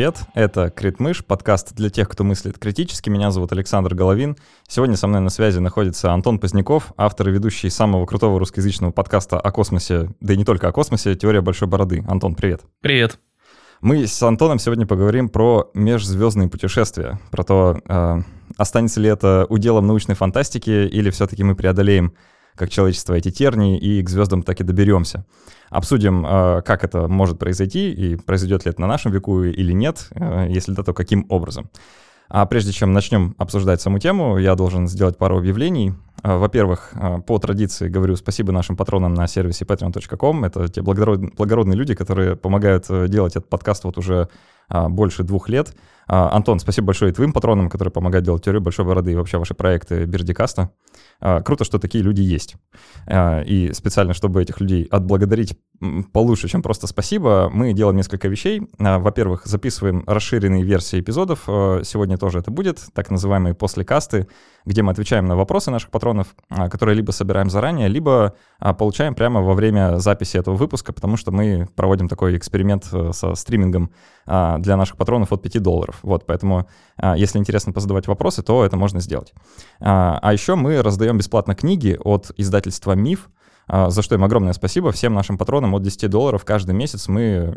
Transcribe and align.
привет! 0.00 0.22
Это 0.32 0.70
Критмыш, 0.70 1.22
подкаст 1.22 1.74
для 1.74 1.90
тех, 1.90 2.08
кто 2.08 2.24
мыслит 2.24 2.58
критически. 2.58 3.10
Меня 3.10 3.30
зовут 3.30 3.52
Александр 3.52 3.94
Головин. 3.94 4.34
Сегодня 4.66 4.96
со 4.96 5.06
мной 5.06 5.20
на 5.20 5.28
связи 5.28 5.58
находится 5.58 6.10
Антон 6.10 6.38
Поздняков, 6.38 6.94
автор 6.96 7.28
и 7.28 7.32
ведущий 7.32 7.68
самого 7.68 8.06
крутого 8.06 8.38
русскоязычного 8.38 8.92
подкаста 8.92 9.38
о 9.38 9.52
космосе, 9.52 10.08
да 10.20 10.32
и 10.32 10.38
не 10.38 10.46
только 10.46 10.68
о 10.68 10.72
космосе, 10.72 11.16
«Теория 11.16 11.42
большой 11.42 11.68
бороды». 11.68 12.02
Антон, 12.08 12.34
привет! 12.34 12.62
Привет! 12.80 13.18
Мы 13.82 14.06
с 14.06 14.22
Антоном 14.22 14.58
сегодня 14.58 14.86
поговорим 14.86 15.28
про 15.28 15.70
межзвездные 15.74 16.48
путешествия, 16.48 17.20
про 17.30 17.44
то, 17.44 17.78
э, 17.84 18.22
останется 18.56 19.00
ли 19.00 19.10
это 19.10 19.44
уделом 19.50 19.86
научной 19.86 20.14
фантастики 20.14 20.70
или 20.70 21.10
все-таки 21.10 21.44
мы 21.44 21.54
преодолеем 21.54 22.14
как 22.54 22.70
человечество 22.70 23.12
эти 23.12 23.30
тернии 23.30 23.78
и 23.78 24.02
к 24.02 24.08
звездам 24.08 24.44
так 24.44 24.60
и 24.60 24.64
доберемся. 24.64 25.26
Обсудим, 25.70 26.26
э, 26.26 26.62
как 26.62 26.82
это 26.82 27.06
может 27.06 27.38
произойти 27.38 27.92
и 27.92 28.16
произойдет 28.16 28.64
ли 28.64 28.70
это 28.70 28.80
на 28.80 28.88
нашем 28.88 29.12
веку 29.12 29.44
или 29.44 29.72
нет, 29.72 30.08
э, 30.10 30.46
если 30.48 30.72
да, 30.72 30.82
то 30.82 30.92
каким 30.92 31.26
образом. 31.28 31.70
А 32.28 32.44
прежде 32.46 32.72
чем 32.72 32.92
начнем 32.92 33.34
обсуждать 33.38 33.80
саму 33.80 33.98
тему, 33.98 34.38
я 34.38 34.54
должен 34.56 34.88
сделать 34.88 35.16
пару 35.16 35.38
объявлений. 35.38 35.94
Э, 36.24 36.38
во-первых, 36.38 36.92
по 37.24 37.38
традиции 37.38 37.88
говорю 37.88 38.16
спасибо 38.16 38.50
нашим 38.50 38.76
патронам 38.76 39.14
на 39.14 39.28
сервисе 39.28 39.64
patreon.com. 39.64 40.44
Это 40.44 40.68
те 40.68 40.82
благородные 40.82 41.76
люди, 41.76 41.94
которые 41.94 42.34
помогают 42.34 42.86
делать 43.08 43.36
этот 43.36 43.48
подкаст 43.48 43.84
вот 43.84 43.96
уже 43.96 44.28
больше 44.68 45.24
двух 45.24 45.48
лет. 45.48 45.74
Антон, 46.06 46.60
спасибо 46.60 46.88
большое 46.88 47.10
и 47.10 47.14
твоим 47.14 47.32
патронам, 47.32 47.68
которые 47.68 47.90
помогают 47.90 48.24
делать 48.24 48.44
теорию 48.44 48.60
большой 48.60 48.84
бороды 48.84 49.12
и 49.12 49.16
вообще 49.16 49.38
ваши 49.38 49.54
проекты 49.54 50.04
Бердикаста. 50.04 50.70
Круто, 51.20 51.64
что 51.64 51.78
такие 51.78 52.02
люди 52.02 52.22
есть. 52.22 52.56
И 53.10 53.70
специально, 53.74 54.14
чтобы 54.14 54.42
этих 54.42 54.60
людей 54.60 54.84
отблагодарить 54.90 55.56
получше, 56.12 56.48
чем 56.48 56.62
просто 56.62 56.86
спасибо, 56.86 57.50
мы 57.52 57.72
делаем 57.72 57.96
несколько 57.96 58.28
вещей. 58.28 58.62
Во-первых, 58.78 59.46
записываем 59.46 60.04
расширенные 60.06 60.62
версии 60.62 61.00
эпизодов. 61.00 61.40
Сегодня 61.46 62.18
тоже 62.18 62.38
это 62.38 62.50
будет, 62.50 62.80
так 62.94 63.10
называемые 63.10 63.54
послекасты, 63.54 64.28
где 64.66 64.82
мы 64.82 64.92
отвечаем 64.92 65.26
на 65.26 65.36
вопросы 65.36 65.70
наших 65.70 65.90
патронов, 65.90 66.34
которые 66.48 66.96
либо 66.96 67.12
собираем 67.12 67.50
заранее, 67.50 67.88
либо 67.88 68.34
получаем 68.78 69.14
прямо 69.14 69.40
во 69.40 69.54
время 69.54 69.98
записи 69.98 70.36
этого 70.36 70.54
выпуска, 70.54 70.92
потому 70.92 71.16
что 71.16 71.32
мы 71.32 71.68
проводим 71.76 72.08
такой 72.08 72.36
эксперимент 72.36 72.88
э, 72.92 73.12
со 73.12 73.34
стримингом 73.34 73.90
для 74.26 74.76
наших 74.76 74.96
патронов 74.96 75.32
от 75.32 75.42
5 75.42 75.60
долларов. 75.60 75.98
Вот, 76.02 76.24
поэтому, 76.24 76.60
а, 76.60 76.66
если 77.16 77.38
интересно 77.38 77.72
позадавать 77.72 78.06
вопросы, 78.06 78.42
то 78.42 78.64
это 78.64 78.76
можно 78.76 79.00
сделать. 79.00 79.32
А, 79.80 80.18
а 80.20 80.32
еще 80.32 80.54
мы 80.54 80.82
раздаем 80.82 81.18
бесплатно 81.18 81.54
книги 81.54 81.98
от 82.02 82.30
издательства 82.36 82.92
«Миф», 82.92 83.30
а, 83.72 83.88
за 83.88 84.02
что 84.02 84.16
им 84.16 84.24
огромное 84.24 84.52
спасибо. 84.52 84.90
Всем 84.90 85.14
нашим 85.14 85.38
патронам 85.38 85.74
от 85.74 85.82
10 85.82 86.10
долларов 86.10 86.44
каждый 86.44 86.74
месяц 86.74 87.06
мы 87.06 87.54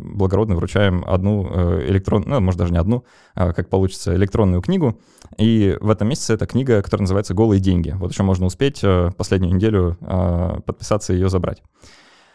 благородно 0.00 0.56
вручаем 0.56 1.04
одну 1.06 1.48
э, 1.48 1.86
электронную, 1.88 2.40
ну, 2.40 2.40
может, 2.40 2.58
даже 2.58 2.72
не 2.72 2.78
одну, 2.78 3.04
как 3.34 3.68
получится, 3.68 4.14
электронную 4.16 4.60
книгу. 4.60 4.98
И 5.38 5.76
в 5.80 5.88
этом 5.88 6.08
месяце 6.08 6.34
это 6.34 6.46
книга, 6.46 6.82
которая 6.82 7.02
называется 7.02 7.34
«Голые 7.34 7.60
деньги». 7.60 7.90
Вот 7.90 8.10
еще 8.10 8.24
можно 8.24 8.46
успеть 8.46 8.80
э, 8.82 9.10
последнюю 9.16 9.54
неделю 9.54 9.96
подписаться 10.66 11.12
и 11.12 11.16
ее 11.16 11.28
забрать. 11.28 11.62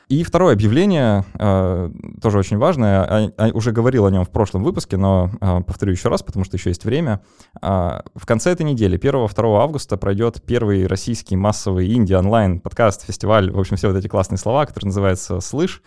И 0.10 0.24
второе 0.24 0.54
объявление, 0.54 1.26
э, 1.38 1.92
тоже 2.22 2.40
очень 2.40 2.58
важное, 2.58 3.02
а, 3.02 3.32
а, 3.38 3.50
уже 3.50 3.74
говорил 3.74 4.06
о 4.06 4.12
нем 4.12 4.24
в 4.24 4.30
прошлом 4.30 4.64
выпуске, 4.64 4.96
но 4.96 5.30
э, 5.42 5.62
повторю 5.68 5.92
еще 5.92 6.08
раз, 6.08 6.24
потому 6.24 6.46
что 6.46 6.56
еще 6.56 6.70
есть 6.70 6.86
время. 6.86 7.20
Э, 7.62 8.00
в 8.16 8.26
конце 8.26 8.52
этой 8.52 8.64
недели, 8.64 8.98
1-2 8.98 9.62
августа, 9.62 9.98
пройдет 9.98 10.42
первый 10.46 10.88
российский 10.88 11.36
массовый 11.36 11.94
инди-онлайн 11.94 12.62
подкаст, 12.62 13.06
фестиваль, 13.06 13.52
в 13.52 13.60
общем, 13.60 13.76
все 13.76 13.90
вот 13.90 13.98
эти 13.98 14.08
классные 14.08 14.38
слова, 14.38 14.66
который 14.66 14.86
называется 14.86 15.42
«Слышь». 15.42 15.82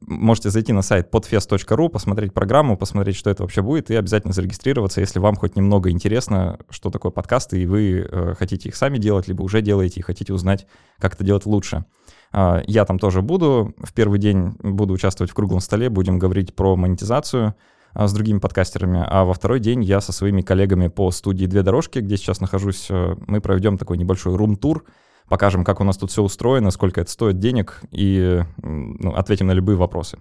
Можете 0.00 0.50
зайти 0.50 0.72
на 0.72 0.82
сайт 0.82 1.08
podfest.ru, 1.12 1.88
посмотреть 1.88 2.32
программу, 2.34 2.76
посмотреть, 2.76 3.16
что 3.16 3.30
это 3.30 3.42
вообще 3.42 3.62
будет, 3.62 3.90
и 3.90 3.96
обязательно 3.96 4.32
зарегистрироваться, 4.32 5.00
если 5.00 5.18
вам 5.18 5.34
хоть 5.34 5.56
немного 5.56 5.90
интересно, 5.90 6.58
что 6.68 6.90
такое 6.90 7.10
подкасты, 7.10 7.62
и 7.62 7.66
вы 7.66 8.06
э, 8.08 8.34
хотите 8.38 8.68
их 8.68 8.76
сами 8.76 8.98
делать, 8.98 9.26
либо 9.28 9.42
уже 9.42 9.62
делаете 9.62 10.00
и 10.00 10.02
хотите 10.02 10.32
узнать, 10.32 10.66
как 10.98 11.14
это 11.14 11.24
делать 11.24 11.46
лучше. 11.46 11.86
А, 12.34 12.62
я 12.66 12.84
там 12.84 12.98
тоже 12.98 13.22
буду. 13.22 13.74
В 13.78 13.92
первый 13.92 14.18
день 14.18 14.56
буду 14.58 14.92
участвовать 14.92 15.30
в 15.30 15.34
круглом 15.34 15.60
столе, 15.60 15.88
будем 15.88 16.18
говорить 16.18 16.54
про 16.54 16.74
монетизацию 16.74 17.54
а, 17.92 18.08
с 18.08 18.12
другими 18.12 18.40
подкастерами, 18.40 19.04
а 19.06 19.24
во 19.24 19.34
второй 19.34 19.60
день 19.60 19.84
я 19.84 20.00
со 20.00 20.12
своими 20.12 20.42
коллегами 20.42 20.88
по 20.88 21.12
студии 21.12 21.46
«Две 21.46 21.62
дорожки», 21.62 22.00
где 22.00 22.16
сейчас 22.16 22.40
нахожусь, 22.40 22.88
э, 22.90 23.14
мы 23.28 23.40
проведем 23.40 23.78
такой 23.78 23.98
небольшой 23.98 24.34
рум-тур, 24.34 24.84
покажем, 25.28 25.62
как 25.62 25.80
у 25.80 25.84
нас 25.84 25.96
тут 25.96 26.10
все 26.10 26.22
устроено, 26.22 26.72
сколько 26.72 27.00
это 27.00 27.10
стоит 27.10 27.38
денег, 27.38 27.80
и 27.92 28.42
ну, 28.60 29.14
ответим 29.14 29.46
на 29.46 29.52
любые 29.52 29.76
вопросы. 29.76 30.18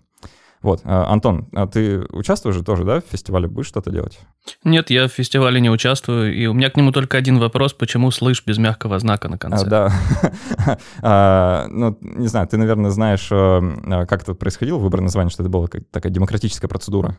Вот, 0.64 0.82
а, 0.86 1.12
Антон, 1.12 1.48
а 1.54 1.68
ты 1.68 2.00
участвуешь 2.10 2.56
же 2.56 2.64
тоже, 2.64 2.86
да, 2.86 3.02
в 3.02 3.04
фестивале? 3.12 3.48
Будешь 3.48 3.68
что-то 3.68 3.92
делать? 3.92 4.18
Нет, 4.64 4.90
я 4.90 5.10
в 5.10 5.12
фестивале 5.12 5.60
не 5.60 5.70
участвую, 5.70 6.34
и 6.34 6.46
у 6.46 6.54
меня 6.54 6.70
к 6.70 6.78
нему 6.78 6.94
только 6.94 7.18
один 7.18 7.38
вопрос, 7.38 7.74
почему 7.74 8.10
слышь 8.12 8.44
без 8.46 8.58
мягкого 8.58 8.98
знака 8.98 9.28
на 9.28 9.38
конце? 9.38 9.66
А, 9.66 9.70
да, 9.70 9.94
а, 11.02 11.68
ну, 11.70 11.98
не 12.02 12.28
знаю, 12.28 12.48
ты, 12.48 12.56
наверное, 12.56 12.92
знаешь, 12.92 13.28
э, 13.30 14.06
как 14.08 14.24
это 14.24 14.34
происходило, 14.36 14.78
выбор 14.78 15.02
названия, 15.02 15.30
что 15.30 15.44
это 15.44 15.50
была 15.50 15.68
такая 15.68 16.12
демократическая 16.12 16.70
процедура. 16.70 17.18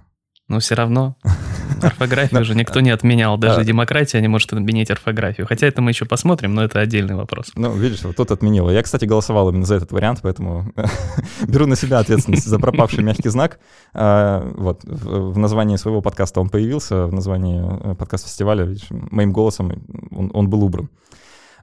Но 0.48 0.60
все 0.60 0.74
равно 0.74 1.16
орфографию 1.82 2.40
уже 2.40 2.54
никто 2.54 2.80
не 2.80 2.90
отменял. 2.90 3.38
Даже 3.38 3.64
демократия 3.64 4.20
не 4.20 4.28
может 4.28 4.52
отменить 4.52 4.90
орфографию. 4.90 5.46
Хотя 5.46 5.66
это 5.66 5.80
мы 5.80 5.90
еще 5.90 6.04
посмотрим, 6.04 6.54
но 6.54 6.64
это 6.64 6.80
отдельный 6.80 7.14
вопрос. 7.14 7.52
Ну, 7.54 7.72
видишь, 7.72 8.02
вот 8.02 8.16
тут 8.16 8.30
отменила. 8.30 8.70
Я, 8.70 8.82
кстати, 8.82 9.06
голосовал 9.06 9.48
именно 9.48 9.64
за 9.64 9.76
этот 9.76 9.92
вариант, 9.92 10.20
поэтому 10.22 10.72
беру 11.48 11.66
на 11.66 11.76
себя 11.76 11.98
ответственность 11.98 12.46
за 12.46 12.58
пропавший 12.58 13.02
мягкий 13.02 13.30
знак. 13.30 13.58
А, 13.94 14.52
вот, 14.56 14.84
в 14.84 15.38
названии 15.38 15.76
своего 15.76 16.02
подкаста 16.02 16.40
он 16.40 16.50
появился, 16.50 17.06
в 17.06 17.12
названии 17.12 17.92
э, 17.92 17.94
подкаст-фестиваля, 17.94 18.74
моим 18.90 19.32
голосом 19.32 19.72
он 20.12 20.48
был 20.48 20.62
убран. 20.62 20.90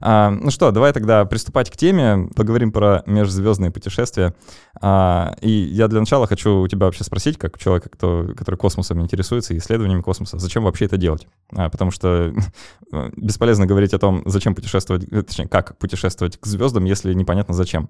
А, 0.04 0.30
ну 0.30 0.50
что, 0.50 0.72
давай 0.72 0.92
тогда 0.92 1.24
приступать 1.24 1.70
к 1.70 1.76
теме, 1.76 2.28
поговорим 2.34 2.72
про 2.72 3.04
межзвездные 3.06 3.70
путешествия. 3.70 4.34
А, 4.80 5.36
и 5.40 5.48
я 5.48 5.86
для 5.86 6.00
начала 6.00 6.26
хочу 6.26 6.62
у 6.62 6.68
тебя 6.68 6.86
вообще 6.86 7.04
спросить, 7.04 7.38
как 7.38 7.56
человека, 7.56 7.88
кто, 7.88 8.28
который 8.36 8.56
космосом 8.56 9.00
интересуется 9.00 9.54
и 9.54 9.58
исследованиями 9.58 10.02
космоса, 10.02 10.38
зачем 10.38 10.64
вообще 10.64 10.86
это 10.86 10.96
делать? 10.96 11.28
А, 11.54 11.70
потому 11.70 11.92
что 11.92 12.34
бесполезно 13.16 13.66
говорить 13.66 13.94
о 13.94 13.98
том, 13.98 14.22
зачем 14.26 14.56
путешествовать, 14.56 15.04
э, 15.04 15.22
точнее, 15.22 15.46
как 15.46 15.78
путешествовать 15.78 16.36
к 16.36 16.46
звездам, 16.46 16.84
если 16.84 17.14
непонятно 17.14 17.54
зачем. 17.54 17.88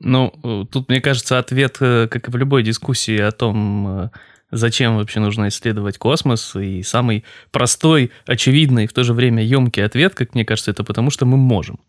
Ну, 0.00 0.66
тут, 0.70 0.90
мне 0.90 1.00
кажется, 1.00 1.38
ответ, 1.38 1.78
э, 1.80 2.08
как 2.08 2.28
и 2.28 2.30
в 2.30 2.36
любой 2.36 2.62
дискуссии 2.62 3.18
о 3.18 3.30
том, 3.32 3.88
э, 3.88 4.10
зачем 4.50 4.96
вообще 4.96 5.20
нужно 5.20 5.48
исследовать 5.48 5.98
космос. 5.98 6.54
И 6.56 6.82
самый 6.82 7.24
простой, 7.50 8.10
очевидный, 8.26 8.86
в 8.86 8.92
то 8.92 9.04
же 9.04 9.12
время 9.12 9.42
емкий 9.42 9.84
ответ, 9.84 10.14
как 10.14 10.34
мне 10.34 10.44
кажется, 10.44 10.70
это 10.70 10.84
потому, 10.84 11.10
что 11.10 11.26
мы 11.26 11.36
можем. 11.36 11.80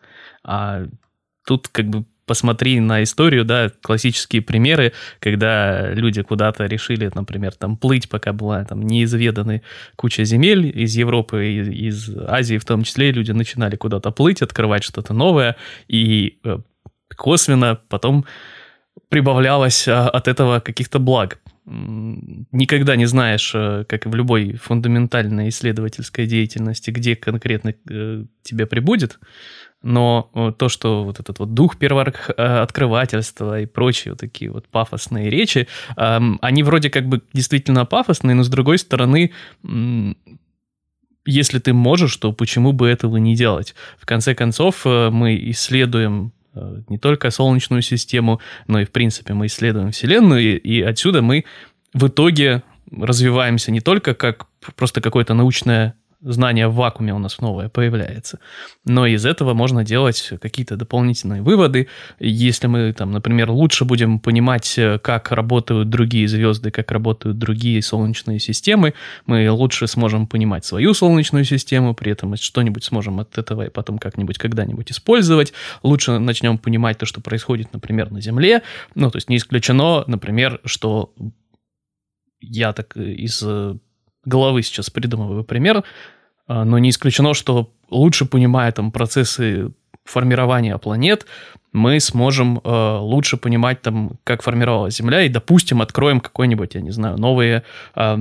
А 0.44 0.84
тут 1.46 1.68
как 1.68 1.88
бы 1.88 2.06
посмотри 2.26 2.80
на 2.80 3.04
историю, 3.04 3.46
да, 3.46 3.72
классические 3.82 4.42
примеры, 4.42 4.94
когда 5.20 5.92
люди 5.92 6.22
куда-то 6.24 6.66
решили, 6.66 7.12
например, 7.14 7.54
там 7.54 7.78
плыть, 7.78 8.10
пока 8.10 8.34
была 8.34 8.64
там 8.66 8.82
неизведаны 8.82 9.62
куча 9.96 10.24
земель 10.24 10.72
из 10.76 10.96
Европы, 10.96 11.46
из, 11.46 11.70
из 11.70 12.18
Азии 12.18 12.58
в 12.58 12.66
том 12.66 12.84
числе, 12.84 13.12
люди 13.12 13.32
начинали 13.32 13.76
куда-то 13.76 14.12
плыть, 14.12 14.42
открывать 14.42 14.84
что-то 14.84 15.14
новое, 15.14 15.56
и 15.88 16.40
э, 16.44 16.58
косвенно 17.16 17.80
потом 17.90 18.26
прибавлялось 19.10 19.88
а, 19.88 20.10
от 20.10 20.28
этого 20.28 20.60
каких-то 20.60 21.00
благ 21.00 21.40
никогда 21.66 22.96
не 22.96 23.06
знаешь, 23.06 23.52
э, 23.56 23.86
как 23.88 24.06
и 24.06 24.10
в 24.10 24.16
любой 24.16 24.54
фундаментальной 24.54 25.50
исследовательской 25.50 26.28
деятельности, 26.28 26.92
где 26.92 27.16
конкретно 27.16 27.74
э, 27.90 28.26
тебе 28.44 28.66
прибудет, 28.68 29.20
но 29.82 30.30
э, 30.34 30.52
то, 30.58 30.70
что 30.70 31.04
вот 31.04 31.20
этот 31.20 31.40
вот 31.40 31.54
дух 31.54 31.78
первооткрывательства 31.78 33.62
и 33.62 33.66
прочие 33.66 34.12
вот 34.12 34.20
такие 34.20 34.52
вот 34.52 34.68
пафосные 34.68 35.30
речи, 35.30 35.68
они 35.96 36.64
вроде 36.64 36.90
как 36.90 37.08
бы 37.08 37.22
действительно 37.34 37.86
пафосные, 37.86 38.36
но 38.36 38.44
с 38.44 38.50
другой 38.50 38.78
стороны, 38.78 39.32
если 41.26 41.60
ты 41.60 41.74
можешь, 41.74 42.16
то 42.18 42.32
почему 42.32 42.74
бы 42.74 42.88
этого 42.88 43.18
не 43.18 43.36
делать? 43.36 43.74
В 43.98 44.06
конце 44.06 44.36
концов, 44.36 44.86
мы 44.86 45.36
исследуем 45.50 46.32
не 46.90 46.98
только 46.98 47.32
Солнечную 47.32 47.82
систему, 47.82 48.40
но 48.68 48.80
и, 48.80 48.86
в 48.86 48.92
принципе, 48.92 49.34
мы 49.34 49.48
исследуем 49.48 49.92
Вселенную, 49.92 50.42
и, 50.42 50.58
и 50.58 50.82
отсюда 50.82 51.22
мы 51.22 51.46
в 51.94 52.08
итоге 52.08 52.64
развиваемся 52.92 53.72
не 53.72 53.82
только 53.82 54.14
как 54.14 54.48
просто 54.76 55.02
какое-то 55.02 55.34
научное 55.34 55.96
знание 56.26 56.68
в 56.68 56.76
вакууме 56.76 57.14
у 57.14 57.20
нас 57.20 57.40
новое 57.40 57.70
появляется. 57.70 58.40
Но 58.84 59.06
из 59.06 59.26
этого 59.26 59.54
можно 59.54 59.86
делать 59.86 60.34
какие-то 60.42 60.76
дополнительные 60.76 61.42
выводы. 61.42 61.88
Если 62.20 62.68
мы, 62.68 62.92
там, 62.94 63.12
например, 63.12 63.52
лучше 63.52 63.86
будем 63.86 64.20
понимать, 64.20 64.80
как 65.02 65.32
работают 65.32 65.90
другие 65.90 66.28
звезды, 66.28 66.72
как 66.72 66.92
работают 66.92 67.38
другие 67.38 67.82
солнечные 67.82 68.40
системы, 68.40 68.94
мы 69.26 69.50
лучше 69.52 69.88
сможем 69.88 70.28
понимать 70.28 70.66
свою 70.66 70.94
солнечную 70.94 71.46
систему, 71.46 71.94
при 71.94 72.12
этом 72.12 72.36
что-нибудь 72.36 72.84
сможем 72.84 73.20
от 73.20 73.38
этого 73.38 73.68
и 73.68 73.70
потом 73.70 74.00
как-нибудь 74.00 74.38
когда-нибудь 74.38 74.92
использовать. 74.92 75.54
Лучше 75.84 76.18
начнем 76.20 76.58
понимать 76.58 76.98
то, 76.98 77.06
что 77.06 77.22
происходит, 77.22 77.72
например, 77.72 78.12
на 78.12 78.20
Земле. 78.20 78.64
Ну, 78.96 79.12
то 79.12 79.18
есть 79.18 79.30
не 79.30 79.38
исключено, 79.38 80.04
например, 80.08 80.60
что 80.66 81.14
я 82.42 82.74
так 82.74 82.98
из 82.98 83.44
головы 84.26 84.64
сейчас 84.64 84.90
придумываю 84.90 85.44
пример, 85.44 85.84
но 86.48 86.78
не 86.78 86.90
исключено, 86.90 87.34
что 87.34 87.72
лучше 87.90 88.26
понимая 88.26 88.72
там 88.72 88.92
процессы 88.92 89.72
формирования 90.06 90.78
планет, 90.78 91.26
мы 91.74 92.00
сможем 92.00 92.62
э, 92.64 92.98
лучше 93.00 93.38
понимать 93.38 93.82
там, 93.82 94.18
как 94.24 94.44
формировалась 94.44 94.96
Земля, 94.96 95.24
и, 95.24 95.30
допустим, 95.30 95.82
откроем 95.82 96.22
какой-нибудь, 96.22 96.76
я 96.76 96.82
не 96.82 96.92
знаю, 96.92 97.18
новые 97.18 97.64
э, 97.96 98.18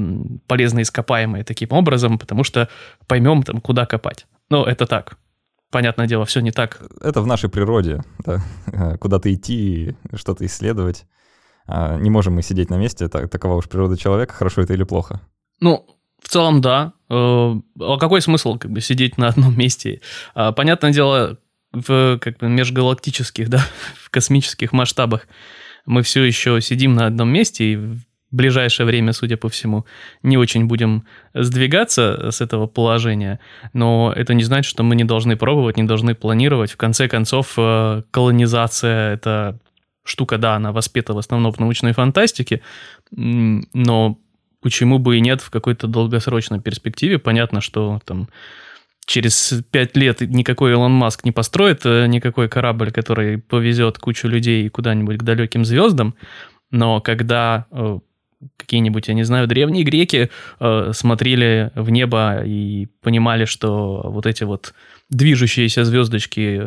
полезные 0.46 0.82
ископаемые 0.82 1.44
таким 1.44 1.68
образом, 1.72 2.18
потому 2.18 2.42
что 2.42 2.68
поймем 3.06 3.42
там, 3.42 3.60
куда 3.60 3.86
копать. 3.86 4.26
Ну, 4.50 4.64
это 4.64 4.86
так. 4.86 5.18
Понятное 5.70 6.06
дело, 6.06 6.24
все 6.24 6.40
не 6.40 6.50
так. 6.50 6.82
Это 7.00 7.20
в 7.20 7.26
нашей 7.26 7.50
природе, 7.50 8.02
да. 8.24 8.40
куда-то 9.00 9.32
идти, 9.32 9.94
что-то 10.14 10.44
исследовать. 10.46 11.06
А, 11.66 11.96
не 11.96 12.10
можем 12.10 12.34
мы 12.34 12.42
сидеть 12.42 12.70
на 12.70 12.76
месте, 12.76 13.08
так, 13.08 13.30
такова 13.30 13.54
уж 13.54 13.68
природа 13.68 13.96
человека, 13.96 14.34
хорошо 14.34 14.62
это 14.62 14.72
или 14.72 14.84
плохо. 14.84 15.20
Ну, 15.60 15.86
в 16.24 16.28
целом, 16.28 16.60
да. 16.60 16.94
Э, 17.10 17.54
а 17.80 17.98
какой 17.98 18.20
смысл 18.22 18.56
как 18.58 18.70
бы 18.70 18.80
сидеть 18.80 19.18
на 19.18 19.28
одном 19.28 19.56
месте? 19.56 20.00
А, 20.34 20.52
понятное 20.52 20.92
дело, 20.92 21.38
в 21.72 22.18
как 22.18 22.38
бы 22.38 22.48
межгалактических, 22.48 23.48
да, 23.50 23.64
в 24.02 24.10
космических 24.10 24.72
масштабах 24.72 25.28
мы 25.86 26.02
все 26.02 26.24
еще 26.24 26.60
сидим 26.60 26.94
на 26.94 27.06
одном 27.06 27.28
месте 27.28 27.72
и 27.72 27.76
в 27.76 28.00
ближайшее 28.30 28.86
время, 28.86 29.12
судя 29.12 29.36
по 29.36 29.48
всему, 29.48 29.84
не 30.22 30.36
очень 30.36 30.64
будем 30.64 31.04
сдвигаться 31.34 32.30
с 32.32 32.40
этого 32.40 32.66
положения, 32.66 33.38
но 33.74 34.12
это 34.16 34.34
не 34.34 34.42
значит, 34.42 34.68
что 34.68 34.82
мы 34.82 34.96
не 34.96 35.04
должны 35.04 35.36
пробовать, 35.36 35.76
не 35.76 35.84
должны 35.84 36.14
планировать. 36.16 36.72
В 36.72 36.76
конце 36.76 37.06
концов, 37.06 37.52
э, 37.56 38.02
колонизация— 38.10 39.12
это 39.14 39.60
штука, 40.04 40.38
да, 40.38 40.56
она 40.56 40.72
воспета 40.72 41.12
в 41.12 41.18
основном 41.18 41.52
в 41.52 41.60
научной 41.60 41.92
фантастике, 41.92 42.60
но 43.12 44.18
почему 44.64 44.98
бы 44.98 45.18
и 45.18 45.20
нет 45.20 45.42
в 45.42 45.50
какой-то 45.50 45.86
долгосрочной 45.86 46.58
перспективе? 46.58 47.18
Понятно, 47.18 47.60
что 47.60 48.00
там 48.06 48.30
через 49.04 49.52
пять 49.70 49.94
лет 49.94 50.22
никакой 50.22 50.72
Илон 50.72 50.92
Маск 50.92 51.26
не 51.26 51.32
построит 51.32 51.82
э, 51.84 52.06
никакой 52.06 52.48
корабль, 52.48 52.90
который 52.90 53.36
повезет 53.36 53.98
кучу 53.98 54.26
людей 54.26 54.66
куда-нибудь 54.70 55.18
к 55.18 55.22
далеким 55.22 55.66
звездам, 55.66 56.14
но 56.70 57.02
когда 57.02 57.66
э, 57.70 57.98
какие-нибудь, 58.56 59.08
я 59.08 59.12
не 59.12 59.24
знаю, 59.24 59.46
древние 59.46 59.84
греки 59.84 60.30
э, 60.58 60.90
смотрели 60.94 61.70
в 61.74 61.90
небо 61.90 62.42
и 62.42 62.86
понимали, 63.02 63.44
что 63.44 64.00
вот 64.06 64.24
эти 64.24 64.44
вот 64.44 64.72
движущиеся 65.10 65.84
звездочки, 65.84 66.62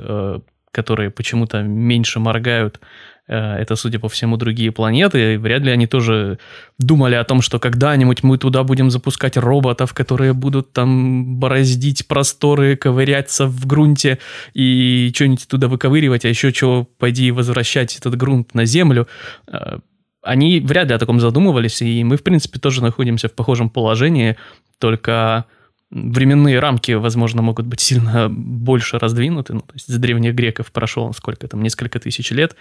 которые 0.72 1.10
почему-то 1.10 1.64
меньше 1.64 2.20
моргают, 2.20 2.80
это, 3.28 3.76
судя 3.76 4.00
по 4.00 4.08
всему, 4.08 4.38
другие 4.38 4.72
планеты. 4.72 5.34
И 5.34 5.38
вряд 5.38 5.62
ли 5.64 5.72
они 5.72 5.88
тоже 5.88 6.40
думали 6.80 7.16
о 7.16 7.24
том, 7.24 7.42
что 7.42 7.60
когда-нибудь 7.60 8.24
мы 8.24 8.38
туда 8.38 8.64
будем 8.64 8.90
запускать 8.90 9.38
роботов, 9.38 9.94
которые 9.94 10.34
будут 10.34 10.72
там 10.72 11.38
бороздить 11.38 12.08
просторы, 12.08 12.78
ковыряться 12.78 13.48
в 13.48 13.66
грунте 13.66 14.20
и 14.54 15.12
что-нибудь 15.14 15.48
туда 15.48 15.68
выковыривать, 15.68 16.26
а 16.26 16.30
еще 16.30 16.54
чего, 16.54 16.88
пойди 16.98 17.32
возвращать 17.32 17.98
этот 17.98 18.16
грунт 18.16 18.54
на 18.54 18.66
Землю. 18.66 19.08
Э, 19.48 19.80
они 20.22 20.60
вряд 20.60 20.88
ли 20.88 20.94
о 20.94 21.00
таком 21.00 21.20
задумывались, 21.20 21.82
и 21.82 22.04
мы, 22.04 22.18
в 22.18 22.24
принципе, 22.24 22.60
тоже 22.60 22.82
находимся 22.82 23.28
в 23.28 23.34
похожем 23.34 23.70
положении, 23.70 24.38
только 24.80 25.46
временные 25.90 26.60
рамки, 26.60 26.92
возможно, 26.92 27.42
могут 27.42 27.66
быть 27.66 27.80
сильно 27.80 28.30
больше 28.30 29.00
раздвинуты. 29.00 29.54
Ну, 29.54 29.62
то 29.62 29.74
есть 29.74 29.88
с 29.88 29.98
древних 29.98 30.34
греков 30.36 30.72
прошло 30.72 31.12
сколько 31.14 31.48
там, 31.48 31.62
несколько 31.64 32.00
тысяч 32.00 32.32
лет, 32.32 32.56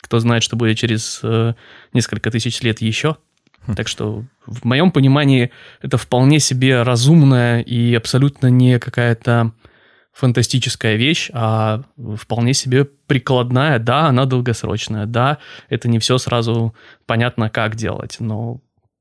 кто 0.00 0.18
знает, 0.18 0.42
что 0.42 0.56
будет 0.56 0.78
через 0.78 1.20
э, 1.22 1.54
несколько 1.92 2.30
тысяч 2.30 2.60
лет 2.62 2.80
еще. 2.80 3.16
Хм. 3.66 3.74
Так 3.74 3.88
что 3.88 4.24
в 4.46 4.64
моем 4.64 4.90
понимании 4.90 5.50
это 5.82 5.98
вполне 5.98 6.40
себе 6.40 6.82
разумная 6.82 7.60
и 7.60 7.94
абсолютно 7.94 8.48
не 8.48 8.78
какая-то 8.78 9.52
фантастическая 10.12 10.96
вещь, 10.96 11.30
а 11.32 11.82
вполне 12.16 12.52
себе 12.52 12.84
прикладная. 12.84 13.78
Да, 13.78 14.06
она 14.06 14.26
долгосрочная. 14.26 15.06
Да, 15.06 15.38
это 15.68 15.88
не 15.88 15.98
все 15.98 16.18
сразу 16.18 16.74
понятно, 17.06 17.48
как 17.48 17.76
делать, 17.76 18.16
но 18.18 18.60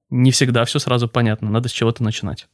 не 0.10 0.31
всегда 0.31 0.66
все 0.66 0.80
сразу 0.80 1.07
понятно. 1.07 1.50
Надо 1.50 1.69
с 1.69 1.72
чего-то 1.72 2.04
начинать. 2.04 2.48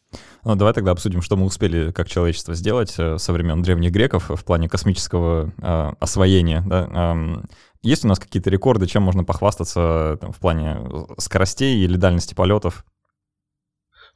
Ну, 0.44 0.56
давай 0.56 0.74
тогда 0.74 0.92
обсудим, 0.92 1.22
что 1.22 1.38
мы 1.38 1.46
успели 1.46 1.92
как 1.92 2.10
человечество 2.10 2.54
сделать 2.54 2.94
э, 2.98 3.18
со 3.18 3.34
времен 3.34 3.62
древних 3.62 3.92
греков 3.92 4.30
в 4.30 4.44
плане 4.44 4.68
космического 4.68 5.54
э, 5.58 5.92
освоения. 6.00 6.62
Да? 6.66 6.90
Э, 6.92 7.44
есть 7.86 8.04
у 8.04 8.08
нас 8.08 8.20
какие-то 8.20 8.50
рекорды, 8.50 8.88
чем 8.88 9.04
можно 9.04 9.24
похвастаться 9.24 10.18
там, 10.20 10.32
в 10.32 10.38
плане 10.38 10.80
скоростей 11.18 11.84
или 11.84 11.96
дальности 11.96 12.34
полетов? 12.34 12.84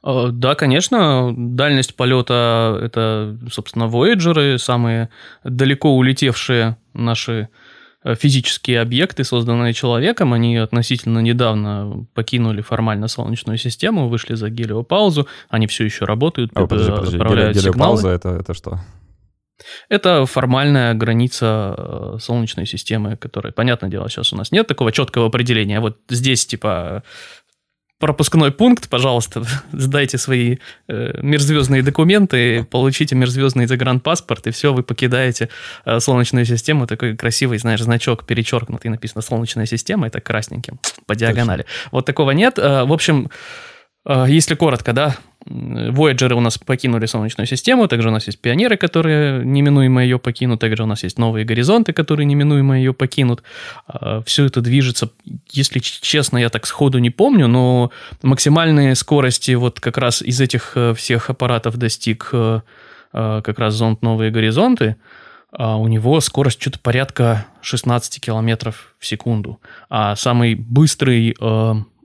А, 0.02 0.28
да, 0.28 0.54
конечно, 0.54 1.32
дальность 1.36 1.94
полета— 1.94 2.78
это, 2.82 3.38
собственно, 3.50 3.84
Voyager, 3.84 4.58
самые 4.58 5.10
далеко 5.44 5.94
улетевшие 5.94 6.78
наши 6.94 7.48
э, 8.02 8.14
физические 8.14 8.80
объекты, 8.80 9.24
созданные 9.24 9.74
человеком, 9.74 10.32
они 10.32 10.56
относительно 10.56 11.18
недавно 11.18 12.06
покинули 12.14 12.62
формально 12.62 13.08
Солнечную 13.08 13.58
систему, 13.58 14.08
вышли 14.08 14.34
за 14.34 14.48
гелиопаузу, 14.48 15.28
они 15.50 15.66
все 15.66 15.84
еще 15.84 16.06
работают, 16.06 16.50
О, 16.54 16.66
подожди, 16.66 16.90
подожди. 16.90 17.16
отправляют 17.16 17.56
Гелиопауза— 17.56 18.08
это, 18.10 18.30
это 18.30 18.54
что? 18.54 18.80
Это 19.88 20.26
формальная 20.26 20.94
граница 20.94 21.74
э, 21.76 22.16
Солнечной 22.20 22.66
системы, 22.66 23.16
которая, 23.16 23.52
понятное 23.52 23.90
дело, 23.90 24.08
сейчас 24.08 24.32
у 24.32 24.36
нас 24.36 24.52
нет 24.52 24.66
такого 24.66 24.92
четкого 24.92 25.26
определения. 25.26 25.80
Вот 25.80 25.98
здесь, 26.08 26.46
типа, 26.46 27.02
пропускной 28.00 28.50
пункт, 28.50 28.88
пожалуйста, 28.88 29.44
сдайте 29.72 30.18
свои 30.18 30.56
э, 30.88 31.20
межзвездные 31.22 31.82
документы, 31.82 32.64
получите 32.64 33.14
межзвездный 33.14 33.66
загранпаспорт, 33.66 34.46
и 34.46 34.50
все, 34.50 34.72
вы 34.72 34.82
покидаете 34.82 35.50
э, 35.84 36.00
Солнечную 36.00 36.46
систему. 36.46 36.86
Такой 36.86 37.16
красивый, 37.16 37.58
знаешь, 37.58 37.82
значок 37.82 38.24
перечеркнутый, 38.26 38.90
написано 38.90 39.22
«Солнечная 39.22 39.66
система», 39.66 40.06
это 40.06 40.20
красненьким 40.20 40.80
по 41.06 41.14
диагонали. 41.14 41.62
Точно. 41.62 41.88
Вот 41.92 42.06
такого 42.06 42.32
нет. 42.32 42.58
Э, 42.58 42.84
в 42.84 42.92
общем, 42.92 43.30
э, 44.06 44.24
если 44.28 44.54
коротко, 44.54 44.92
да, 44.94 45.16
Voyager 45.50 46.32
у 46.34 46.40
нас 46.40 46.58
покинули 46.58 47.06
Солнечную 47.06 47.46
систему, 47.46 47.88
также 47.88 48.08
у 48.08 48.12
нас 48.12 48.26
есть 48.26 48.40
пионеры, 48.40 48.76
которые 48.76 49.44
неминуемо 49.44 50.02
ее 50.02 50.18
покинут, 50.18 50.60
также 50.60 50.84
у 50.84 50.86
нас 50.86 51.02
есть 51.02 51.18
новые 51.18 51.44
горизонты, 51.44 51.92
которые 51.92 52.24
неминуемо 52.26 52.78
ее 52.78 52.94
покинут. 52.94 53.42
А, 53.86 54.22
Все 54.22 54.44
это 54.44 54.60
движется, 54.60 55.10
если 55.50 55.80
честно, 55.80 56.38
я 56.38 56.48
так 56.50 56.66
сходу 56.66 56.98
не 56.98 57.10
помню, 57.10 57.48
но 57.48 57.90
максимальные 58.22 58.94
скорости 58.94 59.52
вот 59.52 59.80
как 59.80 59.98
раз 59.98 60.22
из 60.22 60.40
этих 60.40 60.72
э, 60.76 60.94
всех 60.94 61.30
аппаратов 61.30 61.76
достиг 61.76 62.30
э, 62.32 62.60
э, 63.12 63.42
как 63.44 63.58
раз 63.58 63.74
зонд 63.74 64.02
«Новые 64.02 64.30
горизонты», 64.30 64.96
а 65.52 65.76
у 65.76 65.88
него 65.88 66.20
скорость 66.20 66.60
что-то 66.60 66.78
порядка 66.78 67.46
16 67.62 68.20
километров 68.20 68.94
в 69.00 69.06
секунду. 69.06 69.58
А 69.88 70.14
самый 70.14 70.54
быстрый 70.54 71.36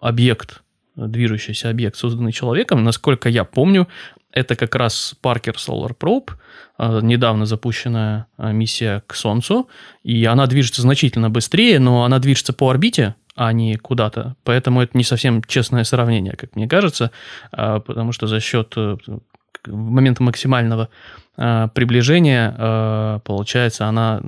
объект 0.01 0.63
движущийся 0.95 1.69
объект, 1.69 1.95
созданный 1.97 2.31
человеком. 2.31 2.83
Насколько 2.83 3.29
я 3.29 3.43
помню, 3.43 3.87
это 4.35 4.55
как 4.55 4.75
раз 4.75 5.15
Parker 5.23 5.55
Solar 5.55 5.95
Probe, 5.97 6.33
а, 6.77 6.99
недавно 6.99 7.45
запущенная 7.45 8.27
а, 8.37 8.51
миссия 8.51 9.01
к 9.07 9.15
Солнцу, 9.15 9.69
и 10.03 10.25
она 10.25 10.45
движется 10.45 10.81
значительно 10.81 11.29
быстрее, 11.29 11.79
но 11.79 12.03
она 12.03 12.19
движется 12.19 12.51
по 12.51 12.69
орбите, 12.69 13.15
а 13.35 13.53
не 13.53 13.77
куда-то. 13.77 14.35
Поэтому 14.43 14.81
это 14.81 14.97
не 14.97 15.05
совсем 15.05 15.41
честное 15.43 15.85
сравнение, 15.85 16.33
как 16.33 16.55
мне 16.55 16.67
кажется, 16.67 17.11
а, 17.51 17.79
потому 17.79 18.11
что 18.11 18.27
за 18.27 18.41
счет 18.41 18.73
э, 18.75 18.97
момента 19.67 20.21
максимального 20.21 20.89
приближения, 21.35 23.19
получается, 23.25 23.87
она 23.87 24.21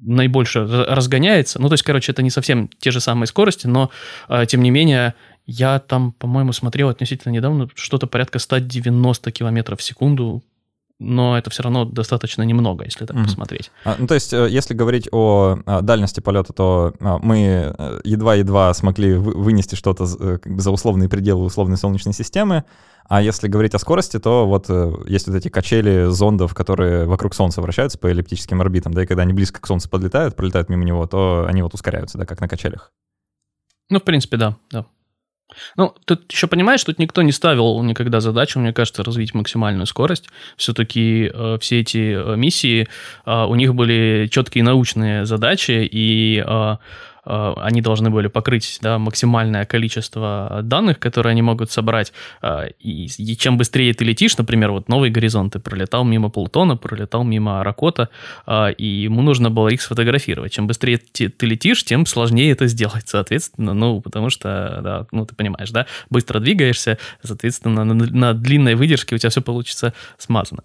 наибольше 0.00 0.64
разгоняется. 0.64 1.60
Ну, 1.60 1.66
то 1.68 1.74
есть, 1.74 1.82
короче, 1.82 2.12
это 2.12 2.22
не 2.22 2.30
совсем 2.30 2.70
те 2.78 2.92
же 2.92 3.00
самые 3.00 3.26
скорости, 3.26 3.66
но, 3.66 3.90
тем 4.46 4.62
не 4.62 4.70
менее, 4.70 5.14
я 5.50 5.80
там, 5.80 6.12
по-моему, 6.12 6.52
смотрел 6.52 6.90
относительно 6.90 7.32
недавно 7.32 7.68
что-то 7.74 8.06
порядка 8.06 8.38
190 8.38 9.32
километров 9.32 9.80
в 9.80 9.82
секунду, 9.82 10.44
но 11.00 11.36
это 11.36 11.50
все 11.50 11.64
равно 11.64 11.84
достаточно 11.84 12.42
немного, 12.42 12.84
если 12.84 13.04
так 13.04 13.16
mm-hmm. 13.16 13.24
посмотреть. 13.24 13.72
А, 13.84 13.96
ну, 13.98 14.06
то 14.06 14.14
есть, 14.14 14.32
э, 14.32 14.48
если 14.48 14.74
говорить 14.74 15.08
о, 15.10 15.58
а, 15.66 15.80
дальности 15.80 16.20
полета, 16.20 16.52
то 16.52 16.92
а, 17.00 17.18
мы 17.18 17.74
э, 17.76 18.00
едва-едва 18.04 18.72
смогли 18.74 19.14
вынести 19.14 19.74
что-то 19.74 20.04
э, 20.04 20.38
за 20.44 20.70
условные 20.70 21.08
пределы 21.08 21.42
условной 21.44 21.78
Солнечной 21.78 22.14
системы, 22.14 22.64
а 23.08 23.20
если 23.20 23.48
говорить 23.48 23.74
о 23.74 23.80
скорости, 23.80 24.20
то 24.20 24.46
вот 24.46 24.68
есть 25.08 25.26
вот 25.26 25.34
эти 25.34 25.48
качели 25.48 26.04
зондов, 26.10 26.54
которые 26.54 27.06
вокруг 27.06 27.34
Солнца 27.34 27.60
вращаются 27.60 27.98
по 27.98 28.06
эллиптическим 28.06 28.60
орбитам, 28.60 28.94
да, 28.94 29.02
и 29.02 29.06
когда 29.06 29.22
они 29.22 29.32
близко 29.32 29.60
к 29.60 29.66
Солнцу 29.66 29.90
подлетают, 29.90 30.36
пролетают 30.36 30.68
мимо 30.68 30.84
него, 30.84 31.04
то 31.08 31.44
они 31.48 31.62
вот 31.62 31.74
ускоряются, 31.74 32.18
да, 32.18 32.24
как 32.24 32.40
на 32.40 32.46
качелях. 32.46 32.92
Ну, 33.88 33.98
в 33.98 34.04
принципе, 34.04 34.36
да, 34.36 34.56
да. 34.70 34.86
Ну, 35.76 35.94
тут 36.04 36.30
еще 36.32 36.46
понимаешь, 36.46 36.82
тут 36.84 36.98
никто 36.98 37.22
не 37.22 37.32
ставил 37.32 37.82
никогда 37.82 38.20
задачу, 38.20 38.58
мне 38.58 38.72
кажется, 38.72 39.02
развить 39.02 39.34
максимальную 39.34 39.86
скорость. 39.86 40.28
Все-таки 40.56 41.30
э, 41.32 41.58
все 41.60 41.80
эти 41.80 42.14
э, 42.14 42.36
миссии, 42.36 42.88
э, 43.26 43.44
у 43.44 43.54
них 43.54 43.74
были 43.74 44.28
четкие 44.30 44.64
научные 44.64 45.26
задачи, 45.26 45.88
и 45.90 46.44
э, 46.46 46.76
они 47.30 47.80
должны 47.80 48.10
были 48.10 48.28
покрыть 48.28 48.78
да, 48.82 48.98
максимальное 48.98 49.64
количество 49.64 50.60
данных, 50.62 50.98
которые 50.98 51.32
они 51.32 51.42
могут 51.42 51.70
собрать. 51.70 52.12
Э, 52.42 52.68
и, 52.80 53.08
чем 53.36 53.56
быстрее 53.56 53.94
ты 53.94 54.04
летишь, 54.04 54.36
например, 54.36 54.72
вот 54.72 54.88
новые 54.88 55.10
горизонты, 55.10 55.58
пролетал 55.58 56.04
мимо 56.04 56.28
Плутона, 56.28 56.76
пролетал 56.76 57.24
мимо 57.24 57.62
Ракота, 57.62 58.08
э, 58.46 58.72
и 58.72 58.86
ему 58.86 59.22
нужно 59.22 59.50
было 59.50 59.68
их 59.68 59.82
сфотографировать. 59.82 60.52
Чем 60.52 60.66
быстрее 60.66 60.98
ты, 60.98 61.32
летишь, 61.46 61.84
тем 61.84 62.06
сложнее 62.06 62.52
это 62.52 62.66
сделать, 62.66 63.08
соответственно, 63.08 63.74
ну, 63.74 64.00
потому 64.00 64.30
что, 64.30 64.80
да, 64.82 65.06
ну, 65.12 65.24
ты 65.26 65.34
понимаешь, 65.34 65.70
да, 65.70 65.86
быстро 66.10 66.40
двигаешься, 66.40 66.98
соответственно, 67.22 67.84
на, 67.84 67.94
на 67.94 68.34
длинной 68.34 68.74
выдержке 68.74 69.14
у 69.14 69.18
тебя 69.18 69.30
все 69.30 69.42
получится 69.42 69.94
смазано. 70.18 70.62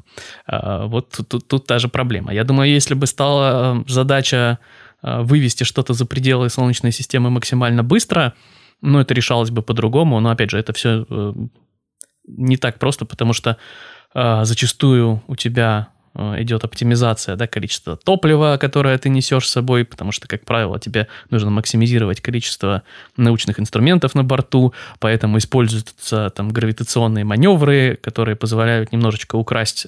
Э, 0.47 0.85
вот 0.85 1.09
тут, 1.09 1.27
тут, 1.27 1.47
тут 1.47 1.67
та 1.67 1.79
же 1.79 1.89
проблема. 1.89 2.33
Я 2.33 2.43
думаю, 2.43 2.71
если 2.71 2.95
бы 2.95 3.07
стала 3.07 3.83
задача 3.87 4.45
Э, 4.45 4.57
вывести 5.05 5.63
что-то 5.63 5.93
за 5.93 6.05
пределы 6.05 6.49
Солнечной 6.49 6.91
системы 6.91 7.29
максимально 7.29 7.83
быстро, 7.83 8.33
ну, 8.81 8.99
это 8.99 9.13
решалось 9.13 9.51
бы 9.51 9.61
по-другому, 9.61 10.19
но, 10.19 10.31
опять 10.31 10.49
же, 10.49 10.57
это 10.57 10.73
все 10.73 11.05
э, 11.09 11.33
не 12.27 12.57
так 12.57 12.79
просто, 12.79 13.05
потому 13.05 13.33
что 13.33 13.57
э, 14.13 14.41
зачастую 14.43 15.21
у 15.27 15.35
тебя 15.35 15.89
идет 16.37 16.63
оптимизация 16.63 17.35
да, 17.35 17.45
количества 17.45 17.97
топлива, 17.97 18.57
которое 18.57 18.97
ты 18.97 19.09
несешь 19.09 19.49
с 19.49 19.51
собой, 19.51 19.83
потому 19.83 20.13
что, 20.13 20.29
как 20.29 20.45
правило, 20.45 20.79
тебе 20.79 21.09
нужно 21.29 21.51
максимизировать 21.51 22.21
количество 22.21 22.83
научных 23.17 23.59
инструментов 23.59 24.15
на 24.15 24.23
борту, 24.23 24.73
поэтому 24.99 25.39
используются 25.39 26.29
там 26.29 26.47
гравитационные 26.53 27.25
маневры, 27.25 27.99
которые 28.01 28.37
позволяют 28.37 28.93
немножечко 28.93 29.35
украсть 29.35 29.87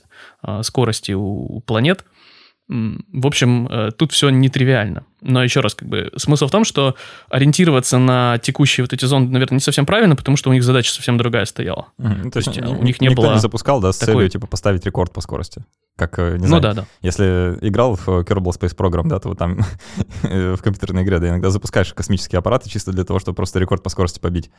скорости 0.63 1.13
у 1.13 1.61
планет– 1.61 2.03
в 2.69 3.25
общем, 3.25 3.67
э, 3.67 3.91
тут 3.91 4.11
все 4.11 4.29
нетривиально. 4.29 5.05
Но 5.21 5.41
еще 5.41 5.61
раз, 5.61 5.73
как 5.73 5.87
бы, 5.87 6.11
смысл 6.17 6.47
в 6.47 6.51
том, 6.51 6.65
что 6.65 6.95
ориентироваться 7.29 7.97
на 7.97 8.37
текущие 8.39 8.83
вот 8.83 8.91
эти 8.91 9.05
зонды, 9.05 9.31
наверное, 9.31 9.55
не 9.55 9.61
совсем 9.61 9.85
правильно, 9.85 10.17
потому 10.17 10.35
что 10.35 10.49
у 10.49 10.53
них 10.53 10.63
задача 10.63 10.91
совсем 10.91 11.17
другая 11.17 11.45
стояла. 11.45 11.87
Mm-hmm. 11.97 12.31
То, 12.31 12.37
есть, 12.39 12.47
есть 12.55 12.59
у 12.59 12.83
них 12.83 12.99
не 12.99 13.07
никто 13.07 13.21
было 13.21 13.33
не 13.33 13.39
запускал, 13.39 13.79
да, 13.79 13.93
с 13.93 13.97
такой... 13.97 14.15
целью, 14.15 14.29
типа, 14.29 14.47
поставить 14.47 14.85
рекорд 14.85 15.13
по 15.13 15.21
скорости. 15.21 15.63
Как, 15.95 16.19
э, 16.19 16.33
не 16.33 16.41
ну 16.41 16.47
знаю, 16.47 16.61
ну, 16.61 16.69
да, 16.69 16.73
да. 16.73 16.85
если 17.01 17.57
играл 17.61 17.95
в 17.95 18.07
Kerbal 18.07 18.51
Space 18.59 18.75
Program, 18.75 19.07
да, 19.07 19.19
то 19.19 19.33
там 19.33 19.59
в 20.23 20.57
компьютерной 20.57 21.03
игре, 21.03 21.19
да, 21.19 21.29
иногда 21.29 21.49
запускаешь 21.49 21.93
космические 21.93 22.39
аппараты 22.39 22.69
чисто 22.69 22.91
для 22.91 23.05
того, 23.05 23.19
чтобы 23.19 23.37
просто 23.37 23.59
рекорд 23.59 23.81
по 23.81 23.89
скорости 23.89 24.19
побить. 24.19 24.51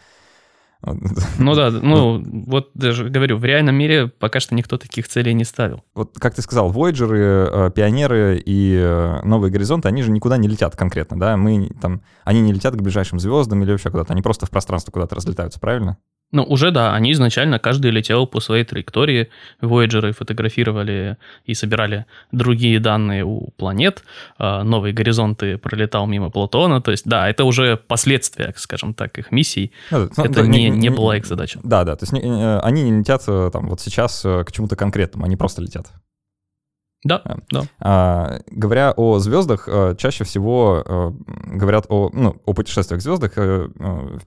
Ну 0.83 1.55
да, 1.55 1.71
ну 1.83 2.23
вот 2.47 2.71
даже 2.75 3.09
говорю, 3.09 3.37
в 3.37 3.45
реальном 3.45 3.75
мире 3.75 4.09
пока 4.09 4.41
что 4.41 4.55
никто 4.55 4.79
таких 4.79 5.09
целей 5.09 5.35
не 5.35 5.45
ставил. 5.45 5.83
Вот 5.95 6.19
как 6.19 6.35
ты 6.35 6.43
сказал, 6.43 6.73
Voyager, 6.73 7.69
э, 7.69 7.71
Пионеры 7.73 8.41
и 8.45 8.77
э, 8.81 9.21
Новые 9.25 9.51
Горизонты, 9.51 9.89
они 9.89 10.03
же 10.03 10.11
никуда 10.11 10.37
не 10.37 10.49
летят 10.49 10.77
конкретно, 10.77 11.19
да? 11.19 11.37
Мы 11.37 11.71
там, 11.81 12.03
они 12.25 12.41
не 12.41 12.53
летят 12.53 12.75
к 12.75 12.81
ближайшим 12.81 13.19
звездам 13.19 13.63
или 13.63 13.73
вообще 13.73 13.91
куда-то, 13.91 14.13
они 14.13 14.23
просто 14.23 14.47
в 14.47 14.51
пространство 14.51 14.93
куда-то 14.93 15.17
разлетаются, 15.17 15.59
правильно? 15.59 15.99
Ну, 16.31 16.43
уже 16.43 16.71
да, 16.71 16.95
они 16.95 17.13
изначально, 17.13 17.59
каждый 17.59 17.91
летел 17.91 18.27
по 18.27 18.41
своей 18.41 18.65
траектории, 18.65 19.31
Voyager 19.63 20.13
фотографировали 20.13 21.17
и 21.47 21.55
собирали 21.55 22.05
другие 22.33 22.81
данные 22.81 23.25
у 23.25 23.51
планет, 23.57 24.05
а, 24.39 24.63
новые 24.63 24.93
горизонты 24.93 25.57
пролетал 25.57 26.07
мимо 26.07 26.31
Плутона, 26.31 26.83
то 26.83 26.91
есть 26.91 27.09
да, 27.09 27.29
это 27.29 27.45
уже 27.45 27.77
последствия, 27.77 28.53
скажем 28.57 28.93
так, 28.93 29.19
их 29.19 29.33
миссий, 29.33 29.73
ну, 29.91 30.09
это 30.17 30.43
не, 30.43 30.69
не, 30.69 30.77
не 30.77 30.91
была 30.91 31.17
их 31.17 31.25
задача. 31.25 31.61
Да, 31.63 31.85
да, 31.85 31.97
то 31.97 32.05
есть 32.05 32.13
э, 32.13 32.59
они 32.61 32.83
не 32.83 32.99
летят 32.99 33.23
э, 33.27 33.51
там 33.51 33.69
вот 33.69 33.81
сейчас 33.81 34.23
э, 34.25 34.45
к 34.45 34.53
чему-то 34.53 34.77
конкретному, 34.77 35.25
они 35.25 35.37
просто 35.37 35.63
летят. 35.63 35.87
Да, 37.05 37.23
да. 37.50 37.62
А, 37.78 38.40
говоря 38.50 38.93
о 38.97 39.21
звездах, 39.21 39.69
э, 39.69 39.95
чаще 39.97 40.25
всего 40.25 40.83
а, 40.85 41.14
говорят 41.47 41.87
о, 41.88 42.11
ну, 42.12 42.40
о 42.45 42.52
путешествиях 42.55 43.00
звездах, 43.00 43.33
а, 43.37 43.69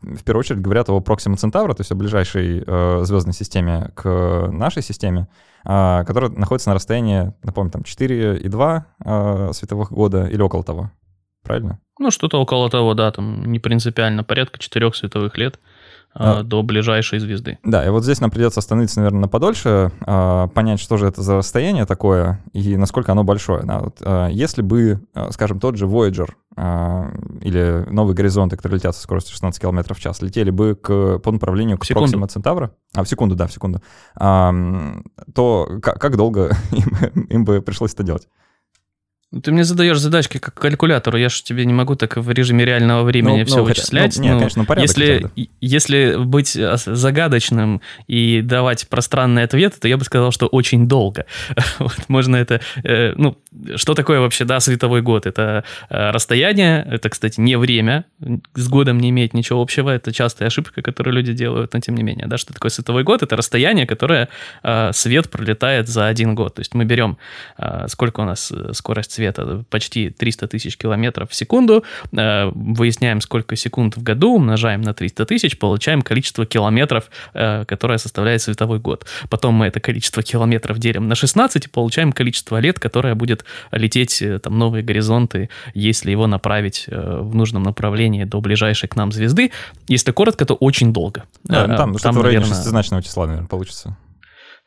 в 0.01 0.23
первую 0.23 0.39
очередь 0.39 0.61
говорят 0.61 0.89
о 0.89 1.01
Проксима 1.01 1.35
Центавра, 1.35 1.73
то 1.73 1.81
есть 1.81 1.91
о 1.91 1.95
ближайшей 1.95 2.63
а, 2.65 3.01
звездной 3.03 3.33
системе 3.33 3.91
к 3.93 4.47
нашей 4.51 4.83
системе, 4.83 5.27
а, 5.65 6.05
которая 6.05 6.31
находится 6.31 6.69
на 6.69 6.75
расстоянии, 6.75 7.33
напомню, 7.43 7.71
там 7.71 7.81
4,2 7.81 8.83
а, 9.03 9.51
световых 9.51 9.91
года 9.91 10.25
или 10.27 10.41
около 10.41 10.63
того. 10.63 10.91
Правильно? 11.43 11.79
Ну, 11.99 12.09
что-то 12.09 12.41
около 12.41 12.69
того, 12.69 12.93
да, 12.93 13.11
там 13.11 13.51
не 13.51 13.59
принципиально, 13.59 14.23
порядка 14.23 14.59
4 14.59 14.93
световых 14.93 15.37
лет. 15.37 15.59
А, 16.13 16.39
а, 16.39 16.43
до 16.43 16.61
ближайшей 16.61 17.19
звезды. 17.19 17.57
Да, 17.63 17.85
и 17.85 17.89
вот 17.89 18.03
здесь 18.03 18.19
нам 18.19 18.31
придется 18.31 18.59
остановиться, 18.59 18.99
наверное, 18.99 19.21
на 19.21 19.27
подольше, 19.29 19.91
а, 20.01 20.47
понять, 20.47 20.79
что 20.79 20.97
же 20.97 21.07
это 21.07 21.21
за 21.21 21.37
расстояние 21.37 21.85
такое 21.85 22.43
и 22.51 22.75
насколько 22.75 23.13
оно 23.13 23.23
большое. 23.23 23.63
Да, 23.63 23.79
вот, 23.79 24.01
если 24.31 24.61
бы, 24.61 25.01
скажем, 25.29 25.59
тот 25.59 25.77
же 25.77 25.85
Voyager 25.85 26.29
или 27.41 27.89
новые 27.89 28.13
горизонты, 28.13 28.57
которые 28.57 28.77
летят 28.77 28.95
со 28.95 29.01
скоростью 29.01 29.33
16 29.33 29.61
км 29.61 29.93
в 29.93 29.99
час, 29.99 30.21
летели 30.21 30.49
бы 30.49 30.75
к, 30.75 31.19
по 31.19 31.31
направлению 31.31 31.77
к 31.77 31.87
Проксима 31.87 32.27
Центавра, 32.27 32.71
а, 32.93 33.03
в 33.03 33.09
секунду, 33.09 33.35
да, 33.35 33.47
в 33.47 33.53
секунду, 33.53 33.81
то 34.15 35.67
как, 35.81 35.99
как 35.99 36.17
долго 36.17 36.57
им, 36.71 37.25
им 37.29 37.45
бы 37.45 37.61
пришлось 37.61 37.93
это 37.93 38.03
делать? 38.03 38.27
Ты 39.43 39.53
мне 39.53 39.63
задаешь 39.63 39.97
задачки 39.97 40.39
как 40.39 40.55
калькулятору, 40.55 41.17
я 41.17 41.29
же 41.29 41.41
тебе 41.41 41.65
не 41.65 41.71
могу 41.71 41.95
так 41.95 42.17
в 42.17 42.29
режиме 42.31 42.65
реального 42.65 43.03
времени 43.03 43.39
ну, 43.39 43.45
все 43.45 43.57
ну, 43.57 43.63
вычислять. 43.63 44.17
Ну, 44.17 44.23
нет, 44.23 44.33
ну, 44.33 44.39
конечно, 44.39 44.65
порядок 44.65 44.89
если, 44.89 45.31
если 45.61 46.15
быть 46.17 46.57
а, 46.57 46.75
загадочным 46.75 47.81
и 48.07 48.41
давать 48.41 48.89
пространный 48.89 49.43
ответ, 49.43 49.79
то 49.79 49.87
я 49.87 49.95
бы 49.95 50.03
сказал, 50.03 50.31
что 50.31 50.47
очень 50.47 50.85
долго. 50.85 51.25
вот, 51.79 52.09
можно 52.09 52.35
это... 52.35 52.59
Э, 52.83 53.13
ну, 53.15 53.37
что 53.77 53.93
такое 53.93 54.19
вообще, 54.19 54.43
да, 54.43 54.59
световой 54.59 55.01
год? 55.01 55.25
Это 55.25 55.63
э, 55.89 56.11
расстояние, 56.11 56.85
это, 56.91 57.09
кстати, 57.09 57.39
не 57.39 57.57
время, 57.57 58.03
с 58.55 58.67
годом 58.67 58.99
не 58.99 59.11
имеет 59.11 59.33
ничего 59.33 59.61
общего, 59.61 59.91
это 59.91 60.11
частая 60.11 60.47
ошибка, 60.47 60.81
которую 60.81 61.15
люди 61.15 61.31
делают, 61.31 61.73
но 61.73 61.79
тем 61.79 61.95
не 61.95 62.03
менее, 62.03 62.27
да, 62.27 62.37
что 62.37 62.53
такое 62.53 62.69
световой 62.69 63.05
год? 63.05 63.23
Это 63.23 63.37
расстояние, 63.37 63.87
которое 63.87 64.27
э, 64.63 64.91
свет 64.91 65.29
пролетает 65.29 65.87
за 65.87 66.07
один 66.07 66.35
год. 66.35 66.55
То 66.55 66.59
есть 66.59 66.73
мы 66.73 66.83
берем, 66.83 67.17
э, 67.57 67.85
сколько 67.87 68.19
у 68.19 68.25
нас 68.25 68.51
э, 68.51 68.73
скорость 68.73 69.20
света, 69.21 69.63
почти 69.69 70.09
300 70.09 70.47
тысяч 70.47 70.77
километров 70.77 71.29
в 71.29 71.35
секунду, 71.35 71.83
э, 72.11 72.51
выясняем, 72.55 73.21
сколько 73.21 73.55
секунд 73.55 73.97
в 73.97 74.03
году, 74.03 74.35
умножаем 74.35 74.81
на 74.81 74.93
300 74.93 75.25
тысяч, 75.25 75.57
получаем 75.59 76.01
количество 76.01 76.45
километров, 76.45 77.03
э, 77.33 77.65
которое 77.65 77.99
составляет 77.99 78.41
световой 78.41 78.79
год. 78.79 79.05
Потом 79.29 79.53
мы 79.53 79.67
это 79.67 79.79
количество 79.79 80.23
километров 80.23 80.79
делим 80.79 81.07
на 81.07 81.15
16 81.15 81.65
и 81.65 81.69
получаем 81.69 82.11
количество 82.11 82.59
лет, 82.59 82.79
которое 82.79 83.13
будет 83.13 83.45
лететь 83.71 84.21
э, 84.21 84.39
там 84.39 84.57
новые 84.57 84.83
горизонты, 84.83 85.49
если 85.75 86.11
его 86.11 86.27
направить 86.27 86.85
в 86.87 87.35
нужном 87.35 87.63
направлении 87.63 88.23
до 88.23 88.41
ближайшей 88.41 88.89
к 88.89 88.95
нам 88.95 89.11
звезды. 89.11 89.51
Если 89.87 90.11
коротко, 90.11 90.45
то 90.45 90.55
очень 90.55 90.93
долго. 90.93 91.23
Да, 91.43 91.67
там, 91.67 91.77
там 91.77 91.97
что-то 91.97 92.19
в 92.19 92.21
районе 92.21 92.39
наверное... 92.39 92.57
шестизначного 92.57 93.03
числа, 93.03 93.27
наверное, 93.27 93.47
получится. 93.47 93.97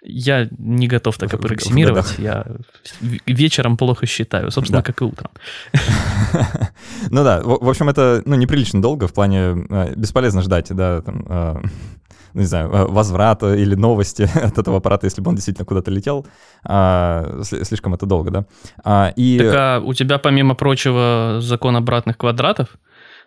Я 0.05 0.49
не 0.59 0.87
готов 0.87 1.17
так 1.17 1.33
аппроксимировать. 1.33 2.15
Я 2.19 2.45
вечером 3.01 3.77
плохо 3.77 4.07
считаю, 4.07 4.51
собственно, 4.51 4.81
да. 4.81 4.85
как 4.85 5.01
и 5.01 5.05
утром. 5.05 5.31
Ну 7.11 7.25
да, 7.25 7.41
в 7.43 7.69
общем, 7.69 7.89
это 7.89 8.23
ну, 8.25 8.35
неприлично 8.35 8.81
долго, 8.81 9.07
в 9.07 9.13
плане 9.13 9.67
э, 9.71 9.95
бесполезно 9.95 10.43
ждать, 10.43 10.75
да, 10.75 11.01
там, 11.01 11.25
э, 11.29 11.57
ну, 12.35 12.41
не 12.41 12.47
знаю, 12.47 12.71
э, 12.71 12.85
возврата 12.87 13.55
или 13.55 13.75
новости 13.75 14.23
от 14.35 14.59
этого 14.59 14.79
аппарата, 14.79 15.07
если 15.07 15.23
бы 15.23 15.31
он 15.31 15.37
действительно 15.37 15.65
куда-то 15.65 15.91
летел. 15.91 16.27
А, 16.65 17.41
слишком 17.43 17.95
это 17.95 18.07
долго, 18.07 18.31
да. 18.31 18.47
А, 18.83 19.13
и... 19.17 19.39
Так 19.39 19.55
а 19.55 19.81
у 19.81 19.95
тебя, 19.95 20.19
помимо 20.19 20.55
прочего, 20.55 21.39
закон 21.41 21.77
обратных 21.77 22.19
квадратов? 22.19 22.69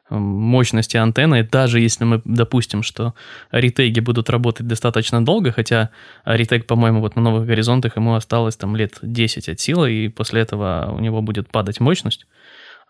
Мощности 0.10 0.98
антенны, 0.98 1.44
даже 1.44 1.80
если 1.80 2.06
мы 2.06 2.22
допустим, 2.24 2.84
что 2.84 3.14
ретеги 3.52 4.00
будут 4.00 4.30
работать 4.30 4.68
достаточно 4.68 5.24
долго, 5.24 5.52
хотя 5.52 5.90
ретег, 6.26 6.66
по-моему, 6.66 7.02
вот 7.02 7.16
на 7.16 7.22
новых 7.22 7.46
горизонтах 7.46 7.98
ему 7.98 8.16
осталось 8.16 8.56
там 8.56 8.76
лет 8.76 9.00
10 9.02 9.50
от 9.50 9.60
силы, 9.60 9.92
и 9.92 10.08
после 10.10 10.42
этого 10.42 10.94
у 10.94 11.00
него 11.00 11.22
будет 11.22 11.50
падать 11.50 11.80
мощность, 11.80 12.26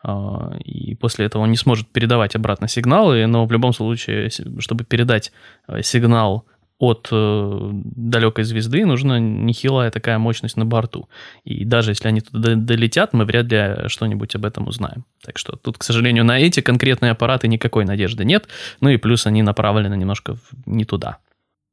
а, 0.03 0.55
и 0.63 0.95
после 0.95 1.25
этого 1.25 1.43
он 1.43 1.51
не 1.51 1.57
сможет 1.57 1.87
передавать 1.87 2.35
обратно 2.35 2.67
сигналы, 2.67 3.25
но 3.25 3.45
в 3.45 3.51
любом 3.51 3.73
случае, 3.73 4.29
чтобы 4.59 4.83
передать 4.83 5.31
э, 5.67 5.81
сигнал 5.81 6.45
от 6.79 7.09
э, 7.11 7.69
далекой 7.73 8.43
звезды 8.43 8.85
нужна 8.85 9.19
нехилая 9.19 9.89
такая 9.89 10.19
мощность 10.19 10.57
на 10.57 10.65
борту. 10.65 11.09
И 11.43 11.65
даже 11.65 11.91
если 11.91 12.07
они 12.07 12.21
туда 12.21 12.55
долетят, 12.55 13.13
мы 13.13 13.25
вряд 13.25 13.51
ли 13.51 13.87
что-нибудь 13.87 14.35
об 14.35 14.45
этом 14.45 14.67
узнаем. 14.67 15.05
Так 15.23 15.37
что 15.37 15.55
тут, 15.55 15.77
к 15.77 15.83
сожалению, 15.83 16.23
на 16.23 16.39
эти 16.39 16.59
конкретные 16.59 17.11
аппараты 17.11 17.47
никакой 17.47 17.85
надежды 17.85 18.25
нет. 18.25 18.47
Ну 18.79 18.89
и 18.89 18.97
плюс 18.97 19.25
они 19.25 19.41
направлены 19.41 19.95
немножко 19.95 20.37
не 20.65 20.85
туда. 20.85 21.17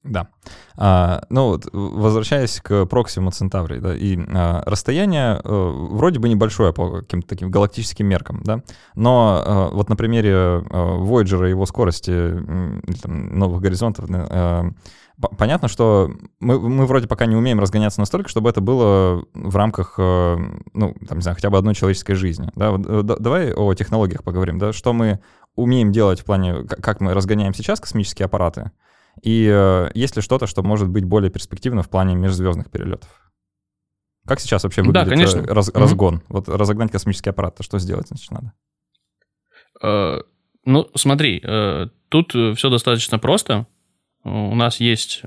Да. 0.05 0.29
А, 0.77 1.23
ну, 1.31 1.49
вот, 1.49 1.67
возвращаясь 1.73 2.61
к 2.61 2.85
Проксиму 2.85 3.31
Центаврии, 3.31 3.79
да, 3.79 3.97
и 3.97 4.19
а, 4.35 4.63
расстояние 4.67 5.41
а, 5.43 5.89
вроде 5.91 6.19
бы 6.19 6.29
небольшое 6.29 6.75
по 6.75 7.01
каким-то 7.01 7.27
таким 7.27 7.51
галактическим 7.51 8.07
меркам, 8.07 8.43
да, 8.45 8.61
но 8.95 9.43
а, 9.45 9.69
вот 9.71 9.89
на 9.89 9.97
примере 9.97 10.35
а, 10.35 10.63
Voyager 10.99 11.47
и 11.47 11.51
его 11.51 11.65
скорости, 11.65 12.11
или, 12.11 12.97
там, 12.99 13.39
новых 13.39 13.63
горизонтов, 13.63 14.05
а, 14.11 14.67
понятно, 15.39 15.69
что 15.69 16.11
мы, 16.39 16.61
мы 16.61 16.85
вроде 16.85 17.09
пока 17.09 17.25
не 17.25 17.37
умеем 17.37 17.59
разгоняться 17.59 18.01
настолько, 18.01 18.29
чтобы 18.29 18.51
это 18.51 18.61
было 18.61 19.25
в 19.33 19.57
рамках, 19.57 19.95
ну, 19.97 20.95
там, 21.09 21.19
не 21.19 21.23
знаю, 21.23 21.37
хотя 21.37 21.49
бы 21.49 21.57
одной 21.57 21.75
человеческой 21.75 22.15
жизни, 22.15 22.51
да, 22.57 22.77
давай 23.03 23.55
о 23.55 23.73
технологиях 23.73 24.23
поговорим, 24.23 24.59
да, 24.59 24.75
что 24.75 24.93
мы 24.93 25.21
умеем 25.57 25.93
делать 25.93 26.21
в 26.21 26.25
плане, 26.25 26.65
как 26.65 27.01
мы 27.01 27.15
разгоняем 27.15 27.55
сейчас 27.55 27.81
космические 27.81 28.27
аппараты, 28.27 28.71
и 29.25 29.49
э, 29.51 29.91
есть 29.95 30.17
ли 30.17 30.23
что-то, 30.23 30.47
что 30.47 30.63
может 30.63 30.91
быть 30.91 31.05
более 31.05 31.31
перспективно 31.31 31.83
в 31.83 31.89
плане 31.89 32.15
межзвездных 32.15 32.71
перелетов? 32.71 33.09
Как 34.27 34.39
сейчас 34.39 34.65
вообще 34.65 34.83
выглядит 34.83 35.09
да, 35.09 35.11
конечно. 35.11 35.41
Э, 35.41 35.47
раз, 35.47 35.71
mm-hmm. 35.71 35.81
разгон? 35.81 36.23
Вот 36.29 36.49
разогнать 36.49 36.93
космический 36.93 37.31
аппарат, 37.31 37.57
то 37.57 37.63
что 37.63 37.79
сделать 37.79 38.09
значит 38.09 38.31
надо? 38.31 38.53
Uh, 39.83 40.23
ну, 40.67 40.91
смотри, 40.95 41.41
uh, 41.41 41.91
тут 42.11 42.33
все 42.57 42.69
достаточно 42.69 43.19
просто. 43.19 43.67
У 44.25 44.55
нас 44.55 44.79
есть 44.81 45.23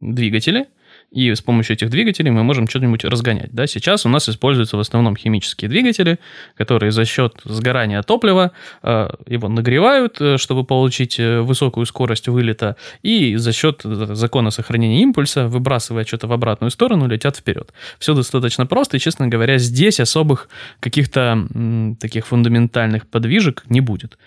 двигатели, 0.00 0.68
и 1.10 1.34
с 1.34 1.40
помощью 1.40 1.74
этих 1.74 1.88
двигателей 1.88 2.30
мы 2.30 2.44
можем 2.44 2.68
что-нибудь 2.68 3.04
разгонять. 3.04 3.50
Да? 3.52 3.66
Сейчас 3.66 4.04
у 4.04 4.08
нас 4.08 4.28
используются 4.28 4.76
в 4.76 4.80
основном 4.80 5.16
химические 5.16 5.70
двигатели, 5.70 6.18
которые 6.54 6.92
за 6.92 7.04
счет 7.06 7.40
сгорания 7.44 8.02
топлива 8.02 8.52
э, 8.82 9.08
его 9.26 9.48
нагревают, 9.48 10.20
э, 10.20 10.36
чтобы 10.36 10.64
получить 10.64 11.18
э, 11.18 11.40
высокую 11.40 11.86
скорость 11.86 12.28
вылета, 12.28 12.76
и 13.02 13.36
за 13.36 13.52
счет 13.52 13.80
закона 13.84 14.50
сохранения 14.50 15.02
импульса, 15.02 15.48
выбрасывая 15.48 16.04
что-то 16.04 16.26
в 16.26 16.32
обратную 16.32 16.70
сторону, 16.70 17.08
летят 17.08 17.36
вперед. 17.36 17.72
Все 17.98 18.14
достаточно 18.14 18.66
просто, 18.66 18.98
и, 18.98 19.00
честно 19.00 19.28
говоря, 19.28 19.56
здесь 19.56 20.00
особых 20.00 20.50
каких-то 20.80 21.46
м, 21.54 21.96
таких 21.96 22.26
фундаментальных 22.26 23.06
подвижек 23.06 23.64
не 23.68 23.80
будет. 23.80 24.18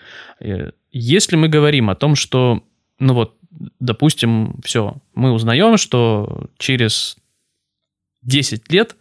Если 0.90 1.36
мы 1.36 1.48
говорим 1.48 1.90
о 1.90 1.94
том, 1.94 2.16
что 2.16 2.62
ну 2.98 3.14
вот 3.14 3.36
допустим, 3.80 4.60
все, 4.64 4.96
мы 5.14 5.32
узнаем, 5.32 5.76
что 5.76 6.48
через 6.58 7.16
10 8.22 8.70
лет 8.72 8.96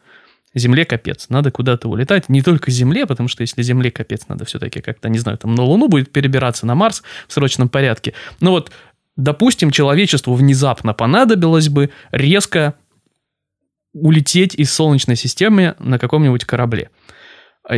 Земле 0.53 0.83
капец, 0.83 1.29
надо 1.29 1.49
куда-то 1.49 1.87
улетать. 1.87 2.27
Не 2.27 2.41
только 2.41 2.71
Земле, 2.71 3.05
потому 3.05 3.29
что 3.29 3.41
если 3.41 3.61
Земле 3.61 3.89
капец, 3.89 4.27
надо 4.27 4.43
все-таки 4.43 4.81
как-то, 4.81 5.07
не 5.07 5.17
знаю, 5.17 5.37
там 5.37 5.55
на 5.55 5.63
Луну 5.63 5.87
будет 5.87 6.11
перебираться, 6.11 6.65
на 6.65 6.75
Марс 6.75 7.03
в 7.27 7.33
срочном 7.33 7.69
порядке. 7.69 8.13
Но 8.41 8.51
вот, 8.51 8.69
допустим, 9.15 9.71
человечеству 9.71 10.33
внезапно 10.33 10.93
понадобилось 10.93 11.69
бы 11.69 11.89
резко 12.11 12.75
улететь 13.93 14.55
из 14.55 14.73
Солнечной 14.73 15.15
системы 15.15 15.75
на 15.79 15.97
каком-нибудь 15.97 16.43
корабле 16.43 16.89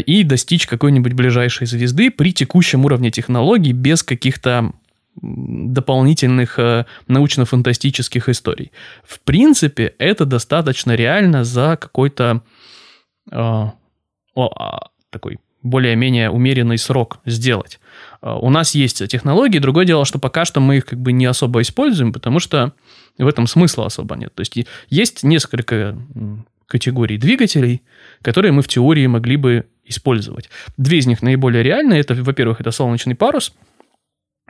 и 0.06 0.24
достичь 0.24 0.66
какой-нибудь 0.66 1.14
ближайшей 1.14 1.68
звезды 1.68 2.10
при 2.10 2.34
текущем 2.34 2.86
уровне 2.86 3.12
технологий 3.12 3.74
без 3.74 4.02
каких-то 4.02 4.74
дополнительных 5.22 6.58
э, 6.60 6.86
научно-фантастических 7.08 8.30
историй. 8.30 8.72
В 9.04 9.20
принципе, 9.20 9.94
это 10.00 10.26
достаточно 10.26 10.96
реально 10.96 11.44
за 11.44 11.78
какой-то 11.80 12.42
э, 13.32 13.66
о, 14.36 14.80
такой 15.12 15.40
более-менее 15.62 16.30
умеренный 16.30 16.78
срок 16.78 17.20
сделать. 17.26 17.80
Э, 18.22 18.34
у 18.34 18.50
нас 18.50 18.76
есть 18.76 19.08
технологии, 19.08 19.60
другое 19.60 19.86
дело, 19.86 20.06
что 20.06 20.20
пока 20.20 20.46
что 20.46 20.60
мы 20.60 20.78
их 20.78 20.86
как 20.86 21.00
бы 21.00 21.12
не 21.12 21.26
особо 21.26 21.62
используем, 21.62 22.12
потому 22.12 22.40
что 22.40 22.74
в 23.18 23.28
этом 23.28 23.46
смысла 23.46 23.86
особо 23.86 24.16
нет. 24.16 24.34
То 24.34 24.42
есть 24.42 24.58
есть 24.90 25.24
несколько 25.24 25.96
категорий 26.66 27.18
двигателей, 27.18 27.84
которые 28.24 28.52
мы 28.52 28.64
в 28.64 28.68
теории 28.68 29.06
могли 29.06 29.38
бы 29.38 29.66
использовать. 29.86 30.50
Две 30.78 30.98
из 30.98 31.06
них 31.06 31.22
наиболее 31.22 31.62
реальные. 31.62 32.00
Это, 32.00 32.16
во-первых, 32.16 32.62
это 32.62 32.72
солнечный 32.72 33.16
парус– 33.16 33.54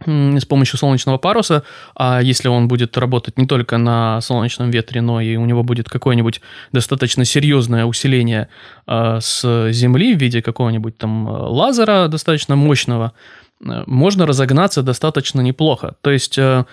с 0.05 0.45
помощью 0.45 0.77
солнечного 0.77 1.17
паруса, 1.17 1.63
а 1.95 2.21
если 2.21 2.47
он 2.47 2.67
будет 2.67 2.97
работать 2.97 3.37
не 3.37 3.45
только 3.45 3.77
на 3.77 4.21
солнечном 4.21 4.69
ветре, 4.69 5.01
но 5.01 5.21
и 5.21 5.35
у 5.35 5.45
него 5.45 5.63
будет 5.63 5.89
какое-нибудь 5.89 6.41
достаточно 6.71 7.25
серьезное 7.25 7.85
усиление 7.85 8.47
э, 8.87 9.19
с 9.21 9.71
Земли 9.71 10.15
в 10.15 10.19
виде 10.19 10.41
какого-нибудь 10.41 10.97
там 10.97 11.27
лазера 11.27 12.07
достаточно 12.07 12.55
мощного, 12.55 13.13
э, 13.61 13.83
можно 13.85 14.25
разогнаться 14.25 14.83
достаточно 14.83 15.41
неплохо. 15.41 15.95
То 16.01 16.11
есть 16.11 16.37
э, 16.37 16.65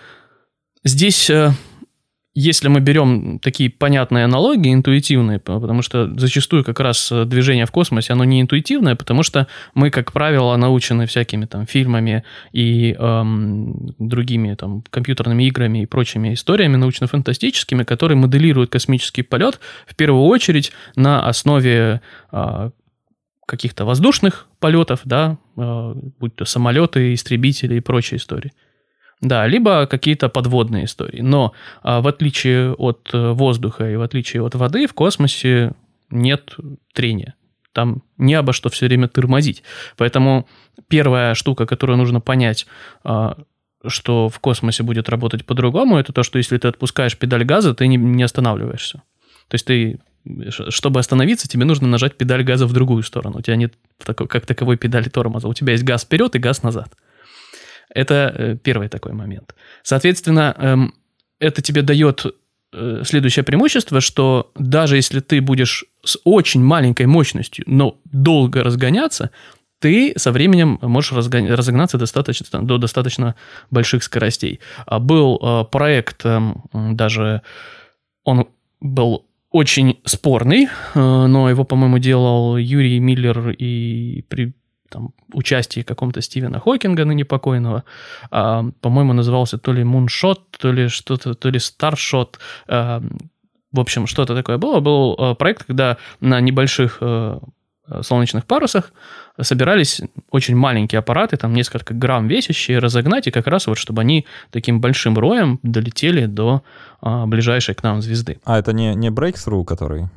здесь 0.85 1.31
э, 1.31 1.53
если 2.35 2.69
мы 2.69 2.81
берем 2.81 3.41
такие 3.41 3.71
понятные 3.71 4.25
аналогии, 4.25 4.73
интуитивные, 4.73 5.41
потому 5.41 5.83
что 5.83 6.13
зачастую 6.17 6.65
как 6.65 6.79
раз 6.79 7.11
э, 7.11 7.25
движение 7.25 7.67
в 7.67 7.73
космосе, 7.73 8.13
оно 8.13 8.25
не 8.25 8.41
интуитивное, 8.41 8.95
потому 8.95 9.25
что 9.25 9.49
мы, 9.75 9.91
как 9.91 10.13
правило, 10.13 10.57
научены 10.57 11.07
всякими 11.07 11.47
там 11.47 11.67
фильмами 11.67 12.23
и 12.53 12.95
эм, 12.97 13.95
другими 13.99 14.55
там 14.55 14.85
компьютерными 14.91 15.43
играми 15.45 15.83
и 15.83 15.87
прочими 15.87 16.35
историями 16.35 16.77
научно-фантастическими, 16.77 17.83
которые 17.83 18.17
моделируют 18.17 18.71
космический 18.71 19.23
полет 19.23 19.59
в 19.87 19.97
первую 19.97 20.25
очередь 20.25 20.71
на 20.95 21.27
основе 21.27 22.01
э, 22.31 22.71
каких-то 23.45 23.85
воздушных 23.85 24.47
полетов, 24.61 25.01
да, 25.05 25.37
э, 25.57 25.95
будь 26.21 26.37
то 26.37 26.45
самолеты, 26.45 27.13
истребители 27.13 27.75
и 27.75 27.81
прочие 27.81 28.19
истории. 28.19 28.53
Да, 29.21 29.47
либо 29.47 29.87
какие-то 29.87 30.29
подводные 30.29 30.87
истории. 30.87 31.21
Но 31.21 31.53
а, 31.83 32.01
в 32.01 32.09
отличие 32.09 32.73
от 32.73 33.11
э, 33.13 33.33
воздуха 33.33 33.91
и 33.91 33.97
в 33.97 34.03
отличие 34.03 34.43
от 34.43 34.55
воды, 34.55 34.87
в 34.87 34.95
космосе 34.95 35.73
нет 36.11 36.57
трения. 36.95 37.35
Там 37.73 38.03
не 38.17 38.35
обо 38.35 38.53
что 38.53 38.71
все 38.71 38.87
время 38.87 39.09
тормозить. 39.09 39.63
Поэтому 39.97 40.49
первая 40.89 41.35
штука, 41.35 41.67
которую 41.67 41.99
нужно 41.99 42.21
понять, 42.21 42.67
а, 43.05 43.37
что 43.87 44.31
в 44.31 44.41
космосе 44.41 44.83
будет 44.83 45.09
работать 45.11 45.45
по-другому, 45.45 45.99
это 45.99 46.13
то, 46.13 46.23
что 46.23 46.39
если 46.39 46.57
ты 46.57 46.69
отпускаешь 46.69 47.17
педаль 47.17 47.45
газа, 47.45 47.75
ты 47.75 47.87
не, 47.87 47.97
не 47.97 48.23
останавливаешься. 48.23 49.03
То 49.49 49.55
есть 49.55 49.67
ты 49.67 49.99
чтобы 50.69 51.01
остановиться, 51.01 51.49
тебе 51.49 51.65
нужно 51.65 51.89
нажать 51.89 52.17
педаль 52.17 52.43
газа 52.43 52.67
в 52.67 52.73
другую 52.73 53.03
сторону. 53.03 53.39
У 53.39 53.41
тебя 53.41 53.57
нет 53.57 53.75
такой, 54.05 54.29
как 54.29 54.45
таковой 54.45 54.77
педали 54.77 55.09
тормоза. 55.09 55.49
У 55.49 55.55
тебя 55.55 55.73
есть 55.73 55.85
газ 55.85 56.03
вперед 56.05 56.35
и 56.37 56.39
газ 56.39 56.63
назад. 56.63 56.93
Это 57.95 58.35
э, 58.37 58.57
первый 58.57 58.89
такой 58.89 59.13
момент. 59.13 59.55
Соответственно, 59.83 60.55
эм, 60.59 60.95
это 61.39 61.63
тебе 61.63 61.83
дает 61.83 62.25
э, 62.73 63.03
следующее 63.05 63.45
преимущество, 63.45 64.01
что 64.01 64.53
даже 64.57 64.97
если 64.97 65.21
ты 65.21 65.41
будешь 65.41 65.85
с 66.05 66.19
очень 66.25 66.63
маленькой 66.63 67.07
мощностью, 67.07 67.65
но 67.67 67.99
долго 68.05 68.63
разгоняться, 68.63 69.31
ты 69.81 70.13
со 70.17 70.31
временем 70.31 70.79
можешь 70.83 71.13
разогнаться 71.13 71.99
достаточно, 71.99 72.63
до 72.63 72.79
достаточно 72.79 73.35
больших 73.71 74.03
скоростей. 74.05 74.61
А 74.87 74.99
был 74.99 75.41
э, 75.43 75.65
проект, 75.71 76.25
эм, 76.25 76.63
даже 76.73 77.43
он 78.25 78.49
был 78.81 79.27
очень 79.51 79.99
спорный, 80.05 80.69
но 80.95 81.51
его, 81.51 81.65
по-моему, 81.65 81.99
делал 81.99 82.57
Юрий 82.57 83.01
Миллер 83.01 83.51
и 83.51 84.23
там, 84.91 85.11
участии 85.33 85.83
каком-то 85.83 86.21
Стивена 86.21 86.61
Хокинга, 86.61 87.05
ныне 87.05 87.25
покойного. 87.25 87.85
А, 88.31 88.65
по-моему, 88.81 89.13
назывался 89.13 89.59
то 89.59 89.73
ли 89.73 89.85
Муншот, 89.85 90.51
то 90.59 90.73
ли 90.73 90.89
что-то, 90.89 91.35
то 91.35 91.49
ли 91.49 91.59
Старшот. 91.59 92.39
А, 92.69 93.03
в 93.73 93.81
общем, 93.81 94.07
что-то 94.07 94.35
такое 94.35 94.59
было. 94.59 94.81
Был 94.81 95.15
а, 95.19 95.35
проект, 95.35 95.65
когда 95.65 95.97
на 96.21 96.41
небольших 96.41 96.99
а, 97.01 97.41
солнечных 98.03 98.45
парусах 98.45 98.93
собирались 99.41 100.01
очень 100.31 100.57
маленькие 100.57 100.99
аппараты, 100.99 101.37
там 101.37 101.55
несколько 101.55 101.95
грамм 101.95 102.29
весящие, 102.29 102.79
разогнать, 102.79 103.27
и 103.27 103.31
как 103.31 103.47
раз 103.47 103.67
вот, 103.67 103.79
чтобы 103.79 104.03
они 104.03 104.27
таким 104.51 104.81
большим 104.81 105.19
роем 105.19 105.59
долетели 105.63 106.27
до 106.27 106.63
а, 107.01 107.27
ближайшей 107.27 107.75
к 107.75 107.83
нам 107.83 108.03
звезды. 108.03 108.41
А 108.45 108.59
это 108.59 108.73
не, 108.73 108.95
не 108.95 109.09
Breakthrough, 109.09 109.65
который? 109.65 110.09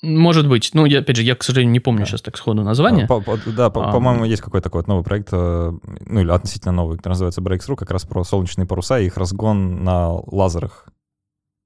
Может 0.00 0.48
быть. 0.48 0.70
Ну, 0.74 0.84
я, 0.84 1.00
опять 1.00 1.16
же, 1.16 1.22
я, 1.22 1.34
к 1.34 1.42
сожалению, 1.42 1.72
не 1.72 1.80
помню 1.80 2.00
да. 2.00 2.06
сейчас 2.06 2.22
так 2.22 2.36
сходу 2.36 2.62
название. 2.62 3.06
По, 3.08 3.20
по, 3.20 3.36
да, 3.46 3.68
по, 3.68 3.88
а, 3.88 3.92
по-моему, 3.92 4.24
есть 4.24 4.42
какой-то 4.42 4.64
такой 4.64 4.82
вот 4.82 4.88
новый 4.88 5.02
проект, 5.02 5.28
э, 5.32 5.72
ну, 6.06 6.20
или 6.20 6.30
относительно 6.30 6.72
новый, 6.72 6.96
который 6.98 7.14
называется 7.14 7.40
Breakthrough, 7.40 7.74
как 7.74 7.90
раз 7.90 8.04
про 8.04 8.22
солнечные 8.22 8.66
паруса 8.66 9.00
и 9.00 9.06
их 9.06 9.16
разгон 9.16 9.82
на 9.82 10.10
лазерах. 10.12 10.86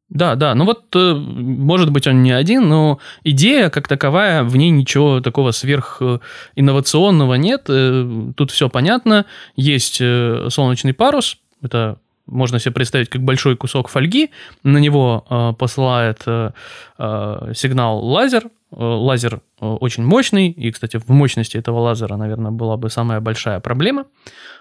Да, 0.09 0.35
да, 0.35 0.55
ну 0.55 0.65
вот, 0.65 0.85
э, 0.95 1.15
может 1.15 1.91
быть, 1.91 2.07
он 2.07 2.23
не 2.23 2.33
один, 2.33 2.69
но 2.69 2.99
идея 3.23 3.69
как 3.69 3.87
таковая, 3.87 4.45
в 4.45 4.57
ней 4.57 4.71
ничего 4.71 5.21
такого 5.21 5.51
сверхинновационного 5.51 7.35
нет. 7.35 7.65
Э, 7.69 8.33
тут 8.35 8.51
все 8.51 8.71
понятно. 8.71 9.27
Есть 9.57 9.97
солнечный 9.97 10.95
парус, 10.95 11.37
это 11.61 11.99
можно 12.27 12.59
себе 12.59 12.73
представить 12.73 13.09
как 13.09 13.23
большой 13.23 13.57
кусок 13.57 13.89
фольги, 13.89 14.31
на 14.63 14.79
него 14.79 15.25
э, 15.29 15.53
посылает 15.59 16.23
э, 16.27 16.51
э, 16.99 17.53
сигнал 17.55 18.05
лазер, 18.05 18.51
лазер 18.75 19.43
очень 19.61 20.03
мощный, 20.03 20.49
и, 20.49 20.71
кстати, 20.71 20.97
в 20.97 21.07
мощности 21.11 21.59
этого 21.59 21.81
лазера, 21.81 22.17
наверное, 22.17 22.51
была 22.51 22.79
бы 22.79 22.89
самая 22.89 23.21
большая 23.21 23.61
проблема. 23.61 24.07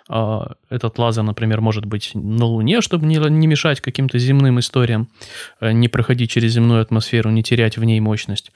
Этот 0.09 0.99
лазер, 0.99 1.23
например, 1.23 1.61
может 1.61 1.85
быть 1.85 2.11
на 2.13 2.43
Луне, 2.43 2.81
чтобы 2.81 3.05
не, 3.05 3.15
не 3.29 3.47
мешать 3.47 3.79
каким-то 3.79 4.19
земным 4.19 4.59
историям, 4.59 5.07
не 5.61 5.87
проходить 5.87 6.29
через 6.29 6.51
земную 6.51 6.81
атмосферу, 6.81 7.29
не 7.29 7.41
терять 7.41 7.77
в 7.77 7.83
ней 7.85 8.01
мощность. 8.01 8.51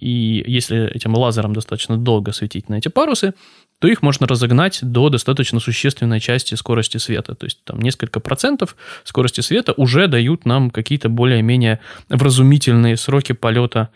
И 0.00 0.44
если 0.48 0.90
этим 0.92 1.14
лазером 1.14 1.52
достаточно 1.52 1.96
долго 1.96 2.32
светить 2.32 2.68
на 2.68 2.74
эти 2.74 2.88
парусы, 2.88 3.34
то 3.82 3.88
их 3.88 4.00
можно 4.00 4.28
разогнать 4.28 4.78
до 4.80 5.08
достаточно 5.08 5.58
существенной 5.58 6.20
части 6.20 6.54
скорости 6.54 6.98
света. 6.98 7.34
То 7.34 7.46
есть 7.46 7.64
там 7.64 7.80
несколько 7.80 8.20
процентов 8.20 8.76
скорости 9.02 9.40
света 9.40 9.74
уже 9.76 10.06
дают 10.06 10.46
нам 10.46 10.70
какие-то 10.70 11.08
более-менее 11.08 11.80
вразумительные 12.08 12.96
сроки 12.96 13.32
полета 13.32 13.88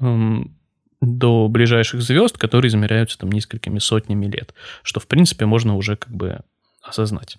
эм, 0.00 0.56
до 1.02 1.48
ближайших 1.48 2.00
звезд, 2.00 2.38
которые 2.38 2.70
измеряются 2.70 3.18
там 3.18 3.30
несколькими 3.30 3.80
сотнями 3.80 4.24
лет, 4.24 4.54
что 4.82 4.98
в 4.98 5.06
принципе 5.06 5.44
можно 5.44 5.76
уже 5.76 5.96
как 5.96 6.10
бы 6.10 6.40
осознать. 6.82 7.36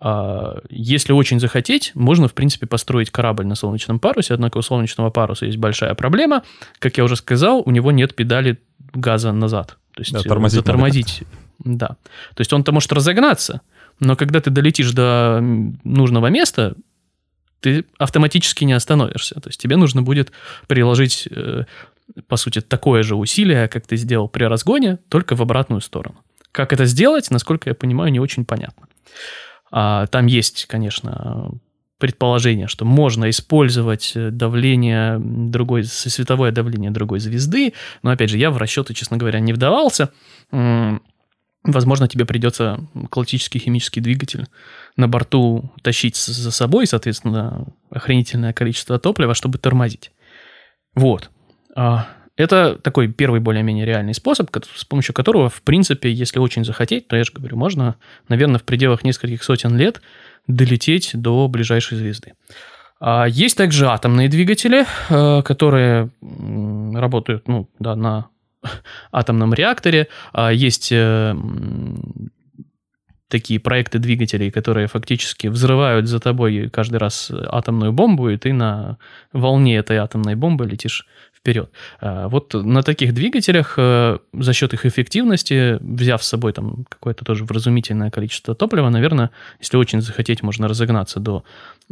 А 0.00 0.58
если 0.68 1.12
очень 1.12 1.38
захотеть, 1.38 1.92
можно, 1.94 2.26
в 2.26 2.34
принципе, 2.34 2.66
построить 2.66 3.10
корабль 3.10 3.46
на 3.46 3.54
солнечном 3.54 4.00
парусе, 4.00 4.34
однако 4.34 4.58
у 4.58 4.62
солнечного 4.62 5.10
паруса 5.10 5.46
есть 5.46 5.58
большая 5.58 5.94
проблема. 5.94 6.42
Как 6.80 6.98
я 6.98 7.04
уже 7.04 7.14
сказал, 7.14 7.62
у 7.64 7.70
него 7.70 7.92
нет 7.92 8.16
педали 8.16 8.60
газа 8.92 9.30
назад. 9.30 9.78
То 9.94 10.00
есть 10.00 10.12
да, 10.12 10.22
тормозить 10.22 10.56
затормозить 10.58 11.22
да. 11.58 11.96
То 12.34 12.40
есть 12.40 12.52
он-то 12.52 12.72
может 12.72 12.92
разогнаться, 12.92 13.60
но 14.00 14.16
когда 14.16 14.40
ты 14.40 14.50
долетишь 14.50 14.92
до 14.92 15.40
нужного 15.84 16.28
места, 16.28 16.74
ты 17.60 17.86
автоматически 17.98 18.64
не 18.64 18.74
остановишься. 18.74 19.40
То 19.40 19.48
есть 19.48 19.60
тебе 19.60 19.76
нужно 19.76 20.02
будет 20.02 20.32
приложить, 20.66 21.26
э, 21.30 21.64
по 22.28 22.36
сути, 22.36 22.60
такое 22.60 23.02
же 23.02 23.16
усилие, 23.16 23.68
как 23.68 23.86
ты 23.86 23.96
сделал 23.96 24.28
при 24.28 24.44
разгоне, 24.44 24.98
только 25.08 25.34
в 25.34 25.42
обратную 25.42 25.80
сторону. 25.80 26.16
Как 26.52 26.72
это 26.72 26.84
сделать, 26.84 27.30
насколько 27.30 27.70
я 27.70 27.74
понимаю, 27.74 28.12
не 28.12 28.20
очень 28.20 28.44
понятно. 28.44 28.86
А, 29.70 30.06
там 30.08 30.26
есть, 30.26 30.66
конечно, 30.66 31.50
предположение, 31.98 32.68
что 32.68 32.84
можно 32.84 33.30
использовать 33.30 34.12
давление 34.14 35.18
другой, 35.18 35.84
световое 35.84 36.52
давление 36.52 36.90
другой 36.90 37.18
звезды, 37.18 37.72
но, 38.02 38.10
опять 38.10 38.28
же, 38.28 38.36
я 38.36 38.50
в 38.50 38.58
расчеты, 38.58 38.92
честно 38.92 39.16
говоря, 39.16 39.40
не 39.40 39.54
вдавался. 39.54 40.10
Возможно, 41.64 42.08
тебе 42.08 42.26
придется 42.26 42.78
классический 43.10 43.58
химический 43.58 44.02
двигатель 44.02 44.46
на 44.96 45.08
борту 45.08 45.72
тащить 45.82 46.16
за 46.16 46.50
собой, 46.50 46.86
соответственно, 46.86 47.66
охренительное 47.90 48.52
количество 48.52 48.98
топлива, 48.98 49.34
чтобы 49.34 49.58
тормозить. 49.58 50.12
Вот. 50.94 51.30
А, 51.74 52.08
это 52.36 52.76
такой 52.76 53.08
первый 53.08 53.40
более-менее 53.40 53.86
реальный 53.86 54.12
способ, 54.12 54.50
с 54.74 54.84
помощью 54.84 55.14
которого, 55.14 55.48
в 55.48 55.62
принципе, 55.62 56.12
если 56.12 56.38
очень 56.38 56.64
захотеть, 56.64 57.08
то 57.08 57.16
я 57.16 57.24
же 57.24 57.32
говорю, 57.32 57.56
можно, 57.56 57.96
наверное, 58.28 58.58
в 58.58 58.64
пределах 58.64 59.02
нескольких 59.02 59.42
сотен 59.42 59.76
лет 59.76 60.02
долететь 60.46 61.12
до 61.14 61.48
ближайшей 61.48 61.96
звезды. 61.96 62.34
А, 63.00 63.26
есть 63.26 63.56
также 63.56 63.86
атомные 63.86 64.28
двигатели, 64.28 64.84
э, 65.08 65.42
которые 65.42 66.10
работают 66.20 67.48
ну, 67.48 67.68
да, 67.78 67.96
на 67.96 68.28
атомном 69.14 69.54
реакторе. 69.54 70.08
А 70.32 70.52
есть 70.52 70.90
э, 70.92 71.34
такие 73.28 73.58
проекты 73.58 73.98
двигателей, 73.98 74.50
которые 74.50 74.86
фактически 74.86 75.48
взрывают 75.48 76.06
за 76.06 76.20
тобой 76.20 76.70
каждый 76.70 76.96
раз 76.96 77.30
атомную 77.30 77.92
бомбу, 77.92 78.28
и 78.28 78.36
ты 78.36 78.52
на 78.52 78.98
волне 79.32 79.76
этой 79.76 79.96
атомной 79.96 80.34
бомбы 80.34 80.66
летишь 80.66 81.06
вперед. 81.36 81.70
А 82.00 82.28
вот 82.28 82.54
на 82.54 82.82
таких 82.82 83.12
двигателях 83.12 83.74
э, 83.76 84.18
за 84.32 84.52
счет 84.52 84.72
их 84.72 84.86
эффективности, 84.86 85.78
взяв 85.80 86.22
с 86.22 86.28
собой 86.28 86.52
там 86.52 86.84
какое-то 86.88 87.24
тоже 87.24 87.44
вразумительное 87.44 88.10
количество 88.10 88.54
топлива, 88.54 88.88
наверное, 88.88 89.30
если 89.60 89.76
очень 89.76 90.00
захотеть, 90.00 90.42
можно 90.42 90.68
разогнаться 90.68 91.20
до 91.20 91.44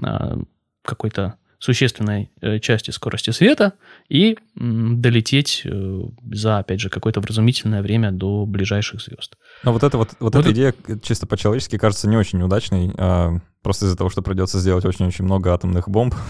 а, 0.02 0.38
какой-то 0.82 1.34
существенной 1.62 2.32
э, 2.40 2.58
части 2.58 2.90
скорости 2.90 3.30
света 3.30 3.74
и 4.08 4.36
долететь 4.56 5.62
э, 5.64 6.00
за, 6.32 6.58
опять 6.58 6.80
же, 6.80 6.90
какое-то 6.90 7.20
вразумительное 7.20 7.82
время 7.82 8.10
до 8.10 8.46
ближайших 8.46 9.00
звезд. 9.00 9.36
Но 9.62 9.72
вот, 9.72 9.84
это, 9.84 9.96
вот, 9.96 10.08
вот, 10.18 10.34
вот 10.34 10.34
эта 10.34 10.50
это... 10.50 10.52
идея 10.52 10.74
чисто 11.02 11.28
по-человечески 11.28 11.78
кажется 11.78 12.08
не 12.08 12.16
очень 12.16 12.42
удачной, 12.42 12.90
а 12.98 13.38
просто 13.62 13.86
из-за 13.86 13.96
того, 13.96 14.10
что 14.10 14.22
придется 14.22 14.58
сделать 14.58 14.84
очень-очень 14.84 15.24
много 15.24 15.54
атомных 15.54 15.88
бомб. 15.88 16.14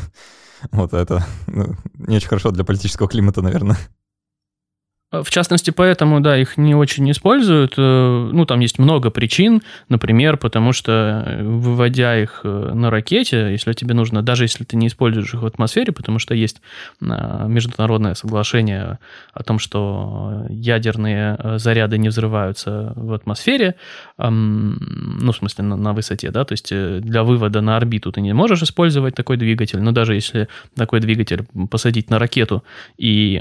Вот 0.70 0.92
это 0.92 1.26
ну, 1.48 1.74
не 1.94 2.18
очень 2.18 2.28
хорошо 2.28 2.52
для 2.52 2.62
политического 2.62 3.08
климата, 3.08 3.42
наверное. 3.42 3.76
В 5.12 5.28
частности, 5.30 5.70
поэтому, 5.70 6.20
да, 6.20 6.38
их 6.38 6.56
не 6.56 6.74
очень 6.74 7.10
используют. 7.10 7.74
Э, 7.76 8.30
ну, 8.32 8.46
там 8.46 8.60
есть 8.60 8.78
много 8.78 9.10
причин. 9.10 9.60
Например, 9.90 10.38
потому 10.38 10.72
что, 10.72 11.24
э, 11.26 11.42
выводя 11.42 12.16
их 12.16 12.40
э, 12.44 12.70
на 12.72 12.88
ракете, 12.88 13.52
если 13.52 13.74
тебе 13.74 13.94
нужно, 13.94 14.22
даже 14.22 14.44
если 14.44 14.64
ты 14.64 14.76
не 14.76 14.86
используешь 14.86 15.34
их 15.34 15.42
в 15.42 15.46
атмосфере, 15.46 15.92
потому 15.92 16.18
что 16.18 16.34
есть 16.34 16.62
международное 17.00 18.14
соглашение 18.14 18.98
о 19.34 19.42
том, 19.42 19.58
что 19.58 20.46
ядерные 20.48 21.58
заряды 21.58 21.98
не 21.98 22.08
взрываются 22.08 22.92
в 22.96 23.12
атмосфере, 23.12 23.74
ну, 24.18 25.32
в 25.32 25.36
смысле, 25.36 25.64
на, 25.64 25.76
на 25.76 25.92
высоте, 25.92 26.30
да, 26.30 26.44
то 26.44 26.52
есть 26.52 26.70
для 26.70 27.22
вывода 27.22 27.60
на 27.60 27.76
орбиту 27.76 28.12
ты 28.12 28.20
не 28.20 28.32
можешь 28.32 28.62
использовать 28.62 29.14
такой 29.14 29.36
двигатель, 29.36 29.80
но 29.80 29.92
даже 29.92 30.14
если 30.14 30.48
такой 30.76 31.00
двигатель 31.00 31.44
посадить 31.70 32.08
на 32.10 32.18
ракету 32.18 32.62
и 32.96 33.40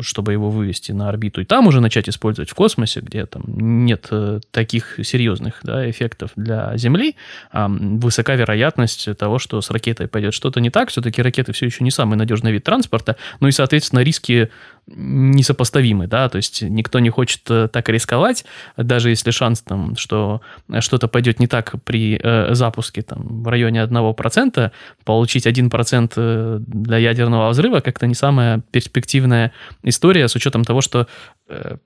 чтобы 0.00 0.32
его 0.32 0.50
вывести 0.50 0.67
вывести 0.68 0.92
на 0.92 1.08
орбиту 1.08 1.40
и 1.40 1.44
там 1.44 1.66
уже 1.66 1.80
начать 1.80 2.08
использовать 2.08 2.50
в 2.50 2.54
космосе, 2.54 3.00
где 3.00 3.24
там 3.24 3.44
нет 3.86 4.08
э, 4.10 4.40
таких 4.50 4.98
серьезных 5.02 5.60
да, 5.62 5.88
эффектов 5.90 6.30
для 6.36 6.76
Земли, 6.76 7.16
а 7.50 7.68
высока 7.68 8.34
вероятность 8.34 9.16
того, 9.16 9.38
что 9.38 9.60
с 9.62 9.70
ракетой 9.70 10.08
пойдет 10.08 10.34
что-то 10.34 10.60
не 10.60 10.70
так. 10.70 10.90
Все-таки 10.90 11.22
ракеты 11.22 11.52
все 11.52 11.66
еще 11.66 11.84
не 11.84 11.90
самый 11.90 12.16
надежный 12.16 12.52
вид 12.52 12.64
транспорта, 12.64 13.16
ну 13.40 13.48
и, 13.48 13.52
соответственно, 13.52 14.00
риски 14.00 14.50
несопоставимы, 14.96 16.06
да, 16.06 16.28
то 16.28 16.36
есть 16.36 16.62
никто 16.62 16.98
не 16.98 17.10
хочет 17.10 17.42
э, 17.50 17.68
так 17.70 17.88
рисковать, 17.88 18.44
даже 18.76 19.10
если 19.10 19.30
шанс 19.30 19.60
там, 19.60 19.96
что 19.96 20.40
что-то 20.80 21.08
пойдет 21.08 21.40
не 21.40 21.46
так 21.46 21.74
при 21.84 22.18
э, 22.22 22.54
запуске 22.54 23.02
там 23.02 23.42
в 23.42 23.48
районе 23.48 23.82
1%, 23.82 24.70
получить 25.04 25.46
1% 25.46 26.12
э, 26.16 26.58
для 26.60 26.98
ядерного 26.98 27.50
взрыва 27.50 27.80
как-то 27.80 28.06
не 28.06 28.14
самая 28.14 28.60
перспективная 28.70 29.52
история 29.82 30.28
с 30.28 30.34
учетом 30.34 30.64
того, 30.64 30.80
что 30.80 31.06
э, 31.48 31.76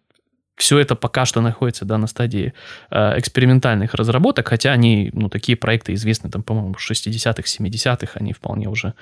все 0.57 0.79
это 0.79 0.95
пока 0.95 1.25
что 1.25 1.41
находится 1.41 1.85
да, 1.85 1.99
на 1.99 2.07
стадии 2.07 2.53
э, 2.91 3.19
экспериментальных 3.19 3.95
разработок, 3.95 4.49
хотя 4.49 4.73
они, 4.73 5.11
ну, 5.13 5.29
такие 5.29 5.57
проекты 5.57 5.95
известны, 5.95 6.31
там, 6.31 6.43
по-моему, 6.43 6.75
в 6.75 6.91
60-х, 6.91 7.43
70-х, 7.43 8.13
они 8.15 8.33
вполне 8.33 8.69
уже 8.69 8.95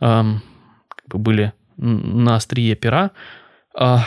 э, 0.00 0.22
как 0.88 1.08
бы 1.08 1.18
были 1.18 1.52
на 1.76 2.36
острие 2.36 2.74
пера. 2.76 3.10
А, 3.74 4.04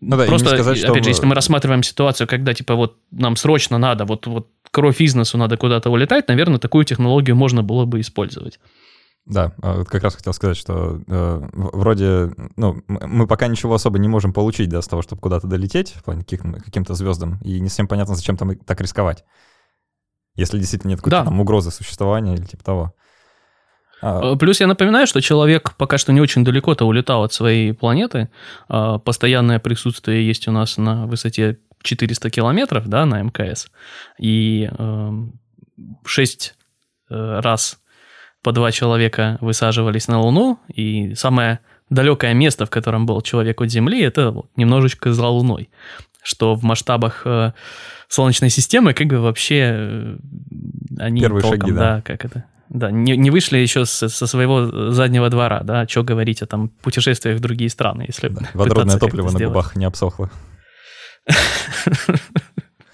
ну, 0.00 0.16
да, 0.16 0.26
просто, 0.26 0.48
сказать, 0.48 0.84
опять 0.84 0.96
что... 0.96 1.04
же, 1.04 1.10
если 1.10 1.26
мы 1.26 1.34
рассматриваем 1.34 1.82
ситуацию, 1.82 2.26
когда, 2.26 2.52
типа, 2.52 2.74
вот 2.74 2.98
нам 3.10 3.36
срочно 3.36 3.78
надо, 3.78 4.04
вот, 4.04 4.26
вот 4.26 4.50
кровь 4.70 5.00
из 5.00 5.14
носу 5.14 5.38
надо 5.38 5.56
куда-то 5.56 5.88
улетать, 5.90 6.28
наверное, 6.28 6.58
такую 6.58 6.84
технологию 6.84 7.36
можно 7.36 7.62
было 7.62 7.86
бы 7.86 8.00
использовать. 8.00 8.58
Да, 9.24 9.54
а, 9.62 9.84
как 9.84 10.02
раз 10.02 10.14
хотел 10.14 10.32
сказать, 10.32 10.56
что 10.56 11.00
э, 11.08 11.48
вроде, 11.52 12.32
ну, 12.56 12.82
мы 12.86 13.26
пока 13.26 13.48
ничего 13.48 13.74
особо 13.74 13.98
не 13.98 14.08
можем 14.08 14.32
получить, 14.32 14.68
да, 14.68 14.80
с 14.80 14.86
того, 14.86 15.02
чтобы 15.02 15.20
куда-то 15.20 15.48
долететь, 15.48 15.94
каким-то 16.04 16.94
звездам, 16.94 17.40
и 17.42 17.58
не 17.58 17.68
всем 17.68 17.88
понятно, 17.88 18.14
зачем 18.14 18.36
там 18.36 18.54
так 18.56 18.80
рисковать. 18.80 19.24
Если 20.36 20.58
действительно 20.58 20.90
нет 20.90 21.00
какой-то 21.00 21.18
да. 21.18 21.24
там 21.24 21.40
угрозы 21.40 21.70
существования 21.70 22.34
или 22.34 22.44
типа 22.44 22.62
того. 22.62 22.94
А... 24.02 24.34
Э, 24.34 24.36
плюс 24.36 24.60
я 24.60 24.66
напоминаю, 24.66 25.06
что 25.06 25.20
человек 25.20 25.74
пока 25.76 25.98
что 25.98 26.12
не 26.12 26.20
очень 26.20 26.44
далеко-то 26.44 26.84
улетал 26.84 27.24
от 27.24 27.32
своей 27.32 27.72
планеты. 27.72 28.28
А, 28.68 28.98
постоянное 28.98 29.58
присутствие 29.58 30.26
есть 30.26 30.48
у 30.48 30.52
нас 30.52 30.76
на 30.76 31.06
высоте 31.06 31.58
400 31.82 32.30
километров, 32.30 32.88
да, 32.88 33.06
на 33.06 33.22
МКС. 33.22 33.68
И 34.18 34.68
э, 34.70 35.10
6 36.04 36.54
э, 37.10 37.40
раз 37.40 37.78
по 38.42 38.52
два 38.52 38.70
человека 38.70 39.38
высаживались 39.40 40.08
на 40.08 40.20
Луну, 40.20 40.60
и 40.72 41.14
самое 41.14 41.60
далекое 41.90 42.34
место, 42.34 42.66
в 42.66 42.70
котором 42.70 43.06
был 43.06 43.20
человек 43.22 43.60
от 43.60 43.70
Земли, 43.70 44.00
это 44.02 44.34
немножечко 44.56 45.12
за 45.12 45.26
Луной, 45.26 45.70
что 46.22 46.54
в 46.54 46.62
масштабах 46.62 47.22
э, 47.24 47.52
Солнечной 48.08 48.50
системы 48.50 48.94
как 48.94 49.08
бы 49.08 49.20
вообще 49.20 49.72
э, 49.74 50.16
они 50.98 51.20
Первые 51.20 51.42
толком, 51.42 51.60
шаги, 51.60 51.72
да. 51.72 51.96
да, 51.96 52.02
как 52.02 52.24
это, 52.24 52.44
да, 52.68 52.90
не, 52.90 53.16
не 53.16 53.30
вышли 53.30 53.58
еще 53.58 53.84
со, 53.86 54.08
со 54.08 54.26
своего 54.26 54.90
заднего 54.92 55.28
двора, 55.30 55.60
да, 55.62 55.86
что 55.86 56.02
говорить 56.02 56.42
о 56.42 56.46
там 56.46 56.68
путешествиях 56.68 57.38
в 57.38 57.40
другие 57.40 57.70
страны, 57.70 58.04
если 58.08 58.28
да, 58.28 58.48
Водородное 58.54 58.98
топливо 58.98 59.30
на 59.30 59.38
губах 59.38 59.76
не 59.76 59.84
обсохло. 59.84 60.30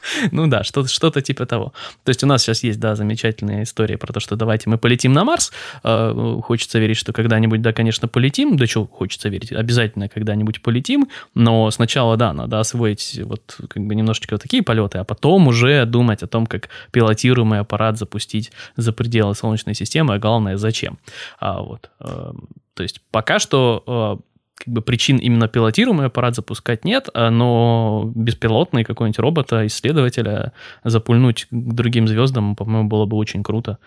Ну 0.32 0.46
да, 0.46 0.64
что-то, 0.64 0.88
что-то 0.88 1.20
типа 1.20 1.46
того. 1.46 1.72
То 2.04 2.10
есть 2.10 2.22
у 2.24 2.26
нас 2.26 2.42
сейчас 2.42 2.62
есть, 2.62 2.80
да, 2.80 2.94
замечательная 2.94 3.62
история 3.62 3.98
про 3.98 4.12
то, 4.12 4.20
что 4.20 4.36
давайте 4.36 4.68
мы 4.68 4.78
полетим 4.78 5.12
на 5.12 5.24
Марс. 5.24 5.52
Э, 5.84 6.40
хочется 6.42 6.78
верить, 6.78 6.96
что 6.96 7.12
когда-нибудь, 7.12 7.62
да, 7.62 7.72
конечно, 7.72 8.08
полетим. 8.08 8.56
Да 8.56 8.66
что 8.66 8.86
хочется 8.86 9.28
верить? 9.28 9.52
Обязательно 9.52 10.08
когда-нибудь 10.08 10.62
полетим. 10.62 11.08
Но 11.34 11.70
сначала, 11.70 12.16
да, 12.16 12.32
надо 12.32 12.60
освоить 12.60 13.20
вот 13.22 13.58
как 13.68 13.82
бы 13.84 13.94
немножечко 13.94 14.34
вот 14.34 14.42
такие 14.42 14.62
полеты, 14.62 14.98
а 14.98 15.04
потом 15.04 15.48
уже 15.48 15.84
думать 15.86 16.22
о 16.22 16.26
том, 16.26 16.46
как 16.46 16.68
пилотируемый 16.90 17.60
аппарат 17.60 17.98
запустить 17.98 18.52
за 18.76 18.92
пределы 18.92 19.34
Солнечной 19.34 19.74
системы, 19.74 20.14
а 20.14 20.18
главное, 20.18 20.56
зачем. 20.56 20.98
А, 21.40 21.62
вот. 21.62 21.90
Э, 22.00 22.32
то 22.74 22.82
есть 22.82 23.00
пока 23.10 23.38
что 23.38 24.18
э, 24.20 24.31
как 24.56 24.72
бы 24.72 24.82
причин 24.82 25.16
именно 25.16 25.48
пилотируемый 25.48 26.06
аппарат 26.06 26.36
запускать 26.36 26.84
нет, 26.84 27.08
а, 27.14 27.30
но 27.30 28.10
беспилотный 28.14 28.84
какой-нибудь 28.84 29.18
робота, 29.18 29.66
исследователя 29.66 30.52
запульнуть 30.84 31.46
к 31.50 31.72
другим 31.74 32.06
звездам, 32.06 32.56
по-моему, 32.56 32.88
было 32.88 33.06
бы 33.06 33.16
очень 33.16 33.42
круто. 33.42 33.78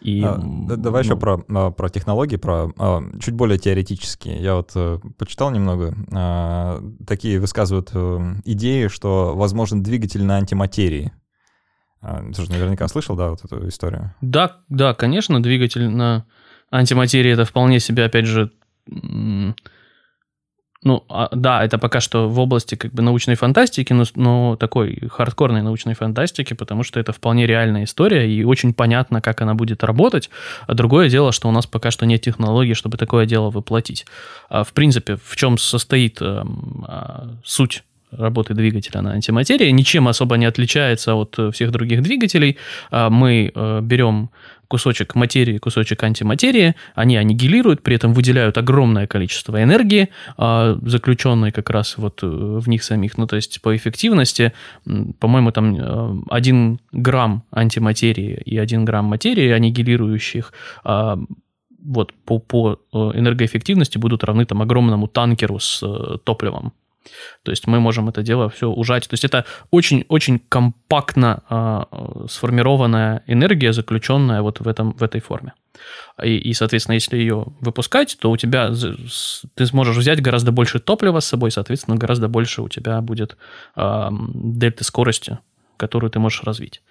И, 0.00 0.22
а, 0.22 0.36
давай 0.36 1.02
ну, 1.02 1.08
еще 1.08 1.16
про, 1.16 1.44
а, 1.48 1.70
про 1.70 1.88
технологии, 1.88 2.36
про 2.36 2.72
а, 2.78 3.02
чуть 3.20 3.34
более 3.34 3.58
теоретические. 3.58 4.40
Я 4.42 4.56
вот 4.56 4.72
а, 4.74 4.98
почитал 5.18 5.50
немного. 5.50 5.94
А, 6.12 6.82
такие 7.06 7.40
высказывают 7.40 7.90
а, 7.94 8.34
идеи, 8.44 8.88
что 8.88 9.34
возможен 9.34 9.82
двигатель 9.82 10.22
на 10.22 10.36
антиматерии. 10.36 11.12
А, 12.02 12.22
ты 12.32 12.42
же 12.42 12.50
наверняка 12.50 12.88
слышал, 12.88 13.16
да, 13.16 13.30
вот 13.30 13.44
эту 13.44 13.66
историю? 13.68 14.14
Да, 14.20 14.58
да, 14.68 14.92
конечно, 14.92 15.42
двигатель 15.42 15.88
на 15.88 16.26
антиматерии 16.70 17.32
это 17.32 17.44
вполне 17.44 17.80
себе, 17.80 18.04
опять 18.04 18.26
же, 18.26 18.52
ну, 20.82 21.04
а, 21.08 21.28
да, 21.32 21.64
это 21.64 21.78
пока 21.78 22.00
что 22.00 22.28
в 22.28 22.38
области 22.38 22.74
как 22.74 22.92
бы 22.92 23.02
научной 23.02 23.34
фантастики, 23.34 23.92
но, 23.92 24.04
но 24.14 24.56
такой 24.56 25.08
хардкорной 25.10 25.62
научной 25.62 25.94
фантастики, 25.94 26.54
потому 26.54 26.82
что 26.82 27.00
это 27.00 27.12
вполне 27.12 27.46
реальная 27.46 27.84
история, 27.84 28.30
и 28.30 28.44
очень 28.44 28.74
понятно, 28.74 29.20
как 29.20 29.40
она 29.40 29.54
будет 29.54 29.82
работать. 29.84 30.30
А 30.66 30.74
другое 30.74 31.08
дело, 31.08 31.32
что 31.32 31.48
у 31.48 31.52
нас 31.52 31.66
пока 31.66 31.90
что 31.90 32.06
нет 32.06 32.20
технологий, 32.20 32.74
чтобы 32.74 32.98
такое 32.98 33.26
дело 33.26 33.50
воплотить. 33.50 34.06
А, 34.48 34.64
в 34.64 34.72
принципе, 34.72 35.16
в 35.16 35.36
чем 35.36 35.58
состоит 35.58 36.18
а, 36.20 36.46
а, 36.86 37.30
суть 37.44 37.82
работы 38.18 38.54
двигателя 38.54 39.02
на 39.02 39.12
антиматерии, 39.12 39.70
ничем 39.70 40.08
особо 40.08 40.36
не 40.36 40.46
отличается 40.46 41.14
от 41.14 41.38
всех 41.52 41.70
других 41.70 42.02
двигателей. 42.02 42.56
А, 42.90 43.10
мы 43.10 43.52
э, 43.54 43.80
берем 43.82 44.30
кусочек 44.68 45.14
материи, 45.14 45.58
кусочек 45.58 46.02
антиматерии, 46.02 46.74
они 46.94 47.16
аннигилируют, 47.16 47.82
при 47.82 47.96
этом 47.96 48.12
выделяют 48.12 48.58
огромное 48.58 49.06
количество 49.06 49.62
энергии, 49.62 50.08
а, 50.36 50.78
заключенной 50.82 51.52
как 51.52 51.70
раз 51.70 51.98
вот 51.98 52.22
э, 52.22 52.26
в 52.26 52.68
них 52.68 52.82
самих. 52.82 53.18
Ну, 53.18 53.26
то 53.26 53.36
есть 53.36 53.60
по 53.62 53.76
эффективности, 53.76 54.52
по-моему, 55.20 55.52
там 55.52 56.24
1 56.28 56.74
э, 56.74 56.76
грамм 56.92 57.44
антиматерии 57.52 58.42
и 58.44 58.58
1 58.58 58.84
грамм 58.84 59.04
материи 59.06 59.50
аннигилирующих 59.50 60.52
а, 60.84 61.18
вот 61.84 62.12
по, 62.24 62.38
по 62.40 62.80
энергоэффективности 62.92 63.98
будут 63.98 64.24
равны 64.24 64.44
там 64.44 64.60
огромному 64.60 65.06
танкеру 65.06 65.60
с 65.60 65.78
топливом 66.24 66.72
то 67.42 67.50
есть 67.50 67.66
мы 67.66 67.80
можем 67.80 68.08
это 68.08 68.22
дело 68.22 68.48
все 68.48 68.68
ужать. 68.68 69.08
То 69.08 69.14
есть 69.14 69.24
это 69.24 69.44
очень-очень 69.70 70.38
компактно 70.38 71.42
э, 71.48 72.26
сформированная 72.28 73.22
энергия, 73.26 73.72
заключенная 73.72 74.42
вот 74.42 74.60
в, 74.60 74.68
этом, 74.68 74.92
в 74.92 75.02
этой 75.02 75.20
форме. 75.20 75.52
И, 76.22 76.36
и, 76.36 76.54
соответственно, 76.54 76.94
если 76.94 77.16
ее 77.18 77.46
выпускать, 77.60 78.16
то 78.20 78.30
у 78.30 78.36
тебя 78.36 78.72
ты 79.54 79.66
сможешь 79.66 79.96
взять 79.96 80.22
гораздо 80.22 80.52
больше 80.52 80.78
топлива 80.78 81.20
с 81.20 81.26
собой, 81.26 81.50
соответственно, 81.50 81.96
гораздо 81.96 82.28
больше 82.28 82.62
у 82.62 82.68
тебя 82.68 83.00
будет 83.00 83.36
э, 83.76 84.08
дельты 84.10 84.84
скорости, 84.84 85.38
которую 85.76 86.10
ты 86.10 86.18
можешь 86.18 86.42
развить. 86.42 86.82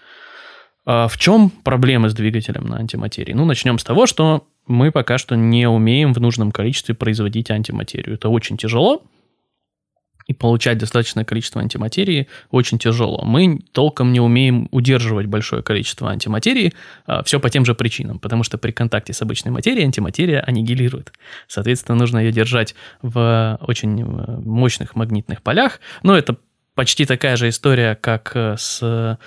А 0.86 1.08
в 1.08 1.18
чем 1.18 1.50
проблемы 1.50 2.10
с 2.10 2.14
двигателем 2.14 2.68
на 2.68 2.78
антиматерии? 2.78 3.34
Ну, 3.34 3.46
начнем 3.46 3.80
с 3.80 3.84
того, 3.84 4.06
что 4.06 4.48
мы 4.68 4.92
пока 4.92 5.18
что 5.18 5.36
не 5.36 5.68
умеем 5.68 6.14
в 6.14 6.20
нужном 6.20 6.52
количестве 6.52 6.94
производить 6.94 7.50
антиматерию. 7.50 8.16
Это 8.16 8.30
очень 8.30 8.58
тяжело, 8.58 9.04
и 10.26 10.34
получать 10.34 10.78
достаточное 10.78 11.24
количество 11.24 11.62
антиматерии 11.62 12.28
очень 12.50 12.80
тяжело. 12.80 13.24
Мы 13.24 13.60
толком 13.72 14.12
не 14.12 14.20
умеем 14.20 14.68
удерживать 14.72 15.28
большое 15.28 15.62
количество 15.62 16.10
антиматерии, 16.10 16.74
а, 17.06 17.24
все 17.24 17.40
по 17.40 17.50
тем 17.50 17.66
же 17.66 17.76
причинам, 17.76 18.20
потому 18.20 18.44
что 18.44 18.58
при 18.58 18.72
контакте 18.72 19.14
с 19.14 19.22
обычной 19.22 19.52
материей 19.52 19.86
антиматерия 19.86 20.42
аннигилирует. 20.42 21.14
Соответственно, 21.48 21.98
нужно 21.98 22.20
ее 22.20 22.32
держать 22.32 22.76
в 23.02 23.60
очень 23.62 24.02
э, 24.02 24.06
мощных 24.42 24.96
магнитных 24.96 25.42
полях, 25.42 25.80
но 26.02 26.18
это 26.18 26.38
почти 26.74 27.06
такая 27.06 27.38
же 27.38 27.50
история, 27.50 27.96
как 27.96 28.32
э, 28.36 28.56
с 28.58 29.20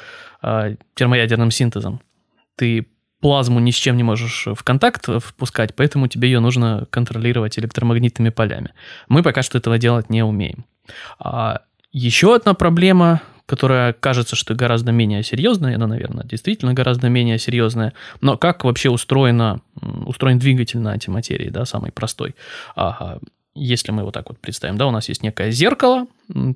э, 0.42 0.76
термоядерным 0.94 1.50
синтезом. 1.50 2.00
Ты 2.56 2.88
плазму 3.20 3.60
ни 3.60 3.70
с 3.70 3.76
чем 3.76 3.96
не 3.96 4.02
можешь 4.02 4.46
в 4.46 4.62
контакт 4.64 5.06
впускать, 5.22 5.74
поэтому 5.74 6.08
тебе 6.08 6.28
ее 6.28 6.40
нужно 6.40 6.86
контролировать 6.90 7.58
электромагнитными 7.58 8.30
полями. 8.30 8.70
Мы 9.08 9.22
пока 9.22 9.42
что 9.42 9.58
этого 9.58 9.78
делать 9.78 10.10
не 10.10 10.22
умеем. 10.22 10.64
А 11.18 11.62
еще 11.92 12.34
одна 12.34 12.54
проблема, 12.54 13.22
которая 13.46 13.94
кажется, 13.94 14.36
что 14.36 14.54
гораздо 14.54 14.92
менее 14.92 15.22
серьезная, 15.22 15.76
она, 15.76 15.86
наверное, 15.86 16.24
действительно 16.24 16.74
гораздо 16.74 17.08
менее 17.08 17.38
серьезная, 17.38 17.94
но 18.20 18.36
как 18.36 18.64
вообще 18.64 18.90
устроена, 18.90 19.62
устроен 20.04 20.38
двигатель 20.38 20.80
на 20.80 20.92
антиматерии, 20.92 21.48
да, 21.48 21.64
самый 21.64 21.90
простой. 21.90 22.34
Ага. 22.76 23.20
Если 23.54 23.90
мы 23.90 24.04
вот 24.04 24.14
так 24.14 24.28
вот 24.28 24.38
представим, 24.38 24.76
да, 24.76 24.86
у 24.86 24.90
нас 24.90 25.08
есть 25.08 25.22
некое 25.22 25.50
зеркало, 25.50 26.06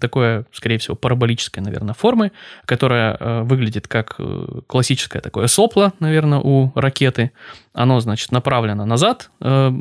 такое, 0.01 0.45
скорее 0.53 0.79
всего, 0.79 0.95
параболической, 0.95 1.63
наверное, 1.63 1.95
формы, 1.95 2.31
которое 2.65 3.17
э, 3.19 3.43
выглядит 3.43 3.89
как 3.89 4.17
э, 4.19 4.61
классическое 4.67 5.21
такое 5.23 5.47
сопло, 5.49 5.95
наверное, 5.99 6.39
у 6.39 6.71
ракеты. 6.77 7.33
Оно, 7.73 7.99
значит, 8.01 8.31
направлено 8.31 8.85
назад, 8.85 9.31
э, 9.41 9.73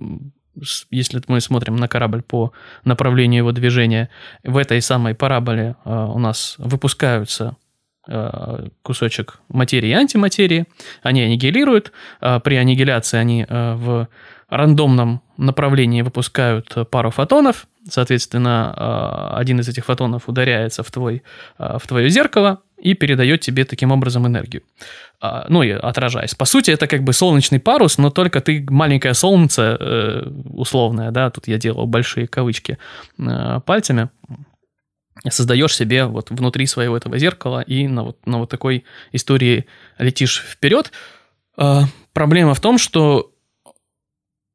если 0.89 1.21
мы 1.27 1.41
смотрим 1.41 1.75
на 1.75 1.87
корабль 1.87 2.21
по 2.21 2.51
направлению 2.83 3.39
его 3.39 3.51
движения, 3.51 4.09
в 4.43 4.57
этой 4.57 4.81
самой 4.81 5.15
параболе 5.15 5.75
э, 5.85 5.89
у 5.89 6.19
нас 6.19 6.55
выпускаются 6.57 7.55
э, 8.07 8.67
кусочек 8.83 9.39
материи 9.49 9.89
и 9.89 9.93
антиматерии, 9.93 10.65
они 11.03 11.21
аннигилируют, 11.21 11.91
э, 12.21 12.39
при 12.43 12.55
аннигиляции 12.55 13.17
они 13.17 13.45
в 13.49 14.07
рандомном 14.49 15.21
направлении 15.37 16.01
выпускают 16.01 16.75
пару 16.89 17.09
фотонов, 17.09 17.67
соответственно, 17.87 19.33
один 19.37 19.61
из 19.61 19.69
этих 19.69 19.85
фотонов 19.85 20.27
ударяется 20.27 20.83
в, 20.83 20.91
твой, 20.91 21.23
в 21.57 21.81
твое 21.87 22.09
зеркало 22.09 22.61
и 22.81 22.93
передает 22.93 23.41
тебе 23.41 23.63
таким 23.65 23.91
образом 23.91 24.27
энергию. 24.27 24.63
А, 25.19 25.45
ну, 25.49 25.63
и 25.63 25.69
отражаясь. 25.69 26.33
По 26.35 26.45
сути, 26.45 26.71
это 26.71 26.87
как 26.87 27.03
бы 27.03 27.13
солнечный 27.13 27.59
парус, 27.59 27.97
но 27.97 28.09
только 28.09 28.41
ты 28.41 28.65
маленькое 28.69 29.13
солнце 29.13 29.77
э, 29.79 30.29
условное, 30.49 31.11
да, 31.11 31.29
тут 31.29 31.47
я 31.47 31.57
делал 31.57 31.85
большие 31.85 32.27
кавычки 32.27 32.77
э, 33.19 33.59
пальцами, 33.65 34.09
создаешь 35.29 35.75
себе 35.75 36.05
вот 36.05 36.31
внутри 36.31 36.65
своего 36.65 36.97
этого 36.97 37.19
зеркала 37.19 37.61
и 37.61 37.87
на 37.87 38.03
вот, 38.03 38.25
на 38.25 38.39
вот 38.39 38.49
такой 38.49 38.83
истории 39.11 39.67
летишь 39.99 40.43
вперед. 40.47 40.91
А, 41.55 41.83
проблема 42.13 42.55
в 42.55 42.59
том, 42.59 42.77
что 42.79 43.30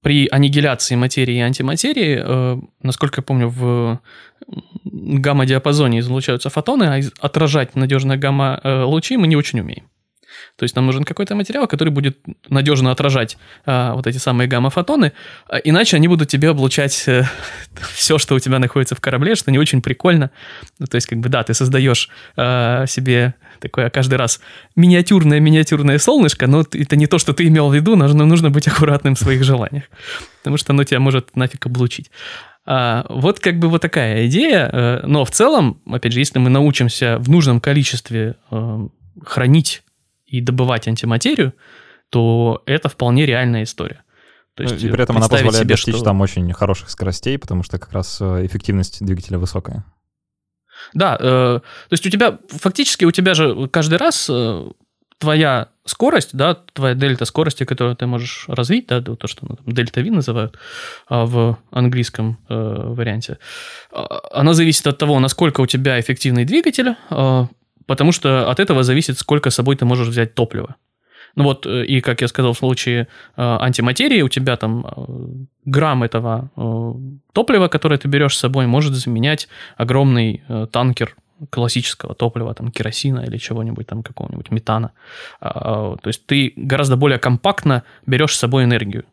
при 0.07 0.29
аннигиляции 0.31 0.95
материи 0.95 1.39
и 1.39 1.41
антиматерии, 1.41 2.23
э, 2.23 2.61
насколько 2.81 3.19
я 3.19 3.23
помню, 3.25 3.49
в 3.49 3.99
гамма-диапазоне 4.85 5.99
излучаются 5.99 6.49
фотоны, 6.49 6.85
а 6.85 7.01
отражать 7.27 7.75
надежно 7.75 8.17
гамма-лучи 8.17 9.17
мы 9.17 9.27
не 9.27 9.35
очень 9.35 9.59
умеем. 9.59 9.89
То 10.57 10.63
есть 10.63 10.75
нам 10.75 10.87
нужен 10.87 11.05
какой-то 11.05 11.35
материал, 11.35 11.67
который 11.67 11.91
будет 11.91 12.19
надежно 12.49 12.91
отражать 12.91 13.37
а, 13.67 13.95
вот 13.95 14.07
эти 14.07 14.17
самые 14.17 14.49
гамма-фотоны, 14.49 15.13
а, 15.49 15.57
иначе 15.59 15.97
они 15.97 16.09
будут 16.09 16.29
тебе 16.29 16.49
облучать 16.49 17.05
э, 17.07 17.25
все, 17.95 18.17
что 18.17 18.35
у 18.35 18.39
тебя 18.39 18.59
находится 18.59 18.95
в 18.95 19.01
корабле, 19.01 19.35
что 19.35 19.51
не 19.51 19.59
очень 19.59 19.83
прикольно. 19.83 20.31
Ну, 20.79 20.87
то 20.87 20.95
есть, 20.95 21.07
как 21.07 21.19
бы, 21.19 21.29
да, 21.29 21.43
ты 21.43 21.53
создаешь 21.53 22.09
а, 22.37 22.87
себе 22.87 23.35
такое 23.61 23.91
каждый 23.91 24.15
раз 24.15 24.41
миниатюрное-миниатюрное 24.77 25.99
солнышко, 25.99 26.47
но 26.47 26.61
это 26.61 26.97
не 26.97 27.07
то, 27.07 27.19
что 27.19 27.35
ты 27.35 27.47
имел 27.47 27.69
в 27.69 27.75
виду, 27.75 27.95
нужно, 27.95 28.25
нужно 28.25 28.51
быть 28.51 28.67
аккуратным 28.67 29.15
в 29.15 29.19
своих 29.19 29.45
желаниях, 29.45 29.85
потому 30.39 30.57
что 30.57 30.73
оно 30.73 30.85
тебя 30.85 31.01
может 31.01 31.37
нафиг 31.37 31.67
облучить. 31.67 32.11
А, 32.65 33.05
вот 33.11 33.41
как 33.41 33.59
бы 33.59 33.69
вот 33.69 33.83
такая 33.83 34.27
идея, 34.27 34.71
э, 34.73 35.07
но 35.07 35.27
в 35.27 35.31
целом, 35.31 35.81
опять 35.87 36.13
же, 36.13 36.19
если 36.19 36.39
мы 36.39 36.49
научимся 36.49 37.19
в 37.19 37.29
нужном 37.29 37.61
количестве 37.61 38.37
э, 38.51 38.89
хранить 39.23 39.83
и 40.27 40.41
добывать 40.41 40.89
антиматерию, 40.89 41.55
то 42.11 42.63
это 42.67 42.89
вполне 42.89 43.27
реальная 43.27 43.63
история. 43.63 44.03
То 44.55 44.63
есть 44.63 44.83
и 44.83 44.89
при 44.89 45.03
этом 45.03 45.19
она 45.19 45.29
позволяет 45.29 45.65
себе, 45.65 45.75
достичь 45.75 45.97
что... 45.97 46.05
там 46.05 46.21
очень 46.23 46.51
хороших 46.53 46.89
скоростей, 46.89 47.39
потому 47.39 47.63
что 47.63 47.79
как 47.79 47.93
раз 47.93 48.19
э, 48.21 48.47
эффективность 48.47 49.05
двигателя 49.05 49.39
высокая. 49.39 49.85
Да, 50.95 51.17
э, 51.21 51.61
то 51.61 51.93
есть 51.93 52.07
у 52.07 52.11
тебя 52.11 52.39
фактически 52.49 53.05
у 53.05 53.11
тебя 53.11 53.35
же 53.35 53.69
каждый 53.69 53.99
раз 53.99 54.29
э, 54.31 54.71
твоя 55.19 55.69
скорость, 55.85 56.31
да, 56.33 56.55
твоя 56.55 56.95
дельта 56.95 57.25
скорости, 57.25 57.65
которую 57.65 57.97
ты 57.97 58.07
можешь 58.07 58.45
развить, 58.49 58.87
да, 58.87 59.01
то, 59.01 59.27
что 59.27 59.47
ну, 59.47 59.73
дельта 59.73 60.01
V 60.01 60.11
называют 60.11 60.59
а, 61.09 61.25
в 61.25 61.59
английском 61.71 62.39
э, 62.49 62.55
варианте, 62.55 63.39
а, 63.93 64.21
она 64.33 64.53
зависит 64.53 64.87
от 64.87 64.99
того, 64.99 65.19
насколько 65.21 65.61
у 65.61 65.67
тебя 65.67 65.99
эффективный 66.01 66.45
двигатель, 66.45 66.97
э, 67.11 67.47
потому 67.87 68.13
что 68.13 68.51
от 68.51 68.61
этого 68.61 68.83
зависит, 68.83 69.19
сколько 69.19 69.51
с 69.51 69.55
собой 69.55 69.77
ты 69.77 69.85
можешь 69.85 70.09
взять 70.09 70.35
топлива. 70.35 70.77
Ну 71.37 71.45
вот, 71.45 71.67
э, 71.67 71.85
и 71.85 72.01
как 72.01 72.23
я 72.23 72.29
сказал, 72.29 72.53
в 72.53 72.59
случае 72.59 73.03
э, 73.03 73.07
антиматерии 73.37 74.23
у 74.23 74.29
тебя 74.29 74.57
там 74.57 74.87
э, 74.87 75.07
грамм 75.67 76.03
этого 76.03 76.51
топлива, 77.33 77.69
которое 77.69 77.99
ты 77.99 78.09
берешь 78.09 78.37
с 78.37 78.41
собой, 78.41 78.67
может 78.67 78.95
заменять 78.95 79.49
огромный 79.77 80.43
танкер 80.73 81.17
классического 81.51 82.15
топлива, 82.15 82.55
там, 82.55 82.71
керосина 82.71 83.21
или 83.21 83.37
чего-нибудь 83.37 83.87
там, 83.87 84.03
какого-нибудь 84.03 84.51
метана. 84.51 84.93
А, 85.41 85.97
то 85.97 86.09
есть 86.09 86.25
ты 86.27 86.55
гораздо 86.57 86.97
более 86.97 87.19
компактно 87.19 87.83
берешь 88.07 88.35
с 88.35 88.39
собой 88.39 88.65
энергию. 88.65 89.05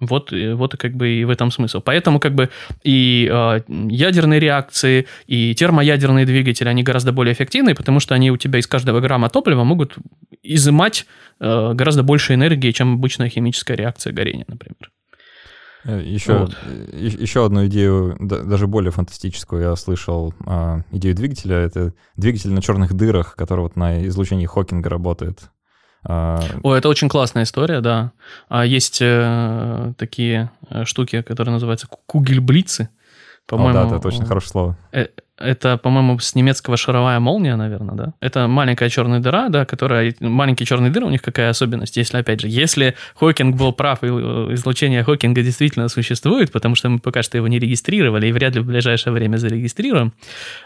Вот, 0.00 0.32
э, 0.32 0.54
вот 0.54 0.74
и 0.74 0.76
как 0.76 0.94
бы 0.94 1.08
и 1.08 1.24
в 1.24 1.30
этом 1.30 1.50
смысл. 1.50 1.80
Поэтому 1.80 2.20
как 2.20 2.34
бы 2.34 2.50
и 2.84 3.28
э, 3.30 3.60
ядерные 3.68 4.40
реакции, 4.40 5.06
и 5.26 5.54
термоядерные 5.54 6.24
двигатели, 6.24 6.68
они 6.68 6.82
гораздо 6.82 7.12
более 7.12 7.32
эффективны, 7.32 7.74
потому 7.74 8.00
что 8.00 8.14
они 8.14 8.30
у 8.30 8.36
тебя 8.36 8.58
из 8.58 8.66
каждого 8.66 9.00
грамма 9.00 9.28
топлива 9.28 9.64
могут 9.64 9.96
изымать 10.42 11.06
э, 11.40 11.72
гораздо 11.74 12.02
больше 12.02 12.34
энергии, 12.34 12.70
чем 12.70 12.94
обычная 12.94 13.28
химическая 13.28 13.76
реакция 13.76 14.12
горения, 14.12 14.44
например. 14.46 14.90
Еще, 15.84 16.36
вот. 16.36 16.56
еще 16.92 17.46
одну 17.46 17.66
идею, 17.66 18.16
даже 18.20 18.66
более 18.66 18.90
фантастическую, 18.90 19.62
я 19.62 19.76
слышал 19.76 20.34
а, 20.44 20.80
идею 20.90 21.14
двигателя. 21.14 21.56
Это 21.56 21.94
двигатель 22.16 22.50
на 22.50 22.60
черных 22.60 22.94
дырах, 22.94 23.36
который 23.36 23.60
вот 23.60 23.76
на 23.76 24.04
излучении 24.06 24.44
Хокинга 24.44 24.90
работает. 24.90 25.50
А, 26.04 26.40
О, 26.62 26.74
это 26.74 26.88
очень 26.88 27.08
классная 27.08 27.42
история, 27.42 27.80
да. 27.80 28.12
А 28.48 28.64
есть 28.64 28.98
э, 29.00 29.92
такие 29.98 30.50
э, 30.70 30.84
штуки, 30.84 31.22
которые 31.22 31.52
называются 31.52 31.86
кугельблицы. 32.06 32.88
По-моему, 33.46 33.78
О, 33.78 33.84
да, 33.84 33.96
это 33.96 34.00
точно 34.00 34.26
хорошее 34.26 34.50
слово. 34.50 34.76
Э, 34.92 35.06
это, 35.38 35.78
по-моему, 35.78 36.18
с 36.18 36.34
немецкого 36.34 36.76
шаровая 36.76 37.20
молния, 37.20 37.56
наверное, 37.56 37.94
да? 37.94 38.14
Это 38.20 38.48
маленькая 38.48 38.88
черная 38.88 39.20
дыра, 39.20 39.48
да, 39.48 39.64
которая... 39.64 40.14
Маленькие 40.20 40.66
черные 40.66 40.90
дыры, 40.90 41.06
у 41.06 41.10
них 41.10 41.22
какая 41.22 41.50
особенность? 41.50 41.96
Если, 41.96 42.16
опять 42.16 42.40
же, 42.40 42.48
если 42.48 42.96
Хокинг 43.14 43.56
был 43.56 43.72
прав, 43.72 44.02
и 44.02 44.08
э, 44.08 44.10
излучение 44.54 45.04
Хокинга 45.04 45.42
действительно 45.42 45.88
существует, 45.88 46.50
потому 46.50 46.74
что 46.74 46.88
мы 46.88 46.98
пока 46.98 47.22
что 47.22 47.36
его 47.36 47.48
не 47.48 47.58
регистрировали, 47.58 48.26
и 48.26 48.32
вряд 48.32 48.54
ли 48.54 48.60
в 48.60 48.66
ближайшее 48.66 49.12
время 49.12 49.36
зарегистрируем 49.36 50.12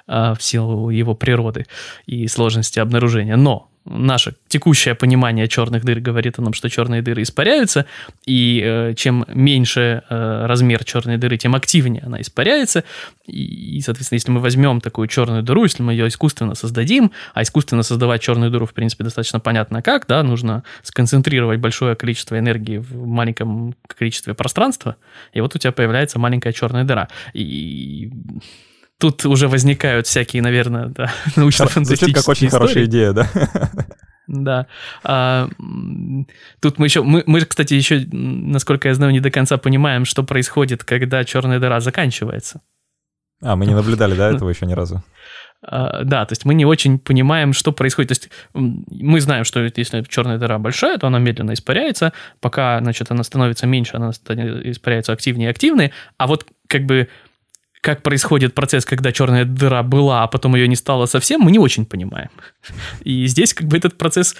а, 0.06 0.34
в 0.34 0.42
силу 0.42 0.90
его 0.90 1.14
природы 1.14 1.66
и 2.06 2.26
сложности 2.26 2.78
обнаружения. 2.78 3.36
Но 3.36 3.71
наше 3.84 4.34
текущее 4.48 4.94
понимание 4.94 5.48
черных 5.48 5.84
дыр 5.84 6.00
говорит 6.00 6.38
о 6.38 6.42
том, 6.42 6.52
что 6.52 6.68
черные 6.68 7.02
дыры 7.02 7.22
испаряются, 7.22 7.86
и 8.24 8.62
э, 8.64 8.94
чем 8.94 9.24
меньше 9.28 10.02
э, 10.08 10.46
размер 10.46 10.84
черной 10.84 11.16
дыры, 11.16 11.36
тем 11.36 11.54
активнее 11.54 12.02
она 12.04 12.20
испаряется. 12.20 12.84
И, 13.26 13.80
соответственно, 13.84 14.16
если 14.16 14.30
мы 14.30 14.40
возьмем 14.40 14.80
такую 14.80 15.08
черную 15.08 15.42
дыру, 15.42 15.64
если 15.64 15.82
мы 15.82 15.92
ее 15.92 16.08
искусственно 16.08 16.54
создадим, 16.54 17.12
а 17.34 17.42
искусственно 17.42 17.82
создавать 17.82 18.22
черную 18.22 18.50
дыру, 18.50 18.66
в 18.66 18.74
принципе, 18.74 19.04
достаточно 19.04 19.40
понятно 19.40 19.82
как, 19.82 20.06
да, 20.06 20.22
нужно 20.22 20.62
сконцентрировать 20.82 21.58
большое 21.58 21.96
количество 21.96 22.38
энергии 22.38 22.78
в 22.78 23.06
маленьком 23.06 23.74
количестве 23.86 24.34
пространства, 24.34 24.96
и 25.32 25.40
вот 25.40 25.54
у 25.54 25.58
тебя 25.58 25.72
появляется 25.72 26.18
маленькая 26.18 26.52
черная 26.52 26.84
дыра. 26.84 27.08
И 27.32 28.10
тут 29.02 29.26
уже 29.26 29.48
возникают 29.48 30.06
всякие, 30.06 30.42
наверное, 30.42 30.86
да, 30.86 31.12
научно-фантастические 31.36 32.14
Звучит 32.14 32.16
как 32.16 32.28
очень 32.28 32.46
истории. 32.46 32.62
хорошая 32.62 32.84
идея, 32.84 33.12
да? 33.12 33.28
Да. 34.28 34.66
А, 35.02 35.48
тут 36.60 36.78
мы 36.78 36.86
еще, 36.86 37.02
мы, 37.02 37.24
мы, 37.26 37.40
кстати, 37.40 37.74
еще, 37.74 38.06
насколько 38.12 38.86
я 38.86 38.94
знаю, 38.94 39.12
не 39.12 39.18
до 39.18 39.32
конца 39.32 39.58
понимаем, 39.58 40.04
что 40.04 40.22
происходит, 40.22 40.84
когда 40.84 41.24
черная 41.24 41.58
дыра 41.58 41.80
заканчивается. 41.80 42.60
А, 43.42 43.56
мы 43.56 43.66
не 43.66 43.74
наблюдали, 43.74 44.14
да, 44.14 44.30
этого 44.30 44.48
еще 44.48 44.66
ни 44.66 44.72
разу? 44.72 45.02
Uh, 45.64 46.02
да, 46.02 46.24
то 46.26 46.32
есть 46.32 46.44
мы 46.44 46.54
не 46.54 46.64
очень 46.64 46.98
понимаем, 46.98 47.52
что 47.52 47.70
происходит. 47.70 48.08
То 48.08 48.12
есть 48.14 48.30
мы 48.54 49.20
знаем, 49.20 49.44
что 49.44 49.60
если 49.60 50.02
черная 50.08 50.38
дыра 50.38 50.58
большая, 50.58 50.98
то 50.98 51.06
она 51.06 51.20
медленно 51.20 51.52
испаряется, 51.52 52.12
пока, 52.40 52.80
значит, 52.80 53.12
она 53.12 53.22
становится 53.22 53.66
меньше, 53.66 53.96
она 53.96 54.10
испаряется 54.10 55.12
активнее 55.12 55.48
и 55.48 55.50
активнее, 55.50 55.92
а 56.18 56.26
вот 56.26 56.46
как 56.66 56.84
бы 56.86 57.08
как 57.82 58.02
происходит 58.02 58.54
процесс, 58.54 58.84
когда 58.84 59.12
черная 59.12 59.44
дыра 59.44 59.82
была, 59.82 60.22
а 60.22 60.28
потом 60.28 60.54
ее 60.54 60.68
не 60.68 60.76
стало 60.76 61.06
совсем, 61.06 61.40
мы 61.40 61.50
не 61.50 61.58
очень 61.58 61.84
понимаем. 61.84 62.30
И 63.02 63.26
здесь 63.26 63.52
как 63.52 63.66
бы 63.66 63.76
этот 63.76 63.98
процесс 63.98 64.36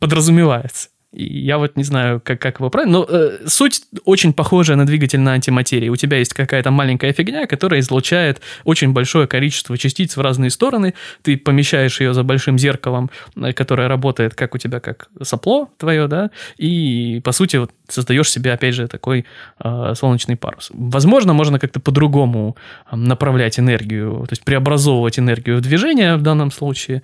подразумевается. 0.00 0.88
Я 1.10 1.56
вот 1.56 1.76
не 1.76 1.84
знаю, 1.84 2.20
как, 2.22 2.38
как 2.38 2.58
его 2.58 2.68
правильно, 2.68 2.98
но 2.98 3.06
э, 3.08 3.38
суть 3.46 3.80
очень 4.04 4.34
похожая 4.34 4.76
на 4.76 4.84
двигатель 4.84 5.18
на 5.18 5.32
антиматерии. 5.32 5.88
У 5.88 5.96
тебя 5.96 6.18
есть 6.18 6.34
какая-то 6.34 6.70
маленькая 6.70 7.14
фигня, 7.14 7.46
которая 7.46 7.80
излучает 7.80 8.42
очень 8.64 8.92
большое 8.92 9.26
количество 9.26 9.78
частиц 9.78 10.18
в 10.18 10.20
разные 10.20 10.50
стороны. 10.50 10.92
Ты 11.22 11.38
помещаешь 11.38 11.98
ее 12.02 12.12
за 12.12 12.24
большим 12.24 12.58
зеркалом, 12.58 13.10
э, 13.36 13.54
которое 13.54 13.88
работает 13.88 14.34
как 14.34 14.54
у 14.54 14.58
тебя, 14.58 14.80
как 14.80 15.08
сопло 15.22 15.70
твое, 15.78 16.08
да, 16.08 16.30
и, 16.58 17.22
по 17.24 17.32
сути, 17.32 17.56
вот 17.56 17.70
создаешь 17.88 18.30
себе, 18.30 18.52
опять 18.52 18.74
же, 18.74 18.86
такой 18.86 19.24
э, 19.64 19.94
солнечный 19.96 20.36
парус. 20.36 20.68
Возможно, 20.74 21.32
можно 21.32 21.58
как-то 21.58 21.80
по-другому 21.80 22.54
направлять 22.92 23.58
энергию, 23.58 24.26
то 24.28 24.32
есть 24.32 24.44
преобразовывать 24.44 25.18
энергию 25.18 25.56
в 25.56 25.62
движение 25.62 26.16
в 26.16 26.22
данном 26.22 26.50
случае. 26.50 27.02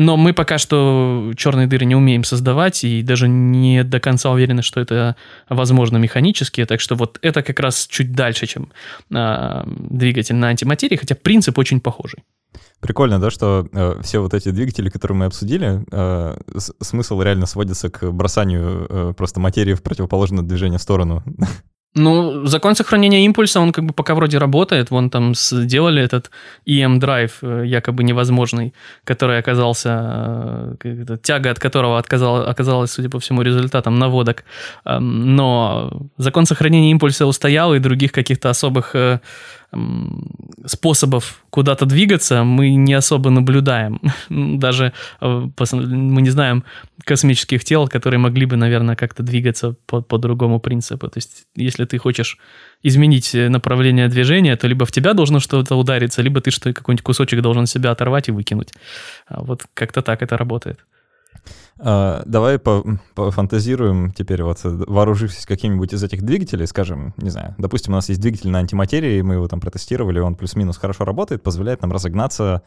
Но 0.00 0.16
мы 0.16 0.32
пока 0.32 0.56
что 0.56 1.30
черные 1.36 1.66
дыры 1.66 1.84
не 1.84 1.94
умеем 1.94 2.24
создавать 2.24 2.84
и 2.84 3.02
даже 3.02 3.28
не 3.28 3.84
до 3.84 4.00
конца 4.00 4.30
уверены, 4.30 4.62
что 4.62 4.80
это 4.80 5.14
возможно 5.50 5.98
механически. 5.98 6.64
Так 6.64 6.80
что 6.80 6.94
вот 6.94 7.18
это 7.20 7.42
как 7.42 7.60
раз 7.60 7.86
чуть 7.86 8.12
дальше, 8.12 8.46
чем 8.46 8.72
э, 9.14 9.62
двигатель 9.66 10.36
на 10.36 10.48
антиматерии, 10.48 10.96
хотя 10.96 11.14
принцип 11.14 11.58
очень 11.58 11.82
похожий. 11.82 12.20
Прикольно, 12.80 13.20
да, 13.20 13.28
что 13.28 13.68
э, 13.70 14.00
все 14.02 14.20
вот 14.20 14.32
эти 14.32 14.50
двигатели, 14.50 14.88
которые 14.88 15.18
мы 15.18 15.26
обсудили, 15.26 15.84
э, 15.92 16.36
смысл 16.80 17.20
реально 17.20 17.44
сводится 17.44 17.90
к 17.90 18.10
бросанию 18.10 18.86
э, 18.88 19.12
просто 19.14 19.38
материи 19.38 19.74
в 19.74 19.82
противоположное 19.82 20.42
движение 20.42 20.78
в 20.78 20.82
сторону. 20.82 21.22
Ну, 21.94 22.46
закон 22.46 22.76
сохранения 22.76 23.24
импульса, 23.24 23.60
он 23.60 23.72
как 23.72 23.84
бы 23.84 23.92
пока 23.92 24.14
вроде 24.14 24.38
работает. 24.38 24.90
Вон 24.90 25.10
там 25.10 25.34
сделали 25.34 26.00
этот 26.00 26.30
EM-драйв, 26.64 27.38
э, 27.42 27.66
якобы 27.66 28.04
невозможный, 28.04 28.72
который 29.04 29.38
оказался, 29.38 30.76
э, 30.84 31.16
тяга 31.22 31.50
от 31.50 31.58
которого 31.58 31.98
отказала, 31.98 32.48
оказалась, 32.48 32.92
судя 32.92 33.08
по 33.08 33.18
всему, 33.18 33.42
результатом 33.42 33.98
наводок. 33.98 34.44
Эм, 34.84 35.34
но 35.34 35.90
закон 36.16 36.46
сохранения 36.46 36.92
импульса 36.92 37.26
устоял, 37.26 37.74
и 37.74 37.80
других 37.80 38.12
каких-то 38.12 38.50
особых 38.50 38.94
э, 38.94 39.18
способов 40.66 41.44
куда-то 41.50 41.86
двигаться 41.86 42.42
мы 42.42 42.74
не 42.74 42.94
особо 42.94 43.30
наблюдаем. 43.30 44.00
Даже 44.30 44.92
мы 45.20 46.22
не 46.22 46.30
знаем 46.30 46.64
космических 47.04 47.64
тел, 47.64 47.88
которые 47.88 48.18
могли 48.18 48.46
бы, 48.46 48.56
наверное, 48.56 48.96
как-то 48.96 49.22
двигаться 49.22 49.76
по, 49.86 50.02
по 50.02 50.18
другому 50.18 50.60
принципу. 50.60 51.08
То 51.08 51.18
есть, 51.18 51.46
если 51.54 51.84
ты 51.84 51.98
хочешь 51.98 52.38
изменить 52.82 53.32
направление 53.34 54.08
движения, 54.08 54.56
то 54.56 54.66
либо 54.66 54.84
в 54.86 54.92
тебя 54.92 55.14
должно 55.14 55.40
что-то 55.40 55.76
удариться, 55.76 56.22
либо 56.22 56.40
ты 56.40 56.50
что 56.50 56.72
какой-нибудь 56.72 57.04
кусочек 57.04 57.40
должен 57.40 57.66
себя 57.66 57.90
оторвать 57.90 58.28
и 58.28 58.32
выкинуть. 58.32 58.72
А 59.26 59.42
вот 59.42 59.66
как-то 59.74 60.02
так 60.02 60.22
это 60.22 60.36
работает. 60.36 60.80
Uh, 61.78 62.22
давай 62.26 62.58
по 62.58 62.84
пофантазируем 63.14 64.12
теперь, 64.12 64.42
вот 64.42 64.60
вооружившись 64.62 65.46
каким-нибудь 65.46 65.94
из 65.94 66.02
этих 66.02 66.22
двигателей, 66.22 66.66
скажем, 66.66 67.14
не 67.16 67.30
знаю, 67.30 67.54
допустим, 67.56 67.94
у 67.94 67.96
нас 67.96 68.08
есть 68.10 68.20
двигатель 68.20 68.50
на 68.50 68.58
антиматерии, 68.58 69.22
мы 69.22 69.34
его 69.34 69.48
там 69.48 69.60
протестировали, 69.60 70.18
он 70.18 70.34
плюс-минус 70.34 70.76
хорошо 70.76 71.04
работает, 71.04 71.42
позволяет 71.42 71.80
нам 71.80 71.92
разогнаться 71.92 72.62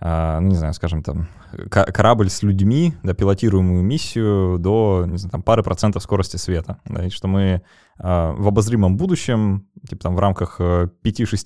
а, 0.00 0.40
ну, 0.40 0.48
не 0.48 0.56
знаю, 0.56 0.74
скажем, 0.74 1.02
там, 1.02 1.28
корабль 1.70 2.28
с 2.28 2.42
людьми, 2.42 2.94
да, 3.02 3.14
пилотируемую 3.14 3.82
миссию 3.82 4.58
до, 4.58 5.04
не 5.06 5.16
знаю, 5.18 5.30
там, 5.30 5.42
пары 5.42 5.62
процентов 5.62 6.02
скорости 6.02 6.36
света. 6.36 6.78
Да, 6.84 7.06
и 7.06 7.10
что 7.10 7.28
мы 7.28 7.62
а, 7.98 8.32
в 8.32 8.48
обозримом 8.48 8.96
будущем, 8.96 9.68
типа 9.88 10.02
там 10.02 10.16
в 10.16 10.18
рамках 10.18 10.60
5-6 10.60 10.90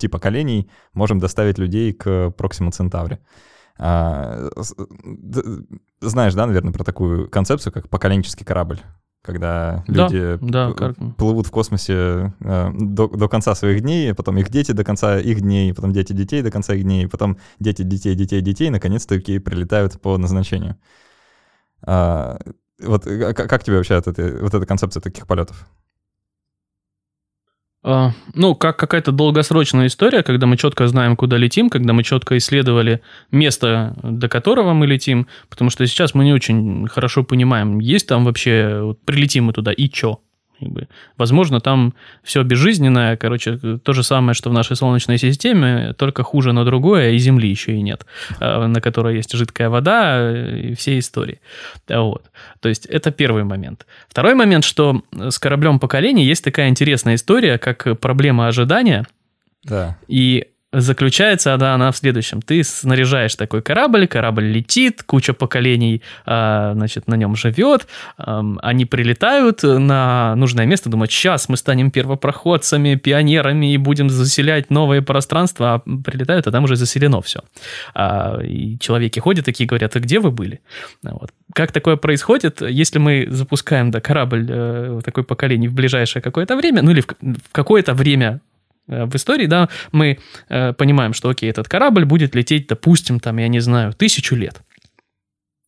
э, 0.05 0.09
поколений, 0.09 0.69
можем 0.93 1.19
доставить 1.19 1.57
людей 1.57 1.93
к 1.93 2.31
Проксима 2.31 2.71
Центавре. 2.71 3.19
А, 3.79 4.49
знаешь, 6.01 6.33
да, 6.33 6.45
наверное, 6.45 6.73
про 6.73 6.83
такую 6.83 7.29
концепцию, 7.29 7.73
как 7.73 7.89
поколенческий 7.89 8.45
корабль? 8.45 8.81
когда 9.21 9.83
люди 9.87 10.37
да, 10.41 10.73
да, 10.73 10.93
плывут 11.17 11.45
в 11.45 11.51
космосе 11.51 12.33
э, 12.39 12.71
до, 12.73 13.07
до 13.07 13.27
конца 13.27 13.53
своих 13.53 13.81
дней, 13.81 14.13
потом 14.13 14.37
их 14.37 14.49
дети 14.49 14.71
до 14.71 14.83
конца 14.83 15.19
их 15.19 15.41
дней, 15.41 15.73
потом 15.73 15.91
дети 15.91 16.13
детей 16.13 16.41
до 16.41 16.51
конца 16.51 16.73
их 16.73 16.83
дней, 16.83 17.07
потом 17.07 17.37
дети 17.59 17.81
детей 17.81 18.15
детей 18.15 18.41
детей, 18.41 18.69
наконец-таки 18.69 19.39
прилетают 19.39 19.99
по 19.99 20.17
назначению. 20.17 20.77
А, 21.81 22.39
вот 22.81 23.03
как, 23.03 23.35
как 23.35 23.63
тебе 23.63 23.77
вообще 23.77 23.95
вот 23.95 24.07
эта, 24.07 24.37
вот 24.41 24.53
эта 24.53 24.65
концепция 24.65 25.01
таких 25.01 25.27
полетов? 25.27 25.67
А, 27.83 28.11
ну, 28.33 28.55
как 28.55 28.77
какая-то 28.77 29.11
долгосрочная 29.13 29.87
история, 29.87 30.21
когда 30.21 30.45
мы 30.47 30.57
четко 30.57 30.87
знаем, 30.87 31.15
куда 31.15 31.37
летим, 31.37 31.69
когда 31.69 31.93
мы 31.93 32.03
четко 32.03 32.37
исследовали 32.37 33.01
место, 33.31 33.95
до 34.03 34.27
которого 34.27 34.73
мы 34.73 34.85
летим, 34.85 35.27
потому 35.49 35.69
что 35.69 35.87
сейчас 35.87 36.13
мы 36.13 36.25
не 36.25 36.33
очень 36.33 36.87
хорошо 36.87 37.23
понимаем, 37.23 37.79
есть 37.79 38.07
там 38.07 38.25
вообще, 38.25 38.81
вот, 38.83 38.99
прилетим 39.05 39.45
мы 39.45 39.53
туда 39.53 39.71
и 39.71 39.87
чё? 39.87 40.19
Возможно, 41.17 41.59
там 41.59 41.93
все 42.23 42.43
безжизненное, 42.43 43.17
короче, 43.17 43.57
то 43.57 43.93
же 43.93 44.03
самое, 44.03 44.33
что 44.33 44.49
в 44.49 44.53
нашей 44.53 44.75
Солнечной 44.75 45.17
системе, 45.17 45.93
только 45.93 46.23
хуже, 46.23 46.53
но 46.53 46.63
другое, 46.63 47.11
и 47.11 47.17
Земли 47.17 47.49
еще 47.49 47.73
и 47.73 47.81
нет, 47.81 48.05
а, 48.39 48.67
на 48.67 48.81
которой 48.81 49.15
есть 49.15 49.31
жидкая 49.33 49.69
вода 49.69 50.49
и 50.49 50.73
все 50.73 50.99
истории. 50.99 51.39
Вот. 51.87 52.29
То 52.59 52.69
есть 52.69 52.85
это 52.85 53.11
первый 53.11 53.43
момент. 53.43 53.85
Второй 54.07 54.35
момент, 54.35 54.63
что 54.63 55.03
с 55.11 55.39
кораблем 55.39 55.79
поколений 55.79 56.25
есть 56.25 56.43
такая 56.43 56.69
интересная 56.69 57.15
история, 57.15 57.57
как 57.57 57.99
проблема 57.99 58.47
ожидания. 58.47 59.05
Да. 59.63 59.97
И 60.07 60.47
заключается 60.71 61.57
да, 61.57 61.73
она 61.73 61.91
в 61.91 61.97
следующем. 61.97 62.41
Ты 62.41 62.63
снаряжаешь 62.63 63.35
такой 63.35 63.61
корабль, 63.61 64.07
корабль 64.07 64.45
летит, 64.45 65.03
куча 65.03 65.33
поколений 65.33 66.01
а, 66.25 66.73
значит, 66.75 67.07
на 67.07 67.15
нем 67.15 67.35
живет, 67.35 67.87
они 68.17 68.85
прилетают 68.85 69.63
на 69.63 70.35
нужное 70.35 70.65
место, 70.65 70.89
думают, 70.89 71.11
сейчас 71.11 71.49
мы 71.49 71.57
станем 71.57 71.91
первопроходцами, 71.91 72.95
пионерами 72.95 73.73
и 73.73 73.77
будем 73.77 74.09
заселять 74.09 74.69
новые 74.69 75.01
пространства, 75.01 75.75
а 75.75 75.79
прилетают, 75.79 76.47
а 76.47 76.51
там 76.51 76.63
уже 76.63 76.75
заселено 76.75 77.21
все. 77.21 77.41
А, 77.95 78.39
и 78.41 78.77
человеки 78.79 79.19
ходят 79.19 79.45
такие 79.45 79.67
говорят, 79.67 79.95
а 79.95 79.99
где 79.99 80.19
вы 80.19 80.31
были? 80.31 80.61
Вот. 81.01 81.31
Как 81.53 81.71
такое 81.71 81.95
происходит, 81.95 82.61
если 82.61 82.99
мы 82.99 83.27
запускаем 83.29 83.91
да, 83.91 84.01
корабль 84.01 84.45
э, 84.49 85.01
такой 85.03 85.23
поколений 85.23 85.67
в 85.67 85.73
ближайшее 85.73 86.21
какое-то 86.21 86.55
время, 86.55 86.81
ну 86.83 86.91
или 86.91 87.01
в, 87.01 87.07
в 87.07 87.51
какое-то 87.51 87.93
время 87.93 88.29
Э, 88.29 88.48
в 88.89 89.15
истории, 89.15 89.45
да, 89.45 89.69
мы 89.91 90.19
э, 90.49 90.73
понимаем, 90.73 91.13
что, 91.13 91.29
окей, 91.29 91.49
этот 91.49 91.67
корабль 91.67 92.05
будет 92.05 92.35
лететь, 92.35 92.67
допустим, 92.67 93.19
там, 93.19 93.37
я 93.37 93.47
не 93.47 93.59
знаю, 93.59 93.93
тысячу 93.93 94.35
лет. 94.35 94.61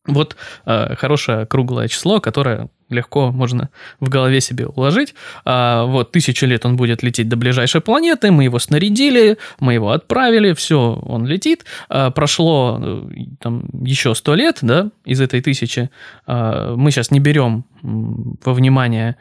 Вот 0.06 0.36
э, 0.66 0.96
хорошее 0.96 1.46
круглое 1.46 1.86
число, 1.86 2.20
которое 2.20 2.68
легко 2.92 3.30
можно 3.32 3.70
в 4.00 4.08
голове 4.08 4.40
себе 4.40 4.66
уложить. 4.66 5.14
А, 5.44 5.84
вот 5.84 6.12
тысячу 6.12 6.46
лет 6.46 6.64
он 6.66 6.76
будет 6.76 7.02
лететь 7.02 7.28
до 7.28 7.36
ближайшей 7.36 7.80
планеты, 7.80 8.30
мы 8.30 8.44
его 8.44 8.58
снарядили, 8.58 9.38
мы 9.60 9.74
его 9.74 9.90
отправили, 9.90 10.52
все, 10.54 11.00
он 11.02 11.26
летит. 11.26 11.64
А, 11.88 12.10
прошло 12.10 12.80
э, 12.82 13.02
там 13.40 13.64
еще 13.72 14.14
сто 14.14 14.34
лет, 14.34 14.58
да, 14.62 14.90
из 15.04 15.20
этой 15.20 15.40
тысячи. 15.40 15.90
А, 16.26 16.74
мы 16.76 16.90
сейчас 16.90 17.10
не 17.10 17.20
берем 17.20 17.64
во 17.82 18.54
внимание 18.54 19.16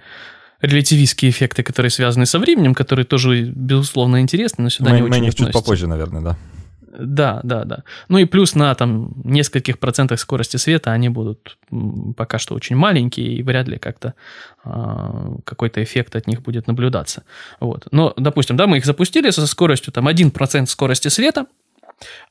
релятивистские 0.61 1.31
эффекты, 1.31 1.63
которые 1.63 1.89
связаны 1.89 2.25
со 2.25 2.39
временем, 2.39 2.73
которые 2.73 3.05
тоже, 3.05 3.43
безусловно, 3.43 4.21
интересны, 4.21 4.63
но 4.63 4.69
сюда 4.69 4.91
мы, 4.91 4.95
не 4.95 5.01
мы 5.01 5.07
очень 5.09 5.19
Мы 5.19 5.25
них 5.25 5.35
чуть 5.35 5.51
попозже, 5.51 5.87
наверное, 5.87 6.21
да. 6.21 6.37
Да, 6.97 7.39
да, 7.43 7.63
да. 7.63 7.83
Ну 8.09 8.17
и 8.17 8.25
плюс 8.25 8.53
на 8.53 8.73
там 8.75 9.13
нескольких 9.23 9.79
процентах 9.79 10.19
скорости 10.19 10.57
света 10.57 10.91
они 10.91 11.09
будут 11.09 11.57
пока 12.17 12.37
что 12.37 12.53
очень 12.53 12.75
маленькие, 12.75 13.33
и 13.33 13.43
вряд 13.43 13.67
ли 13.67 13.77
как-то 13.77 14.13
э, 14.65 14.69
какой-то 15.45 15.81
эффект 15.83 16.15
от 16.15 16.27
них 16.27 16.41
будет 16.41 16.67
наблюдаться. 16.67 17.23
Вот. 17.59 17.87
Но, 17.91 18.13
допустим, 18.17 18.57
да, 18.57 18.67
мы 18.67 18.77
их 18.77 18.85
запустили 18.85 19.29
со 19.29 19.47
скоростью 19.47 19.93
там 19.93 20.07
1% 20.07 20.65
скорости 20.65 21.07
света, 21.07 21.45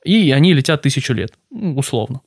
и 0.04 0.30
они 0.32 0.52
летят 0.52 0.82
тысячу 0.82 1.14
лет, 1.14 1.32
условно. 1.50 2.20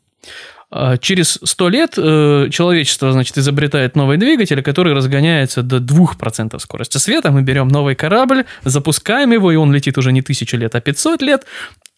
А 0.75 0.97
через 0.97 1.37
100 1.43 1.69
лет 1.69 1.93
э, 1.97 2.47
человечество, 2.49 3.11
значит, 3.11 3.37
изобретает 3.37 3.95
новый 3.95 4.17
двигатель, 4.17 4.63
который 4.63 4.93
разгоняется 4.93 5.61
до 5.61 5.77
2% 5.77 6.57
скорости 6.57 6.97
света. 6.97 7.29
Мы 7.29 7.43
берем 7.43 7.67
новый 7.67 7.93
корабль, 7.93 8.45
запускаем 8.63 9.33
его, 9.33 9.51
и 9.51 9.55
он 9.55 9.71
летит 9.71 9.99
уже 9.99 10.11
не 10.11 10.23
тысячу 10.23 10.57
лет, 10.57 10.73
а 10.73 10.81
500 10.81 11.21
лет. 11.21 11.45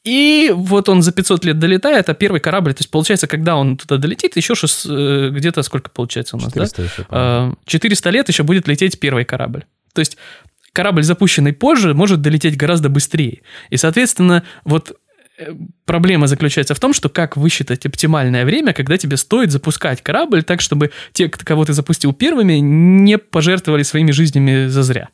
И 0.04 0.52
вот 0.54 0.90
он 0.90 1.04
за 1.04 1.14
500 1.14 1.46
лет 1.46 1.58
долетает, 1.58 2.10
а 2.10 2.14
первый 2.14 2.42
корабль, 2.42 2.74
то 2.74 2.82
есть 2.82 2.92
получается, 2.92 3.28
когда 3.28 3.56
он 3.56 3.78
туда 3.78 3.96
долетит, 3.96 4.36
еще 4.36 4.56
6, 4.56 4.86
э, 4.90 5.30
где-то 5.32 5.64
сколько 5.64 5.90
получается 5.90 6.36
у 6.36 6.40
нас, 6.42 6.52
400 6.52 7.08
да? 7.10 7.46
Еще, 7.48 7.56
400 7.66 8.10
лет 8.10 8.28
еще 8.28 8.44
будет 8.44 8.68
лететь 8.68 9.00
первый 9.00 9.24
корабль. 9.24 9.64
То 9.94 10.00
есть 10.00 10.18
корабль, 10.74 11.04
запущенный 11.04 11.54
позже, 11.54 11.94
может 11.94 12.20
долететь 12.20 12.58
гораздо 12.58 12.90
быстрее. 12.90 13.42
И, 13.70 13.78
соответственно, 13.78 14.44
вот 14.66 14.98
проблема 15.86 16.28
заключается 16.28 16.76
в 16.76 16.80
том, 16.80 16.94
что 16.94 17.10
как 17.10 17.38
высчитать 17.38 17.86
оптимальное 17.86 18.46
время, 18.46 18.74
когда 18.74 18.98
тебе 18.98 19.18
стоит 19.18 19.52
запускать 19.52 20.02
корабль 20.02 20.44
так, 20.44 20.62
чтобы 20.62 20.92
те, 21.14 21.30
кого 21.30 21.66
ты 21.66 21.74
запустил 21.74 22.14
первыми, 22.14 22.54
не 22.54 23.18
пожертвовали 23.18 23.84
своими 23.84 24.12
жизнями 24.12 24.68
зазря. 24.68 25.10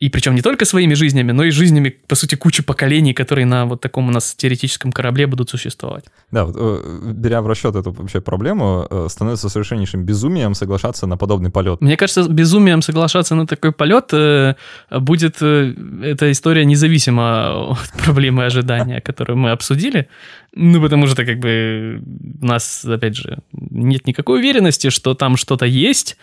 И 0.00 0.08
причем 0.10 0.34
не 0.34 0.42
только 0.42 0.64
своими 0.64 0.94
жизнями, 0.94 1.32
но 1.32 1.44
и 1.44 1.50
жизнями, 1.50 1.88
по 2.08 2.16
сути, 2.16 2.34
кучи 2.34 2.62
поколений, 2.64 3.14
которые 3.14 3.46
на 3.46 3.64
вот 3.64 3.80
таком 3.80 4.08
у 4.08 4.10
нас 4.10 4.34
теоретическом 4.34 4.92
корабле 4.92 5.26
будут 5.26 5.50
существовать. 5.50 6.04
Да, 6.32 6.44
вот, 6.44 6.56
э, 6.58 7.12
беря 7.12 7.40
в 7.40 7.46
расчет 7.46 7.76
эту 7.76 7.92
вообще 7.92 8.20
проблему, 8.20 8.86
э, 8.90 9.06
становится 9.08 9.48
совершеннейшим 9.48 10.04
безумием 10.04 10.54
соглашаться 10.54 11.06
на 11.06 11.16
подобный 11.16 11.50
полет. 11.50 11.80
Мне 11.80 11.96
кажется, 11.96 12.28
безумием 12.28 12.82
соглашаться 12.82 13.36
на 13.36 13.46
такой 13.46 13.70
полет 13.70 14.12
э, 14.12 14.56
будет 14.90 15.36
эта 15.36 16.32
история 16.32 16.64
независимо 16.64 17.70
от 17.70 17.92
проблемы 18.04 18.44
ожидания, 18.44 19.00
которую 19.00 19.38
мы 19.38 19.52
обсудили. 19.52 20.08
Ну, 20.56 20.82
потому 20.82 21.06
что, 21.06 21.24
как 21.24 21.38
бы, 21.38 22.02
у 22.42 22.46
нас, 22.46 22.84
опять 22.84 23.16
же, 23.16 23.38
нет 23.52 24.06
никакой 24.06 24.40
уверенности, 24.40 24.90
что 24.90 25.14
там 25.14 25.36
что-то 25.36 25.66
есть, 25.66 26.16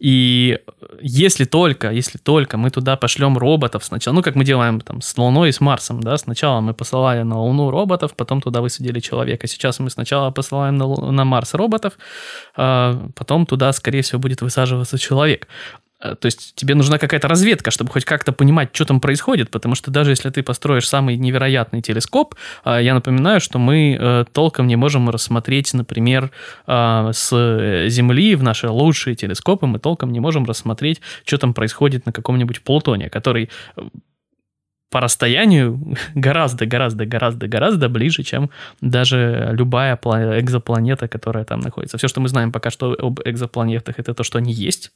и 0.00 0.58
если 1.02 1.44
только, 1.44 1.90
если 1.90 2.16
только 2.16 2.56
мы 2.56 2.70
туда 2.70 2.96
пошлем 2.96 3.36
роботов 3.36 3.84
сначала, 3.84 4.14
ну, 4.14 4.22
как 4.22 4.34
мы 4.34 4.44
делаем 4.44 4.80
там 4.80 5.02
с 5.02 5.18
Луной 5.18 5.50
и 5.50 5.52
с 5.52 5.60
Марсом, 5.60 6.00
да, 6.00 6.16
сначала 6.16 6.60
мы 6.60 6.72
посылали 6.72 7.22
на 7.22 7.38
Луну 7.38 7.70
роботов, 7.70 8.14
потом 8.16 8.40
туда 8.40 8.62
высадили 8.62 8.98
человека. 9.00 9.46
Сейчас 9.46 9.78
мы 9.78 9.90
сначала 9.90 10.30
посылаем 10.30 10.78
на, 10.78 10.86
на 11.12 11.24
Марс 11.26 11.52
роботов, 11.52 11.98
а 12.56 12.98
потом 13.14 13.44
туда, 13.44 13.72
скорее 13.72 14.00
всего, 14.00 14.18
будет 14.18 14.40
высаживаться 14.40 14.98
человек. 14.98 15.48
Э, 16.00 16.14
то 16.14 16.26
есть 16.26 16.54
тебе 16.54 16.74
нужна 16.74 16.98
какая-то 16.98 17.28
разведка, 17.28 17.70
чтобы 17.70 17.90
хоть 17.90 18.04
как-то 18.04 18.32
понимать, 18.32 18.70
что 18.72 18.84
там 18.84 19.00
происходит, 19.00 19.50
потому 19.50 19.74
что 19.74 19.90
даже 19.90 20.10
если 20.10 20.30
ты 20.30 20.42
построишь 20.42 20.88
самый 20.88 21.16
невероятный 21.16 21.82
телескоп, 21.82 22.34
э, 22.64 22.78
я 22.82 22.94
напоминаю, 22.94 23.40
что 23.40 23.58
мы 23.58 23.96
э, 23.98 24.24
толком 24.32 24.66
не 24.66 24.76
можем 24.76 25.10
рассмотреть, 25.10 25.72
например, 25.74 26.30
с 26.66 27.86
Земли 27.88 28.34
в 28.34 28.42
наши 28.42 28.68
лучшие 28.68 29.14
телескопы, 29.14 29.66
мы 29.66 29.78
толком 29.78 30.12
не 30.12 30.20
можем 30.20 30.44
рассмотреть, 30.44 31.00
что 31.24 31.38
там 31.38 31.54
происходит 31.54 32.06
на 32.06 32.12
каком-нибудь 32.12 32.62
Плутоне, 32.62 33.10
который 33.10 33.50
по 34.90 35.00
расстоянию 35.00 35.96
гораздо, 36.14 36.66
гораздо, 36.66 37.06
гораздо, 37.06 37.46
гораздо 37.48 37.88
ближе, 37.88 38.22
чем 38.22 38.50
даже 38.80 39.50
любая 39.52 39.94
экзопланета, 39.94 41.08
которая 41.08 41.44
там 41.44 41.60
находится. 41.60 41.96
Все, 41.96 42.08
что 42.08 42.20
мы 42.20 42.28
знаем 42.28 42.52
пока 42.52 42.70
что 42.70 42.96
об 42.98 43.20
экзопланетах, 43.24 43.98
это 43.98 44.14
то, 44.14 44.24
что 44.24 44.38
они 44.38 44.52
есть. 44.52 44.92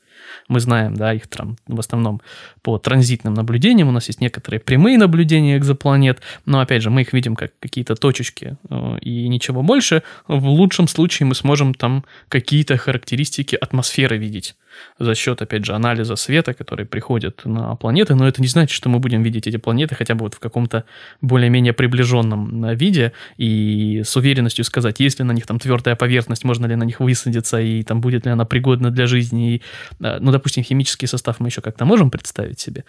Мы 0.49 0.61
знаем, 0.61 0.95
да, 0.95 1.15
их 1.15 1.29
там 1.29 1.57
в 1.69 1.79
основном 1.79 2.21
по 2.63 2.79
транзитным 2.79 3.35
наблюдениям. 3.35 3.89
У 3.89 3.93
нас 3.93 4.09
есть 4.09 4.21
некоторые 4.21 4.61
прямые 4.61 4.99
наблюдения 4.99 5.57
экзопланет, 5.57 6.21
но, 6.45 6.61
опять 6.61 6.83
же, 6.83 6.91
мы 6.91 7.03
их 7.03 7.13
видим 7.13 7.37
как 7.37 7.53
какие-то 7.61 7.95
точечки 7.95 8.57
э, 8.69 8.99
и 9.01 9.29
ничего 9.29 9.63
больше. 9.63 10.03
В 10.27 10.47
лучшем 10.47 10.89
случае 10.89 11.29
мы 11.29 11.35
сможем 11.35 11.73
там 11.73 12.05
какие-то 12.29 12.77
характеристики 12.77 13.55
атмосферы 13.55 14.19
видеть 14.19 14.57
за 14.99 15.15
счет, 15.15 15.43
опять 15.43 15.65
же, 15.65 15.75
анализа 15.75 16.17
света, 16.17 16.55
который 16.55 16.87
приходит 16.87 17.43
на 17.45 17.75
планеты, 17.77 18.15
но 18.15 18.27
это 18.27 18.41
не 18.41 18.49
значит, 18.49 18.75
что 18.75 18.89
мы 18.89 18.99
будем 18.99 19.23
видеть 19.23 19.47
эти 19.47 19.57
планеты 19.57 19.95
хотя 19.95 20.15
бы 20.15 20.25
вот 20.25 20.35
в 20.35 20.39
каком-то 20.39 20.85
более-менее 21.21 21.73
приближенном 21.73 22.65
э, 22.65 22.75
виде, 22.75 23.13
и 23.37 24.03
с 24.05 24.17
уверенностью 24.17 24.65
сказать, 24.65 25.01
есть 25.01 25.19
ли 25.19 25.25
на 25.25 25.33
них 25.33 25.47
там 25.47 25.59
твердая 25.59 25.97
поверхность, 25.97 26.45
можно 26.45 26.67
ли 26.67 26.77
на 26.77 26.85
них 26.85 27.01
высадиться, 27.01 27.61
и 27.61 27.83
там 27.83 28.01
будет 28.01 28.27
ли 28.27 28.33
она 28.33 28.45
пригодна 28.45 28.91
для 28.91 29.07
жизни, 29.07 29.55
и, 29.55 29.63
э, 30.01 30.19
ну, 30.21 30.33
допустим, 30.33 30.63
химический 30.63 31.09
состав 31.09 31.41
мы 31.41 31.49
еще 31.49 31.61
как-то 31.61 31.85
можем 31.85 32.11
представить 32.11 32.61
себе, 32.61 32.85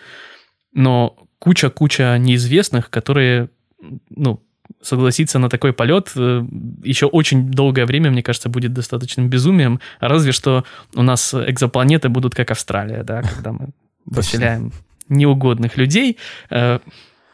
но 0.74 1.18
куча-куча 1.40 2.18
неизвестных, 2.18 2.90
которые, 2.90 3.50
ну, 4.10 4.45
согласиться 4.86 5.40
на 5.40 5.50
такой 5.50 5.74
полет 5.74 6.12
э, 6.16 6.46
еще 6.84 7.08
очень 7.08 7.52
долгое 7.52 7.86
время, 7.86 8.12
мне 8.12 8.24
кажется, 8.24 8.50
будет 8.50 8.74
достаточным 8.74 9.30
безумием. 9.30 9.80
Разве 10.00 10.32
что 10.32 10.64
у 10.96 11.02
нас 11.02 11.34
экзопланеты 11.34 12.10
будут 12.10 12.36
как 12.36 12.52
Австралия, 12.52 13.04
да, 13.04 13.22
когда 13.22 13.52
мы 13.52 13.70
поселяем 14.14 14.72
неугодных 15.10 15.78
людей. 15.78 16.18
Э, 16.50 16.80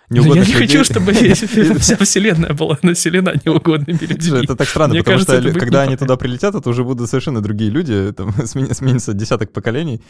неугодных 0.09 0.47
я 0.47 0.55
не 0.55 0.59
людей. 0.59 0.77
хочу, 0.77 0.83
чтобы 0.83 1.13
вся 1.79 1.97
вселенная 1.97 2.53
была 2.53 2.77
населена 2.81 3.33
неугодными 3.45 3.99
людьми. 3.99 4.43
Это 4.43 4.55
так 4.55 4.67
странно, 4.67 4.93
Мне 4.93 5.03
потому 5.03 5.25
кажется, 5.25 5.41
что 5.41 5.59
когда 5.59 5.81
они 5.83 5.97
туда 5.97 6.17
прилетят, 6.17 6.55
это 6.55 6.69
уже 6.69 6.83
будут 6.83 7.09
совершенно 7.09 7.41
другие 7.41 7.69
люди, 7.69 8.13
там 8.13 8.33
сменится 8.45 9.13
десяток 9.13 9.51
поколений. 9.51 10.01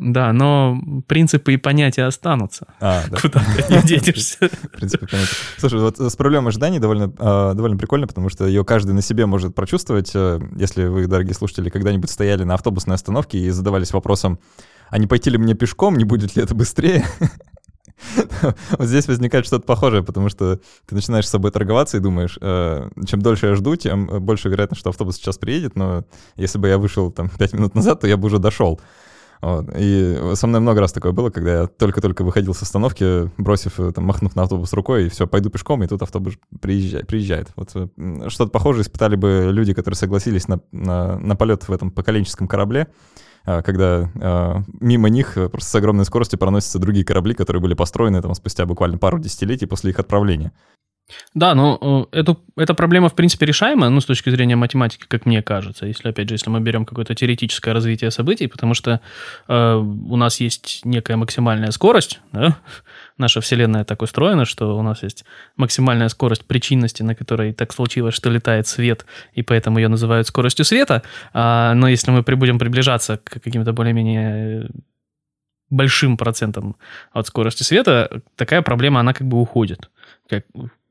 Да, 0.00 0.32
но 0.32 0.80
принципы 1.06 1.52
и 1.52 1.56
понятия 1.58 2.04
останутся. 2.04 2.66
А, 2.80 3.02
да. 3.10 3.18
Куда 3.20 3.44
ты 3.44 3.74
не 3.74 3.82
денешься. 4.00 4.48
Принципы 4.72 5.06
понятия. 5.06 5.34
Слушай, 5.58 5.80
вот 5.80 6.00
с 6.00 6.16
проблемой 6.16 6.48
ожиданий 6.48 6.78
довольно, 6.78 7.12
а, 7.18 7.52
довольно 7.52 7.76
прикольно, 7.76 8.06
потому 8.06 8.30
что 8.30 8.46
ее 8.46 8.64
каждый 8.64 8.92
на 8.92 9.02
себе 9.02 9.26
может 9.26 9.54
прочувствовать. 9.54 10.12
Э, 10.14 10.40
если 10.56 10.86
вы, 10.86 11.06
дорогие 11.06 11.34
слушатели, 11.34 11.68
когда-нибудь 11.68 12.08
стояли 12.08 12.44
на 12.44 12.54
автобусной 12.54 12.94
остановке 12.94 13.38
и 13.38 13.50
задавались 13.50 13.92
вопросом, 13.92 14.38
а 14.88 14.96
не 14.96 15.06
пойти 15.06 15.28
ли 15.28 15.36
мне 15.36 15.52
пешком, 15.52 15.98
не 15.98 16.04
будет 16.04 16.34
ли 16.34 16.42
это 16.42 16.54
быстрее? 16.54 17.04
Вот 18.78 18.86
здесь 18.88 19.06
возникает 19.06 19.44
что-то 19.44 19.66
похожее, 19.66 20.02
потому 20.02 20.30
что 20.30 20.58
ты 20.86 20.94
начинаешь 20.94 21.26
с 21.26 21.30
собой 21.30 21.50
торговаться 21.50 21.98
и 21.98 22.00
думаешь, 22.00 22.38
э, 22.40 22.88
чем 23.06 23.20
дольше 23.20 23.48
я 23.48 23.54
жду, 23.54 23.76
тем 23.76 24.06
больше 24.06 24.48
вероятность, 24.48 24.80
что 24.80 24.88
автобус 24.88 25.16
сейчас 25.16 25.36
приедет, 25.36 25.76
но 25.76 26.06
если 26.36 26.56
бы 26.56 26.68
я 26.68 26.78
вышел 26.78 27.10
там 27.10 27.28
5 27.28 27.52
минут 27.52 27.74
назад, 27.74 28.00
то 28.00 28.06
я 28.06 28.16
бы 28.16 28.28
уже 28.28 28.38
дошел. 28.38 28.80
Вот. 29.40 29.70
И 29.74 30.32
со 30.34 30.46
мной 30.46 30.60
много 30.60 30.80
раз 30.80 30.92
такое 30.92 31.12
было, 31.12 31.30
когда 31.30 31.62
я 31.62 31.66
только-только 31.66 32.24
выходил 32.24 32.54
с 32.54 32.62
остановки, 32.62 33.30
бросив, 33.40 33.80
э, 33.80 33.92
там, 33.92 34.04
махнув 34.04 34.36
на 34.36 34.42
автобус 34.42 34.72
рукой, 34.72 35.06
и 35.06 35.08
все, 35.08 35.26
пойду 35.26 35.48
пешком, 35.48 35.82
и 35.82 35.86
тут 35.86 36.02
автобус 36.02 36.34
приезжает. 36.60 37.06
приезжает. 37.06 37.48
Вот 37.56 37.70
что-то 37.70 38.50
похожее 38.50 38.82
испытали 38.82 39.16
бы 39.16 39.48
люди, 39.50 39.72
которые 39.72 39.96
согласились 39.96 40.46
на, 40.46 40.60
на, 40.72 41.18
на 41.18 41.36
полет 41.36 41.68
в 41.68 41.72
этом 41.72 41.90
поколенческом 41.90 42.48
корабле, 42.48 42.88
а, 43.46 43.62
когда 43.62 44.10
э, 44.14 44.62
мимо 44.80 45.08
них 45.08 45.34
просто 45.34 45.70
с 45.70 45.74
огромной 45.74 46.04
скоростью 46.04 46.38
проносятся 46.38 46.78
другие 46.78 47.06
корабли, 47.06 47.34
которые 47.34 47.62
были 47.62 47.74
построены 47.74 48.20
там 48.20 48.34
спустя 48.34 48.66
буквально 48.66 48.98
пару 48.98 49.18
десятилетий 49.18 49.66
после 49.66 49.90
их 49.90 49.98
отправления. 49.98 50.52
Да, 51.34 51.54
но 51.54 52.08
э, 52.12 52.18
эту, 52.20 52.40
эта 52.56 52.74
проблема, 52.74 53.08
в 53.08 53.14
принципе, 53.14 53.46
решаемая, 53.46 53.90
ну, 53.90 54.00
с 54.00 54.04
точки 54.04 54.30
зрения 54.30 54.56
математики, 54.56 55.04
как 55.08 55.26
мне 55.26 55.42
кажется, 55.42 55.86
если, 55.86 56.08
опять 56.08 56.28
же, 56.28 56.34
если 56.34 56.50
мы 56.50 56.60
берем 56.60 56.84
какое-то 56.84 57.14
теоретическое 57.14 57.72
развитие 57.72 58.10
событий, 58.10 58.46
потому 58.46 58.74
что 58.74 59.00
э, 59.48 59.74
у 59.74 60.16
нас 60.16 60.40
есть 60.40 60.80
некая 60.84 61.16
максимальная 61.16 61.70
скорость, 61.70 62.20
да? 62.32 62.56
наша 63.18 63.40
Вселенная 63.40 63.84
так 63.84 64.02
устроена, 64.02 64.44
что 64.44 64.76
у 64.76 64.82
нас 64.82 65.02
есть 65.02 65.24
максимальная 65.56 66.08
скорость 66.08 66.46
причинности, 66.46 67.02
на 67.02 67.14
которой 67.14 67.52
так 67.52 67.72
случилось, 67.72 68.14
что 68.14 68.30
летает 68.30 68.66
свет, 68.66 69.06
и 69.34 69.42
поэтому 69.42 69.78
ее 69.78 69.88
называют 69.88 70.26
скоростью 70.26 70.64
света, 70.64 71.02
а, 71.32 71.74
но 71.74 71.88
если 71.88 72.10
мы 72.10 72.22
будем 72.22 72.58
приближаться 72.58 73.18
к 73.18 73.40
каким-то 73.40 73.72
более-менее 73.72 74.68
большим 75.70 76.16
процентом 76.16 76.76
от 77.12 77.26
скорости 77.26 77.62
света, 77.62 78.22
такая 78.36 78.62
проблема, 78.62 79.00
она 79.00 79.12
как 79.12 79.26
бы 79.26 79.40
уходит. 79.40 79.90
Как, 80.28 80.44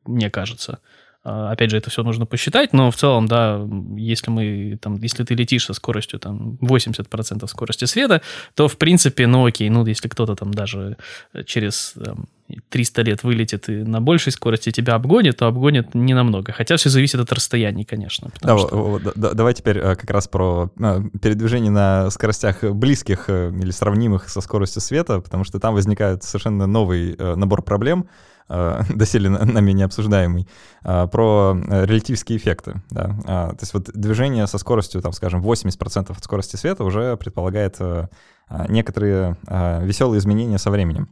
мне 0.10 0.30
кажется. 0.30 0.80
А, 1.22 1.52
опять 1.52 1.70
же, 1.70 1.78
это 1.78 1.90
все 1.90 2.02
нужно 2.04 2.26
посчитать, 2.26 2.72
но 2.72 2.92
в 2.92 2.96
целом, 2.96 3.28
да, 3.28 3.62
если 3.98 4.32
мы 4.32 4.80
там, 4.82 4.96
если 5.02 5.26
ты 5.26 5.36
летишь 5.36 5.66
со 5.66 5.74
скоростью 5.74 6.18
там 6.18 6.58
80% 6.62 7.46
скорости 7.48 7.86
света, 7.86 8.22
то 8.56 8.68
в 8.70 8.78
принципе, 8.78 9.28
ну 9.28 9.46
окей, 9.46 9.70
ну 9.70 9.86
если 9.86 10.08
кто-то 10.08 10.36
там 10.36 10.54
даже 10.54 10.98
через 11.46 11.94
там, 12.04 12.30
300 12.70 13.02
лет 13.02 13.24
вылетит 13.24 13.70
и 13.70 13.84
на 13.84 14.02
большей 14.02 14.32
скорости 14.32 14.72
тебя 14.72 14.96
обгонит, 14.96 15.38
то 15.38 15.48
обгонит 15.48 15.94
не 15.94 16.14
намного. 16.14 16.52
Хотя 16.52 16.78
все 16.78 16.90
зависит 16.90 17.20
от 17.20 17.32
расстояний, 17.32 17.84
конечно. 17.84 18.32
Да, 18.42 18.58
что... 18.58 19.00
да, 19.16 19.34
давай 19.34 19.54
теперь 19.54 19.78
э, 19.78 19.96
как 19.96 20.10
раз 20.10 20.28
про 20.28 20.72
э, 20.80 21.02
передвижение 21.22 21.72
на 21.72 22.10
скоростях 22.10 22.64
близких 22.64 23.26
э, 23.28 23.52
или 23.52 23.72
сравнимых 23.72 24.30
со 24.30 24.42
скоростью 24.42 24.82
света, 24.82 25.20
потому 25.20 25.44
что 25.44 25.60
там 25.60 25.74
возникает 25.74 26.24
совершенно 26.24 26.66
новый 26.66 27.16
набор 27.36 27.62
проблем, 27.62 28.08
э, 28.50 28.82
доселе 28.96 29.30
нами 29.30 29.72
не 29.72 29.84
обсуждаемый, 29.84 30.48
э, 30.84 31.08
про 31.08 31.56
э, 31.56 31.86
релятивские 31.86 32.38
эффекты. 32.38 32.82
Да? 32.90 33.16
А, 33.26 33.50
то 33.50 33.60
есть 33.62 33.74
вот 33.74 33.90
движение 33.94 34.48
со 34.48 34.58
скоростью, 34.58 35.02
там, 35.02 35.14
скажем, 35.14 35.42
80% 35.42 36.12
от 36.12 36.24
скорости 36.24 36.56
света 36.56 36.84
уже 36.84 37.18
предполагает 37.18 37.78
э, 37.80 38.08
а, 38.48 38.68
некоторые 38.68 39.38
веселые 39.82 40.20
изменения 40.20 40.58
со 40.58 40.72
временем. 40.72 41.10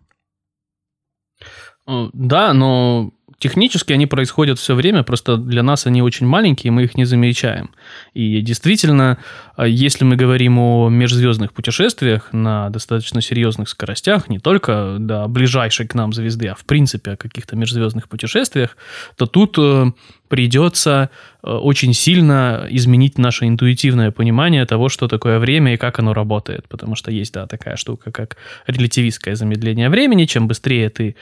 Да, 1.85 2.53
но 2.53 3.13
технически 3.39 3.93
они 3.93 4.07
происходят 4.07 4.59
все 4.59 4.75
время, 4.75 5.03
просто 5.03 5.37
для 5.37 5.63
нас 5.63 5.85
они 5.85 6.01
очень 6.01 6.25
маленькие, 6.25 6.71
мы 6.71 6.83
их 6.83 6.95
не 6.95 7.05
замечаем. 7.05 7.69
И 8.13 8.41
действительно, 8.41 9.19
а, 9.55 9.67
если 9.67 10.05
мы 10.05 10.15
говорим 10.15 10.57
о 10.57 10.89
межзвездных 10.89 11.53
путешествиях 11.53 12.33
на 12.33 12.69
достаточно 12.69 13.21
серьезных 13.21 13.69
скоростях, 13.69 14.29
не 14.29 14.39
только 14.39 14.97
до 14.99 15.27
ближайшей 15.27 15.87
к 15.87 15.93
нам 15.93 16.13
звезды, 16.13 16.47
а 16.47 16.55
в 16.55 16.65
принципе 16.65 17.11
о 17.11 17.17
каких-то 17.17 17.55
межзвездных 17.55 18.09
путешествиях, 18.09 18.75
то 19.17 19.27
тут 19.27 19.55
э, 19.59 19.91
придется 20.29 21.09
э, 21.43 21.49
очень 21.49 21.93
сильно 21.93 22.65
изменить 22.69 23.17
наше 23.17 23.45
интуитивное 23.45 24.11
понимание 24.11 24.65
того, 24.65 24.89
что 24.89 25.07
такое 25.07 25.37
время 25.37 25.75
и 25.75 25.77
как 25.77 25.99
оно 25.99 26.13
работает. 26.13 26.67
Потому 26.67 26.95
что 26.95 27.11
есть, 27.11 27.33
да, 27.33 27.45
такая 27.45 27.75
штука, 27.75 28.11
как 28.11 28.37
релятивистское 28.65 29.35
замедление 29.35 29.89
времени. 29.89 30.25
Чем 30.25 30.47
быстрее 30.47 30.89
ты 30.89 31.15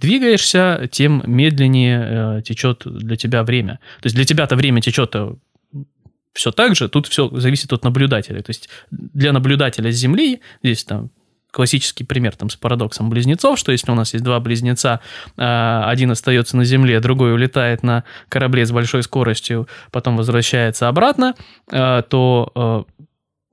двигаешься, 0.00 0.88
тем 0.90 1.22
медленнее 1.26 2.38
э, 2.38 2.42
течет 2.42 2.82
для 2.84 3.16
тебя 3.16 3.42
время. 3.42 3.78
То 4.00 4.06
есть 4.06 4.16
для 4.16 4.24
тебя-то 4.24 4.56
время 4.56 4.80
течет 4.80 5.10
э, 5.14 5.34
все 6.32 6.50
так 6.50 6.74
же, 6.74 6.88
тут 6.88 7.06
все 7.06 7.28
зависит 7.30 7.72
от 7.72 7.84
наблюдателя. 7.84 8.42
То 8.42 8.50
есть 8.50 8.68
для 8.90 9.32
наблюдателя 9.32 9.92
с 9.92 9.96
Земли, 9.96 10.40
здесь 10.62 10.84
там 10.84 11.10
классический 11.50 12.04
пример 12.04 12.36
там 12.36 12.48
с 12.48 12.56
парадоксом 12.56 13.10
близнецов, 13.10 13.58
что 13.58 13.72
если 13.72 13.90
у 13.90 13.94
нас 13.94 14.12
есть 14.12 14.24
два 14.24 14.40
близнеца, 14.40 15.00
э, 15.36 15.82
один 15.84 16.10
остается 16.10 16.56
на 16.56 16.64
Земле, 16.64 17.00
другой 17.00 17.32
улетает 17.34 17.82
на 17.82 18.04
корабле 18.28 18.64
с 18.64 18.72
большой 18.72 19.02
скоростью, 19.02 19.68
потом 19.90 20.16
возвращается 20.16 20.88
обратно, 20.88 21.34
то 21.68 22.86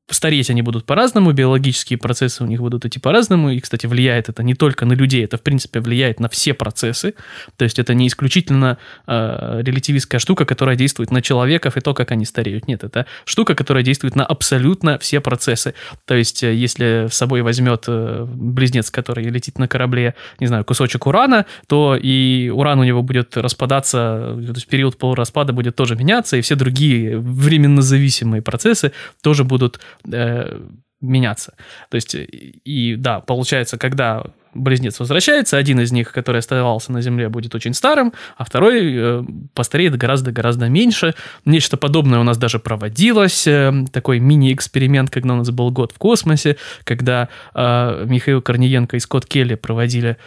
Стареть 0.10 0.49
они 0.49 0.62
будут 0.62 0.86
по-разному, 0.86 1.34
биологические 1.34 1.99
процессы 1.99 2.41
у 2.41 2.47
них 2.47 2.62
будут 2.62 2.86
идти 2.86 2.97
по-разному, 2.97 3.49
и, 3.49 3.60
кстати, 3.60 3.88
влияет 3.88 4.30
это 4.30 4.41
не 4.41 4.53
только 4.53 4.86
на 4.86 4.93
людей, 4.93 5.26
это, 5.26 5.38
в 5.38 5.41
принципе, 5.41 5.82
влияет 5.82 6.22
на 6.22 6.30
все 6.30 6.53
процессы, 6.53 7.14
то 7.58 7.66
есть 7.66 7.78
это 7.78 7.93
не 7.93 8.08
исключительно 8.08 8.78
э, 9.05 9.60
релятивистская 9.64 10.20
штука, 10.20 10.45
которая 10.45 10.78
действует 10.78 11.12
на 11.12 11.22
человеков 11.22 11.76
и 11.76 11.82
то, 11.82 11.93
как 11.93 12.12
они 12.12 12.24
стареют, 12.24 12.70
нет, 12.70 12.86
это 12.86 13.05
штука, 13.26 13.53
которая 13.53 13.84
действует 13.84 14.16
на 14.16 14.26
абсолютно 14.26 14.97
все 14.97 15.20
процессы, 15.20 15.74
то 16.05 16.16
есть 16.16 16.41
э, 16.41 16.55
если 16.55 17.08
с 17.12 17.14
собой 17.14 17.41
возьмет 17.41 17.84
э, 17.89 18.26
близнец, 18.30 18.89
который 18.89 19.26
летит 19.26 19.60
на 19.60 19.68
корабле, 19.68 20.16
не 20.39 20.47
знаю, 20.47 20.64
кусочек 20.64 21.05
урана, 21.05 21.45
то 21.68 21.97
и 22.01 22.47
уран 22.47 22.80
у 22.80 22.86
него 22.86 23.03
будет 23.03 23.36
распадаться, 23.36 24.38
то 24.38 24.53
есть 24.55 24.68
период 24.68 24.97
полураспада 24.97 25.51
будет 25.51 25.76
тоже 25.76 25.97
меняться, 25.97 26.38
и 26.38 26.41
все 26.41 26.55
другие 26.55 27.20
временно 27.20 27.82
зависимые 27.82 28.41
процессы 28.41 28.93
тоже 29.22 29.43
будут 29.43 29.82
э, 30.12 30.60
меняться. 31.02 31.54
То 31.89 31.95
есть, 31.95 32.16
и 32.16 32.95
да, 32.98 33.20
получается, 33.20 33.78
когда 33.78 34.24
близнец 34.58 35.00
возвращается, 35.00 35.58
один 35.58 35.80
из 35.80 35.91
них, 35.91 36.12
который 36.12 36.39
оставался 36.39 36.91
на 36.91 37.02
Земле, 37.02 37.30
будет 37.30 37.56
очень 37.56 37.74
старым, 37.74 38.14
а 38.38 38.43
второй 38.43 38.95
э, 38.95 39.24
постареет 39.54 39.95
гораздо-гораздо 39.95 40.68
меньше. 40.68 41.14
Нечто 41.45 41.78
подобное 41.78 42.20
у 42.20 42.24
нас 42.24 42.38
даже 42.38 42.60
проводилось, 42.60 43.48
э, 43.48 43.72
такой 43.91 44.20
мини-эксперимент, 44.20 45.10
когда 45.10 45.34
у 45.34 45.38
нас 45.38 45.52
был 45.52 45.72
год 45.72 45.91
в 45.91 45.98
космосе, 45.98 46.58
когда 46.84 47.30
э, 47.54 48.06
Михаил 48.08 48.41
Корниенко 48.41 48.98
и 48.98 49.00
Скотт 49.00 49.26
Келли 49.26 49.56
проводили 49.56 50.18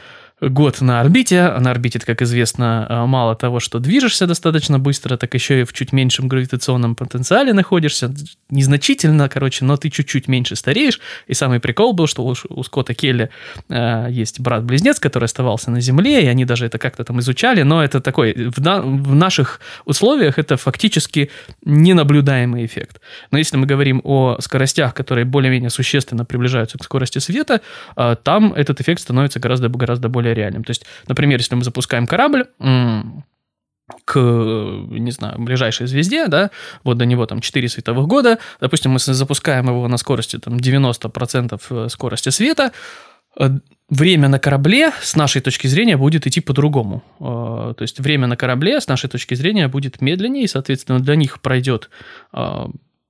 год 0.40 0.80
на 0.80 1.00
орбите. 1.00 1.48
На 1.58 1.70
орбите, 1.70 1.98
как 2.00 2.22
известно, 2.22 2.86
э, 2.88 3.06
мало 3.06 3.34
того, 3.34 3.60
что 3.60 3.78
движешься 3.78 4.26
достаточно 4.26 4.78
быстро, 4.78 5.16
так 5.16 5.34
еще 5.34 5.60
и 5.60 5.64
в 5.64 5.72
чуть 5.72 5.92
меньшем 5.92 6.28
гравитационном 6.28 6.94
потенциале 6.94 7.52
находишься. 7.52 8.12
Незначительно, 8.48 9.28
короче, 9.28 9.64
но 9.64 9.76
ты 9.76 9.90
чуть-чуть 9.90 10.28
меньше 10.28 10.56
стареешь. 10.56 11.00
И 11.26 11.34
самый 11.34 11.60
прикол 11.60 11.92
был, 11.92 12.06
что 12.06 12.24
у 12.24 12.62
Скотта 12.62 12.94
Келли 12.94 13.30
э, 13.68 14.06
есть 14.10 14.40
брат-близнец, 14.40 14.98
который 14.98 15.24
оставался 15.24 15.70
на 15.70 15.80
Земле, 15.80 16.22
и 16.22 16.26
они 16.26 16.44
даже 16.44 16.66
это 16.66 16.78
как-то 16.78 17.04
там 17.04 17.20
изучали, 17.20 17.62
но 17.62 17.84
это 17.84 18.00
такой, 18.00 18.32
в, 18.32 18.60
на, 18.60 18.80
в 18.80 19.14
наших 19.14 19.60
условиях 19.84 20.38
это 20.38 20.56
фактически 20.56 21.30
ненаблюдаемый 21.64 22.64
эффект. 22.64 23.00
Но 23.30 23.38
если 23.38 23.56
мы 23.56 23.66
говорим 23.66 24.00
о 24.04 24.38
скоростях, 24.40 24.94
которые 24.94 25.24
более-менее 25.24 25.70
существенно 25.70 26.24
приближаются 26.24 26.78
к 26.78 26.84
скорости 26.84 27.18
света, 27.18 27.60
э, 27.96 28.16
там 28.22 28.52
этот 28.54 28.80
эффект 28.80 29.02
становится 29.02 29.38
гораздо-гораздо 29.38 30.08
более 30.08 30.29
более 30.30 30.34
реальным. 30.34 30.64
То 30.64 30.70
есть, 30.70 30.84
например, 31.08 31.38
если 31.38 31.54
мы 31.54 31.64
запускаем 31.64 32.06
корабль, 32.06 32.46
к, 34.04 34.20
не 34.20 35.10
знаю, 35.10 35.40
ближайшей 35.40 35.88
звезде, 35.88 36.28
да, 36.28 36.50
вот 36.84 36.96
до 36.96 37.06
него 37.06 37.26
там 37.26 37.40
4 37.40 37.68
световых 37.68 38.06
года, 38.06 38.38
допустим, 38.60 38.92
мы 38.92 38.98
запускаем 39.00 39.66
его 39.66 39.88
на 39.88 39.96
скорости 39.96 40.38
там 40.38 40.56
90% 40.56 41.60
э, 41.70 41.88
скорости 41.88 42.28
света, 42.28 42.70
э, 43.36 43.50
время 43.88 44.28
на 44.28 44.38
корабле 44.38 44.92
с 45.02 45.16
нашей 45.16 45.40
точки 45.40 45.66
зрения 45.66 45.96
будет 45.96 46.26
идти 46.26 46.40
по-другому. 46.40 47.02
Э, 47.18 47.74
то 47.76 47.82
есть 47.82 47.98
время 47.98 48.28
на 48.28 48.36
корабле 48.36 48.80
с 48.80 48.86
нашей 48.86 49.10
точки 49.10 49.34
зрения 49.34 49.66
будет 49.66 50.00
медленнее, 50.00 50.44
и, 50.44 50.48
соответственно, 50.48 51.00
для 51.00 51.16
них 51.16 51.40
пройдет 51.40 51.90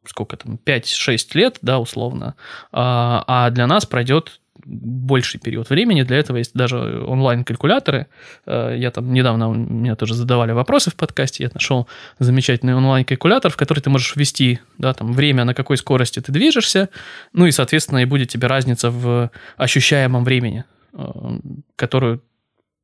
сколько 0.06 0.36
там, 0.36 0.58
5-6 0.64 1.18
лет, 1.34 1.58
да, 1.62 1.78
условно, 1.78 2.34
а 2.72 3.50
для 3.50 3.66
нас 3.66 3.84
пройдет 3.84 4.40
больший 4.64 5.40
период 5.40 5.70
времени. 5.70 6.02
Для 6.02 6.18
этого 6.18 6.38
есть 6.38 6.52
даже 6.54 7.04
онлайн-калькуляторы. 7.04 8.06
Э, 8.46 8.74
я 8.76 8.90
там 8.90 9.12
недавно, 9.12 9.44
меня 9.52 9.96
тоже 9.96 10.14
задавали 10.14 10.52
вопросы 10.52 10.90
в 10.90 10.96
подкасте, 10.96 11.44
я 11.44 11.50
нашел 11.52 11.88
замечательный 12.18 12.74
онлайн-калькулятор, 12.74 13.50
в 13.50 13.56
который 13.56 13.80
ты 13.80 13.90
можешь 13.90 14.16
ввести 14.16 14.60
да, 14.78 14.94
там, 14.94 15.12
время, 15.12 15.44
на 15.44 15.54
какой 15.54 15.76
скорости 15.76 16.20
ты 16.20 16.32
движешься, 16.32 16.88
ну 17.32 17.46
и, 17.46 17.50
соответственно, 17.50 17.98
и 17.98 18.04
будет 18.04 18.28
тебе 18.28 18.46
разница 18.46 18.90
в 18.90 19.30
ощущаемом 19.56 20.24
времени, 20.24 20.64
э, 20.92 21.04
которую 21.76 22.22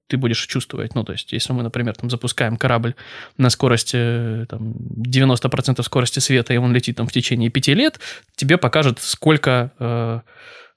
ты 0.08 0.16
будешь 0.16 0.46
чувствовать. 0.46 0.94
Ну, 0.94 1.04
то 1.04 1.12
есть, 1.12 1.32
если 1.32 1.52
мы, 1.52 1.62
например, 1.62 1.94
там 1.94 2.10
запускаем 2.10 2.56
корабль 2.56 2.94
на 3.38 3.50
скорости 3.50 4.46
там, 4.46 4.72
90% 4.72 5.82
скорости 5.82 6.18
света, 6.20 6.54
и 6.54 6.56
он 6.56 6.72
летит 6.72 6.96
там 6.96 7.06
в 7.06 7.12
течение 7.12 7.50
5 7.50 7.68
лет, 7.68 8.00
тебе 8.36 8.56
покажет, 8.56 9.00
сколько 9.00 9.72
э, 9.78 10.20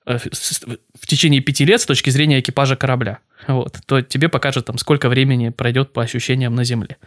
в 0.05 1.07
течение 1.07 1.41
пяти 1.41 1.65
лет 1.65 1.81
с 1.81 1.85
точки 1.85 2.09
зрения 2.09 2.39
экипажа 2.39 2.75
корабля 2.75 3.19
вот, 3.47 3.77
то 3.85 4.01
тебе 4.01 4.27
покажет, 4.27 4.65
там, 4.65 4.77
сколько 4.77 5.09
времени 5.09 5.49
пройдет 5.49 5.93
по 5.93 6.03
ощущениям 6.03 6.55
на 6.55 6.63
Земле. 6.63 6.97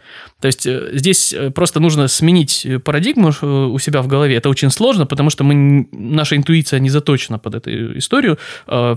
То 0.41 0.47
есть 0.47 0.65
э, 0.65 0.89
здесь 0.93 1.31
э, 1.31 1.51
просто 1.51 1.79
нужно 1.79 2.07
сменить 2.07 2.65
э, 2.65 2.79
парадигму 2.79 3.29
у 3.71 3.79
себя 3.79 4.01
в 4.01 4.07
голове. 4.07 4.35
Это 4.35 4.49
очень 4.49 4.71
сложно, 4.71 5.05
потому 5.05 5.29
что 5.29 5.43
мы, 5.43 5.87
наша 5.91 6.35
интуиция 6.35 6.79
не 6.79 6.89
заточена 6.89 7.37
под 7.37 7.55
эту 7.55 7.97
историю. 7.97 8.37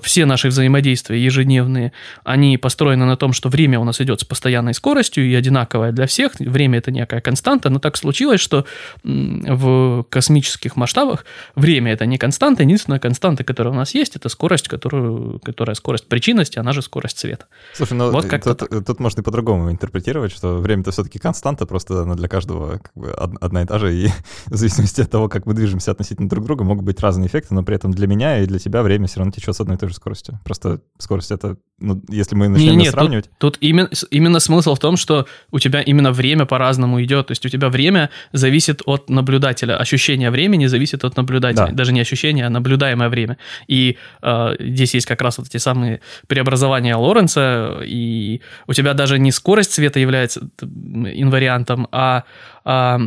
Все 0.03 0.25
наши 0.25 0.49
взаимодействия 0.49 1.23
ежедневные, 1.23 1.93
они 2.25 2.57
построены 2.57 3.05
на 3.05 3.17
том, 3.17 3.33
что 3.33 3.49
время 3.49 3.79
у 3.79 3.85
нас 3.85 4.01
идет 4.01 4.21
с 4.21 4.25
постоянной 4.25 4.75
скоростью 4.75 5.29
и 5.29 5.35
одинаковое 5.35 5.93
для 5.93 6.07
всех. 6.07 6.33
Время 6.39 6.79
это 6.79 6.91
некая 6.91 7.21
константа, 7.21 7.71
но 7.71 7.79
так 7.79 7.97
случилось, 7.97 8.41
что 8.41 8.65
в 9.05 10.07
космических 10.09 10.77
масштабах 10.77 11.25
время 11.55 11.93
это 11.93 12.07
не 12.07 12.19
константа. 12.19 12.63
Единственная 12.63 12.99
константа, 12.99 13.45
которая 13.45 13.73
у 13.73 13.77
нас 13.77 13.86
есть, 13.95 14.17
это 14.17 14.29
скорость, 14.29 14.69
которую, 14.69 15.41
которая 15.41 15.75
скорость 15.75 16.09
причинности, 16.09 16.59
она 16.59 16.73
же 16.73 16.83
скорость 16.83 17.19
света. 17.19 17.47
Слушай, 17.75 17.95
ну 17.95 18.11
вот 18.11 18.27
как 18.27 18.45
тут, 18.45 18.87
тут 18.87 19.01
можно 19.01 19.21
и 19.21 19.25
по-другому 19.25 19.71
интерпретировать, 19.71 20.33
что 20.33 20.59
время-то 20.59 20.91
все-таки 20.91 21.19
константа, 21.19 21.67
просто 21.67 22.03
она 22.03 22.15
для 22.15 22.29
каждого 22.29 22.79
как 22.79 22.93
бы 22.95 23.11
одна 23.13 23.63
и 23.63 23.67
та 23.67 23.79
же, 23.79 23.95
и 23.95 24.09
в 24.47 24.57
зависимости 24.57 25.01
от 25.01 25.11
того, 25.11 25.29
как 25.29 25.47
мы 25.47 25.55
движемся 25.55 25.91
относительно 25.91 26.29
друг 26.29 26.45
друга, 26.45 26.65
могут 26.65 26.85
быть 26.85 27.01
разные 27.01 27.29
эффекты, 27.29 27.55
но 27.55 27.63
при 27.63 27.77
этом 27.77 27.93
для 27.93 28.07
меня 28.07 28.41
и 28.43 28.47
для 28.47 28.59
тебя 28.59 28.83
время 28.83 29.07
все 29.07 29.21
равно 29.21 29.33
течет 29.33 29.55
с 29.55 29.61
одной 29.61 29.77
и 29.77 29.79
той 29.79 29.89
же 29.89 29.95
скоростью. 29.95 30.41
Просто 30.45 30.81
скорость 30.99 31.31
это, 31.31 31.57
ну, 31.79 32.03
если 32.09 32.35
мы 32.35 32.49
начнем 32.49 32.79
не, 32.79 32.91
сравнивать... 32.91 33.27
Тут, 33.39 33.55
тут 33.55 33.59
именно, 33.61 33.91
именно 34.11 34.41
смысл 34.41 34.75
в 34.75 34.79
том, 34.79 34.97
что 34.97 35.27
у 35.51 35.59
тебя 35.59 35.83
именно 35.83 36.11
время 36.11 36.47
по-разному 36.47 37.03
идет, 37.03 37.27
то 37.27 37.33
есть 37.33 37.45
у 37.45 37.51
тебя 37.51 37.69
время 37.69 38.09
зависит 38.33 38.81
от 38.87 39.11
наблюдателя, 39.11 39.77
ощущение 39.77 40.31
времени 40.31 40.67
зависит 40.67 41.05
от 41.05 41.17
наблюдателя, 41.17 41.67
да. 41.67 41.73
даже 41.73 41.93
не 41.93 42.01
ощущение, 42.01 42.47
а 42.47 42.51
наблюдаемое 42.51 43.11
время. 43.11 43.37
И 43.67 43.99
э, 44.23 44.57
здесь 44.59 44.95
есть 44.95 45.07
как 45.07 45.21
раз 45.21 45.37
вот 45.37 45.49
эти 45.49 45.59
самые 45.59 46.01
преобразования 46.29 46.97
Лоренца, 46.97 47.81
и 47.85 48.41
у 48.67 48.73
тебя 48.73 48.95
даже 48.95 49.19
не 49.19 49.31
скорость 49.31 49.73
света 49.73 50.01
является 50.01 50.49
инвариантом, 50.63 51.89
а, 51.93 52.25
а 52.65 52.99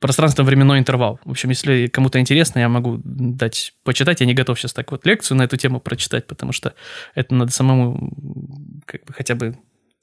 пространственно-временной 0.00 0.78
интервал. 0.78 1.20
В 1.24 1.30
общем, 1.30 1.50
если 1.50 1.88
кому-то 1.88 2.20
интересно, 2.20 2.60
я 2.60 2.68
могу 2.68 3.00
дать 3.04 3.74
почитать. 3.84 4.20
Я 4.20 4.26
не 4.26 4.34
готов 4.34 4.58
сейчас 4.58 4.72
так 4.72 4.90
вот 4.92 5.06
лекцию 5.06 5.38
на 5.38 5.42
эту 5.42 5.56
тему 5.56 5.80
прочитать, 5.80 6.26
потому 6.26 6.52
что 6.52 6.74
это 7.14 7.34
надо 7.34 7.50
самому 7.50 8.82
как 8.86 9.04
бы 9.04 9.12
хотя 9.12 9.34
бы 9.34 9.58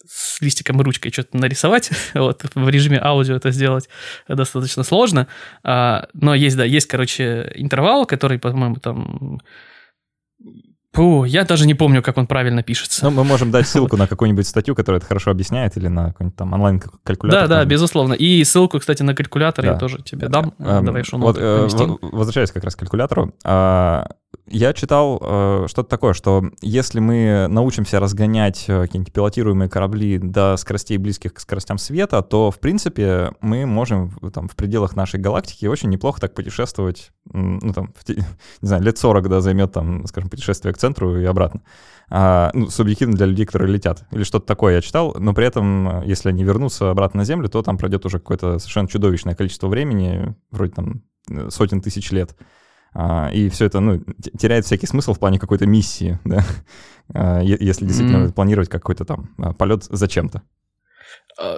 с 0.08 0.40
листиком 0.42 0.80
и 0.80 0.84
ручкой 0.84 1.12
что-то 1.12 1.38
нарисовать, 1.38 1.90
вот, 2.14 2.44
в 2.54 2.70
режиме 2.70 3.00
аудио 3.02 3.36
это 3.36 3.52
сделать 3.52 3.90
достаточно 4.28 4.84
сложно, 4.84 5.28
а, 5.64 6.08
но 6.14 6.36
есть, 6.36 6.58
да, 6.58 6.64
есть, 6.64 6.88
короче, 6.88 7.52
интервал, 7.56 8.06
который, 8.06 8.38
по-моему, 8.38 8.76
там 8.76 9.42
Фу, 10.96 11.26
я 11.26 11.44
даже 11.44 11.68
не 11.68 11.74
помню, 11.74 12.02
как 12.02 12.18
он 12.18 12.28
правильно 12.28 12.64
пишется. 12.64 13.06
Ну, 13.06 13.12
мы 13.12 13.24
можем 13.24 13.52
дать 13.52 13.68
ссылку 13.68 13.98
на 13.98 14.08
какую-нибудь 14.08 14.48
статью, 14.48 14.76
которая 14.76 15.00
это 15.00 15.08
хорошо 15.08 15.32
объясняет, 15.32 15.78
или 15.78 15.88
на 15.88 16.08
какой-нибудь 16.08 16.38
там 16.38 16.54
онлайн-калькулятор. 16.54 17.48
Да, 17.48 17.48
да, 17.48 17.66
безусловно. 17.66 18.14
И 18.14 18.44
ссылку, 18.44 18.80
кстати, 18.80 19.04
на 19.04 19.14
калькулятор 19.14 19.66
да. 19.66 19.72
я 19.74 19.78
тоже 19.78 20.02
тебе 20.02 20.30
дам. 20.30 20.54
Эм, 20.60 20.86
Давай 20.86 21.04
шоу 21.04 21.20
вот, 21.20 21.38
э, 21.38 21.68
Возвращаясь 22.02 22.52
как 22.52 22.64
раз 22.64 22.76
к 22.76 22.80
калькулятору, 22.80 23.34
а, 23.44 24.08
я 24.48 24.74
читал 24.74 25.20
э, 25.22 25.66
что-то 25.68 25.90
такое, 25.90 26.14
что 26.14 26.44
если 26.62 27.00
мы 27.00 27.48
научимся 27.50 28.00
разгонять 28.00 28.66
э, 28.68 28.82
какие-нибудь 28.82 29.14
пилотируемые 29.14 29.70
корабли 29.70 30.18
до 30.18 30.58
скоростей 30.58 30.98
близких 30.98 31.34
к 31.34 31.40
скоростям 31.40 31.78
света, 31.78 32.22
то, 32.22 32.52
в 32.52 32.60
принципе, 32.60 33.32
мы 33.42 33.66
можем 33.66 34.12
там, 34.34 34.48
в 34.48 34.56
пределах 34.56 34.96
нашей 34.96 35.20
галактики 35.20 35.66
очень 35.66 35.90
неплохо 35.90 36.22
так 36.22 36.34
путешествовать, 36.34 37.12
ну, 37.32 37.74
там, 37.74 37.94
в, 37.94 38.10
не 38.10 38.24
знаю, 38.62 38.84
лет 38.84 38.98
40, 38.98 39.30
да, 39.30 39.42
займет, 39.42 39.72
там, 39.72 40.06
скажем, 40.08 40.30
путешествие 40.30 40.74
к 40.74 40.78
центру 40.78 41.20
и 41.20 41.26
обратно. 41.26 41.62
А, 42.10 42.52
ну, 42.54 42.70
субъективно 42.70 43.16
для 43.16 43.26
людей, 43.26 43.46
которые 43.46 43.72
летят. 43.72 44.06
Или 44.12 44.24
что-то 44.24 44.46
такое 44.46 44.76
я 44.76 44.82
читал, 44.82 45.16
но 45.18 45.34
при 45.34 45.46
этом, 45.46 46.04
если 46.06 46.30
они 46.30 46.44
вернутся 46.44 46.92
обратно 46.92 47.20
на 47.20 47.26
Землю, 47.26 47.50
то 47.50 47.62
там 47.64 47.78
пройдет 47.78 48.06
уже 48.06 48.20
какое-то 48.20 48.60
совершенно 48.60 48.88
чудовищное 48.88 49.36
количество 49.36 49.68
времени, 49.68 50.36
вроде 50.52 50.74
там 50.74 51.02
э, 51.30 51.50
сотен 51.50 51.82
тысяч 51.82 52.12
лет. 52.12 52.36
А, 52.98 53.30
и 53.34 53.50
все 53.50 53.66
это, 53.66 53.82
ну, 53.82 54.02
теряет 54.40 54.66
всякий 54.66 54.88
смысл 54.88 55.14
в 55.14 55.20
плане 55.20 55.38
какой-то 55.38 55.66
миссии, 55.66 56.18
да, 56.24 56.46
а, 57.14 57.42
если 57.42 57.86
действительно 57.86 58.26
mm-hmm. 58.26 58.34
планировать 58.34 58.70
какой-то 58.70 59.04
там 59.04 59.36
а, 59.38 59.54
полет 59.54 59.84
зачем-то. 59.84 60.42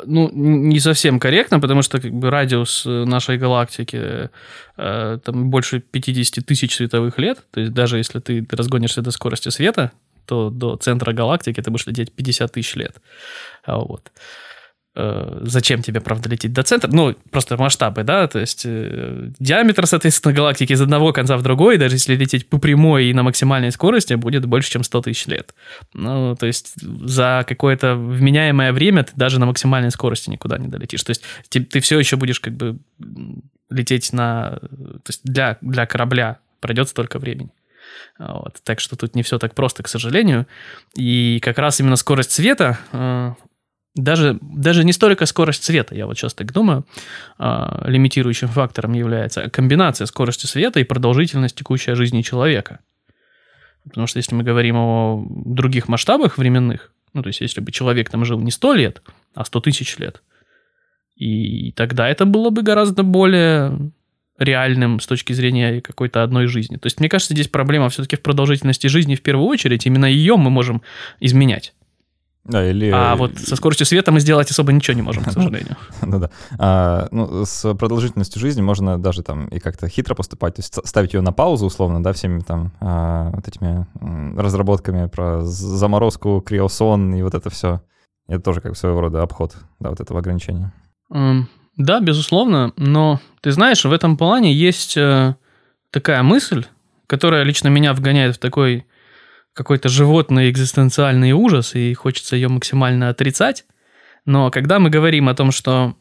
Ну, 0.05 0.31
не 0.33 0.79
совсем 0.79 1.19
корректно, 1.19 1.59
потому 1.59 1.83
что 1.83 2.01
как 2.01 2.11
бы 2.11 2.31
радиус 2.31 2.83
э, 2.87 3.05
нашей 3.05 3.37
галактики 3.37 4.31
э, 4.75 5.19
там 5.23 5.51
больше 5.51 5.79
50 5.79 6.43
тысяч 6.43 6.75
световых 6.75 7.19
лет. 7.19 7.43
То 7.51 7.59
есть 7.59 7.73
даже 7.73 7.97
если 7.97 8.19
ты 8.19 8.47
разгонишься 8.49 9.03
до 9.03 9.11
скорости 9.11 9.49
света, 9.49 9.91
то 10.25 10.49
до 10.49 10.77
центра 10.77 11.13
галактики 11.13 11.61
ты 11.61 11.69
будешь 11.69 11.85
лететь 11.85 12.11
50 12.11 12.51
тысяч 12.51 12.75
лет. 12.75 12.95
Вот. 13.67 14.11
Э, 14.15 14.46
зачем 15.41 15.83
тебе, 15.83 16.01
правда, 16.01 16.29
лететь 16.29 16.53
до 16.53 16.63
центра? 16.63 16.89
Ну, 16.91 17.15
просто 17.29 17.55
масштабы, 17.57 18.03
да, 18.03 18.27
то 18.27 18.39
есть 18.39 18.63
э, 18.65 19.29
диаметр, 19.39 19.85
соответственно, 19.85 20.33
галактики 20.33 20.73
из 20.73 20.81
одного 20.81 21.13
конца 21.13 21.37
в 21.37 21.43
другой, 21.43 21.77
даже 21.77 21.95
если 21.95 22.15
лететь 22.15 22.49
по 22.49 22.57
прямой 22.57 23.05
и 23.05 23.13
на 23.13 23.21
максимальной 23.21 23.71
скорости, 23.71 24.15
будет 24.15 24.45
больше, 24.45 24.71
чем 24.71 24.83
100 24.83 25.01
тысяч 25.01 25.27
лет. 25.27 25.53
Ну, 25.93 26.35
то 26.35 26.47
есть 26.47 26.73
за 26.81 27.45
какое-то 27.47 27.95
вменяемое 27.95 28.73
время 28.73 29.03
ты 29.03 29.11
даже 29.15 29.39
на 29.39 29.45
максимальной 29.45 29.91
скорости 29.91 30.31
никуда 30.31 30.57
не 30.57 30.67
долетишь. 30.67 31.03
То 31.03 31.11
есть 31.11 31.23
ты, 31.49 31.63
ты 31.63 31.79
все 31.79 31.99
еще 31.99 32.15
будешь 32.15 32.39
как 32.39 32.53
бы 32.53 32.79
лететь 33.69 34.13
на... 34.13 34.59
То 34.59 35.09
есть 35.09 35.21
для, 35.23 35.57
для 35.61 35.85
корабля 35.85 36.39
пройдет 36.59 36.89
столько 36.89 37.19
времени. 37.19 37.51
Вот. 38.17 38.57
Так 38.63 38.79
что 38.79 38.95
тут 38.95 39.15
не 39.15 39.21
все 39.21 39.37
так 39.37 39.53
просто, 39.53 39.83
к 39.83 39.87
сожалению. 39.87 40.47
И 40.95 41.39
как 41.41 41.57
раз 41.59 41.79
именно 41.79 41.95
скорость 41.95 42.31
света 42.31 42.79
э, 42.91 43.33
даже, 43.97 44.37
даже 44.41 44.83
не 44.83 44.93
столько 44.93 45.25
скорость 45.25 45.63
света, 45.63 45.95
я 45.95 46.05
вот 46.05 46.17
сейчас 46.17 46.33
так 46.33 46.51
думаю, 46.51 46.85
а, 47.37 47.83
лимитирующим 47.85 48.47
фактором 48.47 48.93
является 48.93 49.49
комбинация 49.49 50.05
скорости 50.05 50.45
света 50.45 50.79
и 50.79 50.83
продолжительность 50.83 51.55
текущей 51.55 51.93
жизни 51.93 52.21
человека. 52.21 52.79
Потому 53.83 54.07
что 54.07 54.17
если 54.17 54.35
мы 54.35 54.43
говорим 54.43 54.75
о 54.77 55.25
других 55.45 55.87
масштабах 55.87 56.37
временных, 56.37 56.91
ну, 57.13 57.21
то 57.21 57.27
есть 57.27 57.41
если 57.41 57.61
бы 57.61 57.71
человек 57.71 58.09
там 58.09 58.25
жил 58.25 58.39
не 58.39 58.51
100 58.51 58.73
лет, 58.73 59.01
а 59.33 59.45
100 59.45 59.59
тысяч 59.61 59.97
лет, 59.97 60.21
и 61.15 61.71
тогда 61.71 62.07
это 62.07 62.25
было 62.25 62.49
бы 62.49 62.61
гораздо 62.61 63.03
более 63.03 63.91
реальным 64.37 64.99
с 64.99 65.07
точки 65.07 65.33
зрения 65.33 65.81
какой-то 65.81 66.21
одной 66.21 66.47
жизни. 66.47 66.77
То 66.77 66.85
есть, 66.85 66.99
мне 66.99 67.09
кажется, 67.09 67.33
здесь 67.33 67.47
проблема 67.47 67.89
все-таки 67.89 68.15
в 68.15 68.21
продолжительности 68.21 68.87
жизни 68.87 69.15
в 69.15 69.21
первую 69.21 69.47
очередь. 69.47 69.85
Именно 69.85 70.05
ее 70.05 70.37
мы 70.37 70.51
можем 70.51 70.83
изменять. 71.19 71.73
Да, 72.47 72.65
или... 72.65 72.89
А 72.93 73.15
вот 73.15 73.37
со 73.37 73.55
скоростью 73.55 73.85
света 73.85 74.11
мы 74.11 74.19
сделать 74.19 74.49
особо 74.49 74.71
ничего 74.71 74.95
не 74.95 75.01
можем, 75.01 75.23
к 75.23 75.31
сожалению. 75.31 75.75
Ну 76.01 76.19
да. 76.19 76.29
А, 76.57 77.07
ну, 77.11 77.45
с 77.45 77.73
продолжительностью 77.75 78.39
жизни 78.39 78.61
можно 78.61 78.97
даже 78.97 79.21
там 79.21 79.47
и 79.47 79.59
как-то 79.59 79.89
хитро 79.89 80.15
поступать, 80.15 80.55
то 80.55 80.59
есть 80.61 80.73
ставить 80.87 81.13
ее 81.13 81.21
на 81.21 81.33
паузу, 81.33 81.65
условно, 81.65 82.01
да, 82.01 82.13
всеми 82.13 82.39
там 82.39 82.71
а, 82.79 83.31
вот 83.31 83.47
этими 83.47 83.85
разработками 84.39 85.07
про 85.07 85.41
заморозку, 85.41 86.41
криосон 86.41 87.13
и 87.15 87.21
вот 87.21 87.33
это 87.33 87.49
все. 87.49 87.81
Это 88.27 88.41
тоже 88.41 88.61
как 88.61 88.75
своего 88.77 89.01
рода 89.01 89.21
обход, 89.21 89.55
да, 89.79 89.89
вот 89.89 89.99
этого 89.99 90.19
ограничения. 90.19 90.73
да, 91.77 91.99
безусловно, 91.99 92.73
но 92.75 93.19
ты 93.41 93.51
знаешь, 93.51 93.85
в 93.85 93.91
этом 93.91 94.17
плане 94.17 94.51
есть 94.51 94.97
э, 94.97 95.35
такая 95.91 96.23
мысль, 96.23 96.65
которая 97.05 97.43
лично 97.43 97.67
меня 97.67 97.93
вгоняет 97.93 98.35
в 98.35 98.39
такой 98.39 98.85
какой-то 99.57 99.89
животный 99.89 100.49
экзистенциальный 100.51 101.31
ужас, 101.31 101.75
и 101.75 101.93
хочется 101.95 102.35
ее 102.35 102.47
максимально 102.47 103.09
отрицать. 103.09 103.65
Но 104.25 104.51
когда 104.51 104.79
мы 104.79 104.89
говорим 104.89 105.27
о 105.27 105.33
том, 105.33 105.51
что 105.51 105.95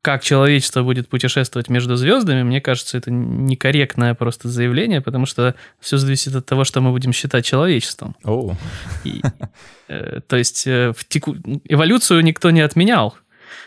как 0.00 0.24
человечество 0.24 0.82
будет 0.82 1.08
путешествовать 1.08 1.68
между 1.68 1.94
звездами, 1.94 2.42
мне 2.42 2.60
кажется, 2.60 2.98
это 2.98 3.12
некорректное 3.12 4.14
просто 4.14 4.48
заявление, 4.48 5.00
потому 5.00 5.26
что 5.26 5.54
все 5.78 5.96
зависит 5.96 6.34
от 6.34 6.44
того, 6.44 6.64
что 6.64 6.80
мы 6.80 6.90
будем 6.90 7.12
считать 7.12 7.44
человечеством. 7.44 8.16
Oh. 8.24 8.56
И, 9.04 9.22
э, 9.88 10.20
то 10.26 10.36
есть 10.36 10.66
э, 10.66 10.92
в 10.96 11.04
теку... 11.04 11.36
эволюцию 11.68 12.22
никто 12.22 12.50
не 12.50 12.62
отменял. 12.62 13.16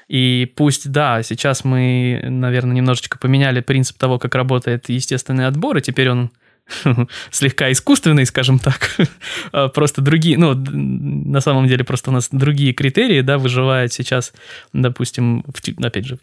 И 0.10 0.52
пусть, 0.58 0.92
да, 0.92 1.24
сейчас 1.24 1.64
мы, 1.64 2.20
наверное, 2.24 2.76
немножечко 2.76 3.18
поменяли 3.18 3.62
принцип 3.62 3.98
того, 3.98 4.20
как 4.20 4.36
работает 4.36 4.90
естественный 4.90 5.48
отбор, 5.48 5.78
и 5.78 5.82
теперь 5.82 6.10
он 6.10 6.32
слегка 7.32 7.72
искусственный, 7.72 8.26
скажем 8.26 8.60
так. 8.60 8.98
А, 9.52 9.70
просто 9.70 10.02
другие, 10.02 10.38
ну, 10.38 10.54
на 10.56 11.40
самом 11.40 11.68
деле 11.68 11.84
просто 11.84 12.10
у 12.10 12.14
нас 12.14 12.30
другие 12.32 12.74
критерии, 12.74 13.22
да, 13.22 13.38
выживают 13.38 13.94
сейчас, 13.94 14.34
допустим, 14.74 15.44
в, 15.44 15.86
опять 15.86 16.06
же, 16.06 16.20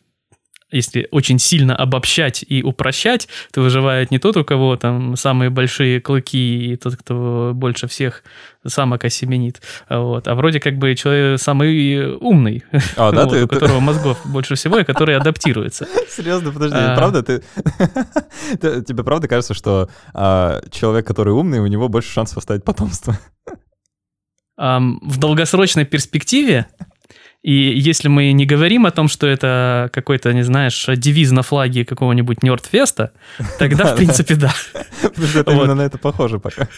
если 0.72 1.06
очень 1.10 1.38
сильно 1.38 1.76
обобщать 1.76 2.44
и 2.46 2.62
упрощать, 2.62 3.28
то 3.52 3.60
выживает 3.60 4.10
не 4.10 4.18
тот, 4.18 4.36
у 4.36 4.44
кого 4.44 4.76
там 4.76 5.16
самые 5.16 5.50
большие 5.50 6.00
клыки 6.00 6.72
и 6.72 6.76
тот, 6.76 6.96
кто 6.96 7.52
больше 7.54 7.86
всех 7.86 8.24
самок 8.66 9.04
осеменит. 9.04 9.60
Вот. 9.88 10.28
А 10.28 10.34
вроде 10.34 10.60
как 10.60 10.78
бы 10.78 10.94
человек 10.94 11.40
самый 11.40 12.16
умный, 12.16 12.64
а, 12.96 13.12
да, 13.12 13.24
вот, 13.24 13.34
ты, 13.34 13.44
у 13.44 13.48
которого 13.48 13.78
ты... 13.78 13.84
мозгов 13.84 14.18
больше 14.24 14.54
всего 14.54 14.78
и 14.78 14.84
который 14.84 15.16
адаптируется. 15.16 15.86
Серьезно, 16.08 16.52
подожди, 16.52 16.76
а... 16.78 16.96
правда? 16.96 17.22
Ты... 17.22 17.42
Тебе 18.82 19.04
правда 19.04 19.28
кажется, 19.28 19.54
что 19.54 19.88
а, 20.14 20.62
человек, 20.70 21.06
который 21.06 21.32
умный, 21.32 21.60
у 21.60 21.66
него 21.66 21.88
больше 21.88 22.10
шансов 22.10 22.38
оставить 22.38 22.64
потомство? 22.64 23.18
Um, 24.60 24.98
в 25.00 25.18
долгосрочной 25.18 25.86
перспективе 25.86 26.66
и 27.42 27.52
если 27.52 28.08
мы 28.08 28.32
не 28.32 28.46
говорим 28.46 28.86
о 28.86 28.92
том, 28.92 29.08
что 29.08 29.26
это 29.26 29.90
какой-то, 29.92 30.32
не 30.32 30.42
знаешь, 30.42 30.86
девиз 30.96 31.32
на 31.32 31.42
флаге 31.42 31.84
какого-нибудь 31.84 32.42
Нёрдфеста, 32.42 33.12
тогда, 33.58 33.84
в 33.94 33.96
принципе, 33.96 34.36
да. 34.36 34.52
Потому 35.02 35.26
что 35.26 35.40
это 35.40 35.50
именно 35.50 35.74
на 35.74 35.82
это 35.82 35.98
похоже 35.98 36.38
пока. 36.38 36.68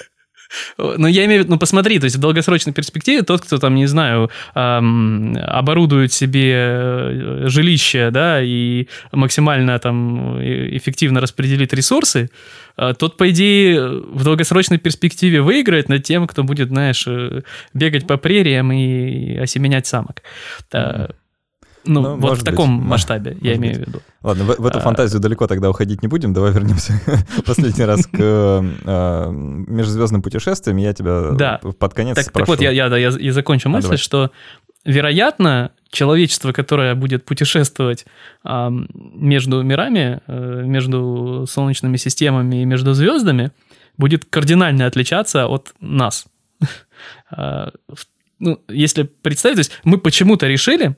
Ну, 0.78 1.06
я 1.06 1.24
имею 1.24 1.40
в 1.40 1.44
виду, 1.44 1.54
ну, 1.54 1.58
посмотри, 1.58 1.98
то 1.98 2.04
есть 2.04 2.16
в 2.16 2.20
долгосрочной 2.20 2.72
перспективе 2.72 3.22
тот, 3.22 3.42
кто 3.42 3.58
там, 3.58 3.74
не 3.74 3.86
знаю, 3.86 4.30
эм, 4.54 5.36
оборудует 5.42 6.12
себе 6.12 6.52
э, 6.54 7.44
жилище, 7.46 8.10
да, 8.10 8.42
и 8.42 8.88
максимально 9.12 9.78
там 9.78 10.38
э, 10.38 10.76
эффективно 10.76 11.20
распределит 11.20 11.72
ресурсы, 11.74 12.30
э, 12.76 12.94
тот, 12.98 13.16
по 13.16 13.30
идее, 13.30 13.80
в 13.88 14.24
долгосрочной 14.24 14.78
перспективе 14.78 15.40
выиграет 15.40 15.88
над 15.88 16.02
тем, 16.04 16.26
кто 16.26 16.44
будет, 16.44 16.68
знаешь, 16.68 17.06
бегать 17.72 18.06
по 18.06 18.16
прериям 18.16 18.72
и 18.72 19.36
осеменять 19.36 19.86
самок. 19.86 20.22
Mm-hmm. 20.72 21.14
Ну, 21.86 22.00
ну 22.02 22.16
вот 22.16 22.38
в 22.38 22.44
таком 22.44 22.78
быть, 22.78 22.88
масштабе, 22.88 23.32
да, 23.32 23.48
я 23.48 23.56
имею 23.56 23.74
быть. 23.74 23.84
в 23.84 23.88
виду. 23.88 24.00
Ладно, 24.22 24.44
в, 24.44 24.58
в 24.58 24.66
эту 24.66 24.78
а... 24.78 24.80
фантазию 24.80 25.20
далеко 25.20 25.46
тогда 25.46 25.70
уходить 25.70 26.02
не 26.02 26.08
будем. 26.08 26.32
Давай 26.32 26.52
вернемся 26.52 27.00
последний 27.46 27.84
раз 27.84 28.06
к 28.06 28.18
э, 28.18 29.30
межзвездным 29.30 30.22
путешествиям. 30.22 30.76
Я 30.78 30.94
тебя 30.94 31.32
да. 31.32 31.60
под 31.78 31.94
конец 31.94 32.16
так, 32.16 32.26
спрошу. 32.26 32.46
Так 32.46 32.48
вот, 32.48 32.60
я, 32.60 32.70
я, 32.70 32.88
да, 32.88 32.96
я, 32.96 33.10
я 33.10 33.32
закончу 33.32 33.68
мысль, 33.68 33.94
а, 33.94 33.96
что, 33.98 34.30
вероятно, 34.84 35.72
человечество, 35.90 36.52
которое 36.52 36.94
будет 36.94 37.24
путешествовать 37.24 38.06
э, 38.44 38.68
между 38.94 39.62
мирами, 39.62 40.20
э, 40.26 40.62
между 40.64 41.46
солнечными 41.48 41.96
системами 41.96 42.62
и 42.62 42.64
между 42.64 42.94
звездами, 42.94 43.52
будет 43.96 44.24
кардинально 44.24 44.86
отличаться 44.86 45.46
от 45.46 45.74
нас. 45.80 46.26
А, 47.30 47.70
ну, 48.38 48.60
если 48.68 49.02
представить, 49.02 49.56
то 49.56 49.60
есть 49.60 49.72
мы 49.84 49.98
почему-то 49.98 50.46
решили, 50.46 50.96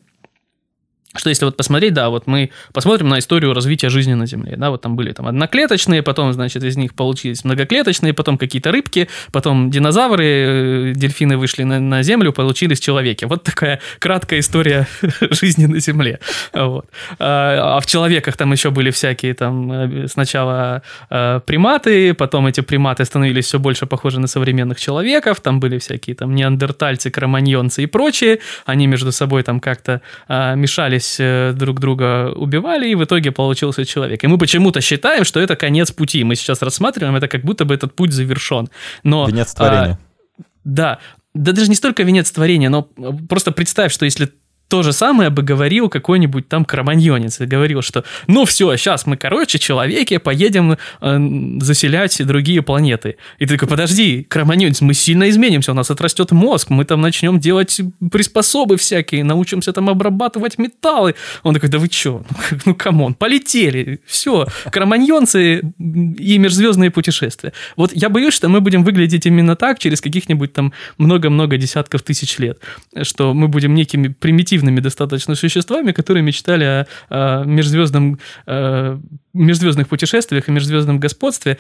что 1.19 1.29
если 1.29 1.45
вот 1.45 1.57
посмотреть, 1.57 1.95
да, 1.95 2.11
вот 2.11 2.27
мы 2.27 2.51
посмотрим 2.73 3.09
на 3.09 3.19
историю 3.19 3.55
развития 3.55 3.89
жизни 3.89 4.15
на 4.15 4.27
Земле, 4.27 4.57
да, 4.57 4.71
вот 4.71 4.83
там 4.83 4.97
были 4.97 5.13
там 5.13 5.27
одноклеточные, 5.27 6.03
потом, 6.03 6.33
значит, 6.33 6.63
из 6.63 6.77
них 6.77 6.95
получились 6.95 7.45
многоклеточные, 7.45 8.13
потом 8.13 8.39
какие-то 8.39 8.73
рыбки, 8.73 9.09
потом 9.33 9.71
динозавры, 9.71 10.25
э, 10.25 10.93
дельфины 10.95 11.37
вышли 11.37 11.63
на, 11.65 11.81
на 11.81 12.03
Землю, 12.03 12.33
получились 12.33 12.81
человеки. 12.81 13.25
Вот 13.25 13.45
такая 13.45 13.81
краткая 13.99 14.41
история 14.41 14.87
жизни 15.31 15.67
на 15.67 15.81
Земле. 15.81 16.21
Вот. 16.53 16.87
А, 17.19 17.77
а 17.77 17.81
в 17.81 17.87
человеках 17.87 18.37
там 18.37 18.53
еще 18.53 18.71
были 18.71 18.91
всякие 18.91 19.35
там 19.35 19.73
э, 19.73 20.09
сначала 20.09 20.83
э, 21.11 21.41
приматы, 21.47 22.15
потом 22.15 22.47
эти 22.47 22.61
приматы 22.61 23.05
становились 23.05 23.47
все 23.47 23.59
больше 23.59 23.87
похожи 23.87 24.21
на 24.21 24.27
современных 24.27 24.81
человеков, 24.81 25.41
там 25.41 25.61
были 25.61 25.79
всякие 25.79 26.17
там 26.17 26.35
неандертальцы, 26.35 27.11
кроманьонцы 27.11 27.83
и 27.83 27.87
прочие, 27.87 28.41
они 28.65 28.87
между 28.87 29.13
собой 29.13 29.43
там 29.43 29.61
как-то 29.61 30.01
мешались 30.29 31.06
пытались 31.07 31.17
э, 31.19 31.53
друг 31.53 31.81
друга 31.81 32.33
убивали, 32.35 32.89
и 32.89 32.95
в 32.95 33.05
итоге 33.05 33.31
получился 33.31 33.85
человек. 33.85 34.25
И 34.25 34.27
мы 34.27 34.39
почему-то 34.39 34.81
считаем, 34.81 35.25
что 35.25 35.41
это 35.41 35.57
конец 35.57 35.91
пути. 35.93 36.25
Мы 36.25 36.37
сейчас 36.37 36.63
рассматриваем 36.63 37.17
это, 37.17 37.29
как 37.29 37.43
будто 37.43 37.65
бы 37.65 37.75
этот 37.75 37.95
путь 37.95 38.13
завершен. 38.13 38.69
Но, 39.03 39.27
венец 39.27 39.55
творения. 39.55 39.99
А, 40.39 40.43
да, 40.65 40.99
да 41.35 41.53
даже 41.53 41.69
не 41.69 41.77
столько 41.77 42.03
венец 42.03 42.31
творения, 42.31 42.71
но 42.71 42.89
просто 43.29 43.53
представь, 43.53 43.93
что 43.93 44.05
если 44.05 44.29
то 44.69 44.83
же 44.83 44.93
самое 44.93 45.31
бы 45.31 45.43
говорил 45.43 45.89
какой-нибудь 45.89 46.49
там 46.49 46.65
кроманьонец. 46.65 47.39
Говорил, 47.41 47.83
что 47.83 48.05
ну 48.27 48.45
все, 48.45 48.77
сейчас 48.77 49.07
мы, 49.07 49.17
короче, 49.17 49.59
человеки, 49.59 50.19
поедем 50.19 50.77
э, 51.01 51.59
заселять 51.61 52.25
другие 52.27 52.63
планеты. 52.63 53.17
И 53.39 53.47
ты 53.47 53.55
такой, 53.55 53.69
подожди, 53.69 54.25
кроманьонец, 54.25 54.81
мы 54.81 54.95
сильно 54.95 55.29
изменимся, 55.31 55.71
у 55.71 55.75
нас 55.75 55.91
отрастет 55.91 56.33
мозг, 56.33 56.71
мы 56.71 56.85
там 56.85 57.01
начнем 57.01 57.39
делать 57.39 57.81
приспособы 58.11 58.77
всякие, 58.77 59.23
научимся 59.23 59.73
там 59.73 59.89
обрабатывать 59.89 60.59
металлы. 60.59 61.15
Он 61.45 61.55
такой, 61.55 61.69
да 61.69 61.79
вы 61.79 61.89
что, 61.91 62.25
ну 62.65 62.75
come 62.75 62.98
on, 62.98 63.15
полетели, 63.15 64.01
все, 64.05 64.47
кроманьонцы 64.73 65.61
и 65.79 66.39
межзвездные 66.39 66.91
путешествия. 66.91 67.53
Вот 67.77 67.93
я 67.95 68.09
боюсь, 68.09 68.35
что 68.35 68.49
мы 68.49 68.61
будем 68.61 68.83
выглядеть 68.83 69.27
именно 69.27 69.55
так 69.55 69.79
через 69.79 70.01
каких-нибудь 70.01 70.53
там 70.53 70.73
много-много 70.99 71.57
десятков 71.57 72.03
тысяч 72.03 72.39
лет, 72.39 72.59
что 73.03 73.33
мы 73.33 73.47
будем 73.47 73.75
некими 73.75 74.09
примитивными 74.09 74.56
примитивными 74.57 74.81
достаточно 74.81 75.35
существами, 75.35 75.93
которые 75.93 76.23
мечтали 76.23 76.65
о, 76.65 76.87
о 77.09 77.45
межзвездном, 77.45 78.19
о 78.47 78.99
межзвездных 79.35 79.89
путешествиях 79.89 80.49
и 80.49 80.53
межзвездном 80.53 80.99
господстве, 81.01 81.59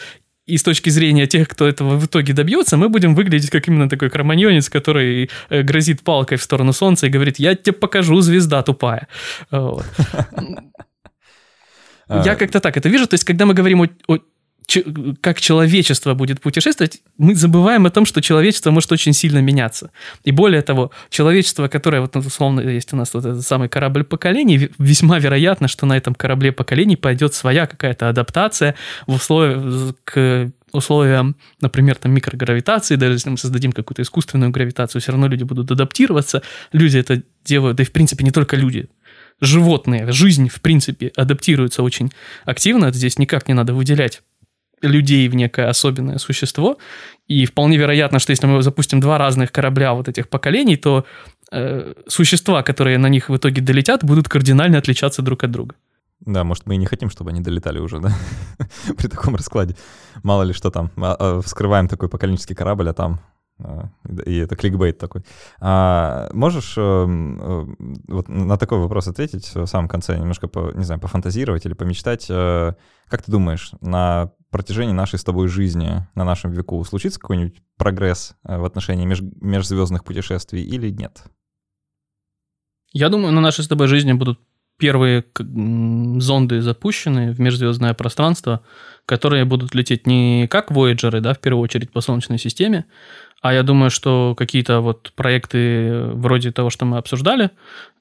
и 0.49 0.57
с 0.57 0.63
точки 0.63 0.91
зрения 0.91 1.27
тех, 1.27 1.49
кто 1.49 1.67
этого 1.67 1.97
в 1.97 2.07
итоге 2.07 2.33
добьется, 2.33 2.77
мы 2.77 2.89
будем 2.89 3.15
выглядеть 3.15 3.51
как 3.51 3.69
именно 3.69 3.89
такой 3.89 4.11
кроманьонец, 4.11 4.69
который 4.69 5.29
э, 5.51 5.63
грозит 5.63 6.03
палкой 6.03 6.39
в 6.39 6.43
сторону 6.43 6.73
Солнца 6.73 7.07
и 7.07 7.11
говорит, 7.11 7.41
я 7.41 7.55
тебе 7.55 7.73
покажу, 7.73 8.21
звезда 8.21 8.63
тупая. 8.63 9.09
Я 12.09 12.33
а. 12.33 12.37
как-то 12.37 12.61
так 12.61 12.77
это 12.77 12.89
вижу. 12.89 13.09
То 13.09 13.15
есть, 13.15 13.25
когда 13.25 13.47
мы 13.47 13.55
говорим 13.55 13.83
о 13.83 14.19
как 15.21 15.41
человечество 15.41 16.15
будет 16.15 16.41
путешествовать, 16.41 17.01
мы 17.19 17.35
забываем 17.35 17.87
о 17.87 17.91
том, 17.91 18.05
что 18.05 18.21
человечество 18.21 18.71
может 18.71 18.91
очень 18.93 19.13
сильно 19.13 19.39
меняться. 19.39 19.91
И 20.25 20.33
более 20.33 20.63
того, 20.63 20.91
человечество, 21.09 21.69
которое, 21.69 22.01
вот 22.01 22.17
условно, 22.17 22.61
есть 22.61 22.93
у 22.93 22.97
нас 22.97 23.15
вот 23.15 23.25
этот 23.25 23.47
самый 23.47 23.69
корабль 23.69 24.05
поколений, 24.05 24.71
весьма 24.79 25.19
вероятно, 25.19 25.69
что 25.69 25.87
на 25.87 25.97
этом 25.97 26.15
корабле 26.15 26.53
поколений 26.53 26.97
пойдет 26.97 27.35
своя 27.35 27.67
какая-то 27.67 28.09
адаптация 28.09 28.75
в 29.07 29.15
условиях 29.15 29.95
к 30.05 30.51
условиям, 30.73 31.37
например, 31.61 31.97
там 31.97 32.13
микрогравитации, 32.13 32.97
даже 32.97 33.15
если 33.15 33.31
мы 33.31 33.39
создадим 33.39 33.73
какую-то 33.73 34.03
искусственную 34.03 34.51
гравитацию, 34.51 35.01
все 35.01 35.13
равно 35.13 35.29
люди 35.29 35.45
будут 35.45 35.71
адаптироваться. 35.71 36.43
Люди 36.73 36.99
это 36.99 37.23
делают, 37.45 37.77
да 37.77 37.83
и 37.83 37.87
в 37.87 37.93
принципе 37.93 38.25
не 38.25 38.31
только 38.31 38.57
люди, 38.57 38.89
животные, 39.41 40.11
жизнь 40.13 40.49
в 40.49 40.61
принципе 40.61 41.13
адаптируется 41.17 41.83
очень 41.83 42.13
активно, 42.45 42.93
здесь 42.93 43.19
никак 43.19 43.49
не 43.49 43.55
надо 43.55 43.75
выделять 43.75 44.23
людей 44.83 45.29
в 45.29 45.35
некое 45.35 45.69
особенное 45.69 46.19
существо. 46.19 46.79
И 47.27 47.45
вполне 47.47 47.77
вероятно, 47.77 48.19
что 48.19 48.31
если 48.31 48.47
мы 48.47 48.63
запустим 48.63 49.01
два 49.01 49.19
разных 49.19 49.53
корабля 49.53 49.95
вот 49.95 50.09
этих 50.09 50.29
поколений, 50.29 50.77
то 50.77 51.05
э, 51.53 51.95
существа, 52.07 52.63
которые 52.63 52.99
на 52.99 53.09
них 53.09 53.29
в 53.29 53.37
итоге 53.37 53.63
долетят, 53.63 54.05
будут 54.05 54.29
кардинально 54.29 54.79
отличаться 54.79 55.23
друг 55.23 55.45
от 55.45 55.51
друга. 55.51 55.75
Да, 56.21 56.45
может, 56.45 56.67
мы 56.67 56.75
и 56.75 56.79
не 56.79 56.87
хотим, 56.87 57.11
чтобы 57.11 57.31
они 57.31 57.41
долетали 57.41 57.79
уже, 57.79 58.01
да? 58.01 58.13
При 58.97 59.09
таком 59.09 59.37
раскладе. 59.37 59.77
Мало 60.23 60.45
ли 60.45 60.53
что 60.53 60.71
там. 60.71 60.91
А, 60.97 61.17
а, 61.19 61.41
вскрываем 61.43 61.89
такой 61.89 62.09
поколенческий 62.09 62.57
корабль, 62.57 62.89
а 62.89 62.95
там 62.95 63.21
а, 63.59 63.89
и 64.25 64.37
это 64.37 64.57
кликбейт 64.57 64.99
такой. 64.99 65.23
А 65.61 66.29
можешь 66.33 66.75
э, 66.77 66.81
э, 66.81 67.67
вот 68.09 68.29
на 68.29 68.57
такой 68.59 68.79
вопрос 68.79 69.09
ответить 69.09 69.55
в 69.55 69.67
самом 69.67 69.89
конце, 69.89 70.19
немножко, 70.19 70.49
по, 70.49 70.73
не 70.75 70.85
знаю, 70.85 71.01
пофантазировать 71.01 71.65
или 71.65 71.75
помечтать? 71.75 72.27
Э, 72.29 72.75
как 73.09 73.23
ты 73.23 73.33
думаешь, 73.33 73.73
на 73.81 74.33
протяжении 74.57 74.93
нашей 74.93 75.19
с 75.19 75.25
тобой 75.25 75.49
жизни, 75.49 76.07
на 76.15 76.25
нашем 76.25 76.51
веку, 76.53 76.83
случится 76.85 77.21
какой-нибудь 77.21 77.63
прогресс 77.77 78.35
в 78.43 78.65
отношении 78.65 79.05
меж, 79.05 79.21
межзвездных 79.21 80.03
путешествий 80.03 80.63
или 80.63 80.89
нет? 80.91 81.25
Я 82.93 83.11
думаю, 83.11 83.33
на 83.33 83.43
нашей 83.43 83.65
с 83.65 83.69
тобой 83.69 83.89
жизни 83.89 84.15
будут 84.15 84.41
первые 84.79 85.25
зонды 85.37 86.63
запущены 86.63 87.33
в 87.33 87.41
межзвездное 87.41 87.93
пространство, 87.93 88.65
которые 89.07 89.45
будут 89.45 89.75
лететь 89.75 90.07
не 90.07 90.47
как 90.49 90.71
Voyager, 90.71 91.21
да, 91.21 91.33
в 91.33 91.39
первую 91.39 91.63
очередь 91.63 91.91
по 91.91 92.01
Солнечной 92.01 92.39
системе, 92.39 92.85
а 93.43 93.53
я 93.53 93.63
думаю, 93.63 93.91
что 93.91 94.35
какие-то 94.37 94.81
вот 94.81 95.13
проекты 95.15 96.03
вроде 96.15 96.51
того, 96.53 96.69
что 96.71 96.85
мы 96.85 96.97
обсуждали, 96.97 97.51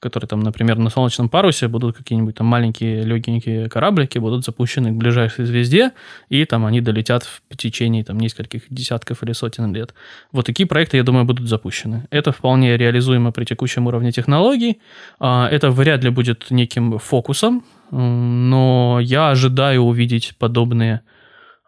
которые 0.00 0.26
там, 0.26 0.40
например, 0.40 0.78
на 0.78 0.90
солнечном 0.90 1.28
парусе 1.28 1.68
будут 1.68 1.96
какие-нибудь 1.96 2.34
там 2.34 2.46
маленькие 2.46 3.02
легенькие 3.02 3.68
кораблики, 3.68 4.18
будут 4.18 4.44
запущены 4.44 4.90
к 4.90 4.94
ближайшей 4.94 5.44
звезде, 5.44 5.92
и 6.30 6.44
там 6.46 6.64
они 6.64 6.80
долетят 6.80 7.22
в 7.22 7.56
течение 7.56 8.02
там 8.02 8.18
нескольких 8.18 8.62
десятков 8.70 9.22
или 9.22 9.32
сотен 9.32 9.72
лет. 9.74 9.94
Вот 10.32 10.46
такие 10.46 10.66
проекты, 10.66 10.96
я 10.96 11.02
думаю, 11.04 11.24
будут 11.24 11.48
запущены. 11.48 12.08
Это 12.10 12.32
вполне 12.32 12.76
реализуемо 12.76 13.30
при 13.30 13.44
текущем 13.44 13.86
уровне 13.86 14.12
технологий. 14.12 14.80
А, 15.20 15.48
это 15.48 15.70
вряд 15.70 16.02
ли 16.02 16.10
будет 16.10 16.50
неким 16.50 16.98
фокусом, 16.98 17.62
но 17.90 18.75
я 19.06 19.30
ожидаю 19.30 19.82
увидеть 19.82 20.34
подобные 20.38 21.02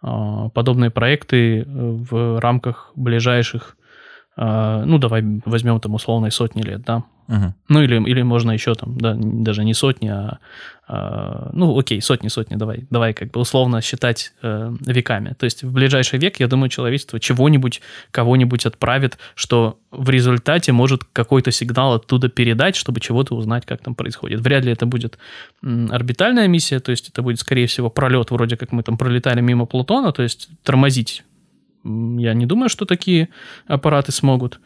а, 0.01 0.49
подобные 0.51 0.91
проекты 0.91 1.61
э, 1.61 1.65
в 1.67 2.41
рамках 2.41 2.93
ближайших, 2.95 3.77
а, 4.37 4.85
ну, 4.85 4.99
давай 4.99 5.23
возьмем 5.45 5.81
там 5.81 5.95
условной 5.95 6.31
сотни 6.31 6.63
лет, 6.63 6.83
да, 6.83 7.03
Угу. 7.29 7.55
Ну, 7.69 7.83
или, 7.83 8.03
или 8.09 8.23
можно 8.23 8.53
еще 8.53 8.75
там, 8.75 8.97
да, 8.99 9.15
даже 9.15 9.63
не 9.63 9.75
сотни, 9.75 10.09
а, 10.09 10.39
а 10.87 11.51
ну, 11.53 11.79
окей, 11.79 12.01
сотни-сотни, 12.01 12.57
давай, 12.57 12.87
давай 12.89 13.13
как 13.13 13.33
бы 13.33 13.41
условно 13.41 13.83
считать 13.83 14.33
э, 14.41 14.75
веками. 14.87 15.35
То 15.39 15.45
есть 15.45 15.63
в 15.63 15.71
ближайший 15.71 16.19
век, 16.19 16.41
я 16.41 16.49
думаю, 16.49 16.71
человечество 16.71 17.21
чего-нибудь, 17.21 17.83
кого-нибудь 18.13 18.65
отправит, 18.65 19.19
что 19.35 19.79
в 19.91 20.09
результате 20.09 20.73
может 20.73 21.05
какой-то 21.05 21.51
сигнал 21.51 21.95
оттуда 21.95 22.31
передать, 22.31 22.77
чтобы 22.77 23.01
чего-то 23.01 23.35
узнать, 23.35 23.67
как 23.67 23.83
там 23.83 23.95
происходит. 23.95 24.41
Вряд 24.41 24.65
ли 24.65 24.73
это 24.73 24.87
будет 24.87 25.19
орбитальная 25.63 26.49
миссия, 26.49 26.81
то 26.81 26.91
есть 26.91 27.11
это 27.11 27.21
будет, 27.21 27.41
скорее 27.41 27.67
всего, 27.67 27.91
пролет, 27.91 28.31
вроде 28.31 28.57
как 28.57 28.73
мы 28.73 28.83
там 28.83 28.97
пролетали 28.97 29.43
мимо 29.43 29.67
Плутона, 29.67 30.13
то 30.13 30.23
есть 30.23 30.49
тормозить. 30.63 31.25
Я 31.85 32.33
не 32.33 32.47
думаю, 32.47 32.71
что 32.71 32.87
такие 32.87 33.29
аппараты 33.67 34.13
смогут, 34.13 34.61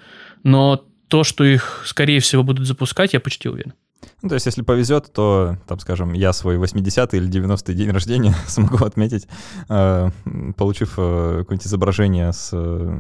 но 0.45 0.85
то, 1.13 1.25
что 1.25 1.45
их, 1.45 1.83
скорее 1.85 2.21
всего, 2.21 2.43
будут 2.43 2.67
запускать, 2.67 3.13
я 3.13 3.21
почти 3.21 3.47
уверен. 3.47 3.75
Ну, 4.23 4.31
то 4.31 4.35
есть, 4.35 4.47
если 4.47 4.63
повезет, 4.63 5.13
то, 5.13 5.59
там, 5.69 5.79
скажем, 5.79 6.15
я 6.15 6.33
свой 6.33 6.57
80-й 6.57 7.19
или 7.19 7.29
90-й 7.29 7.75
день 7.75 7.91
рождения 7.91 8.35
смогу 8.47 8.83
отметить, 8.83 9.29
э, 9.69 10.09
получив 10.57 10.95
э, 10.97 11.41
какое-нибудь 11.41 11.67
изображение 11.67 12.33
с 12.33 12.49
э, 12.55 12.95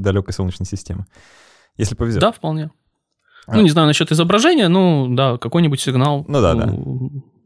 далекой 0.00 0.34
Солнечной 0.34 0.66
системы. 0.66 1.06
Если 1.76 1.94
повезет. 1.94 2.20
Да, 2.20 2.32
вполне. 2.32 2.72
А. 3.46 3.54
Ну, 3.54 3.62
не 3.62 3.70
знаю 3.70 3.86
насчет 3.86 4.10
изображения, 4.10 4.66
ну, 4.66 5.06
да, 5.14 5.38
какой-нибудь 5.38 5.80
сигнал. 5.80 6.24
Ну, 6.26 6.40
да, 6.40 6.54
да. 6.54 6.74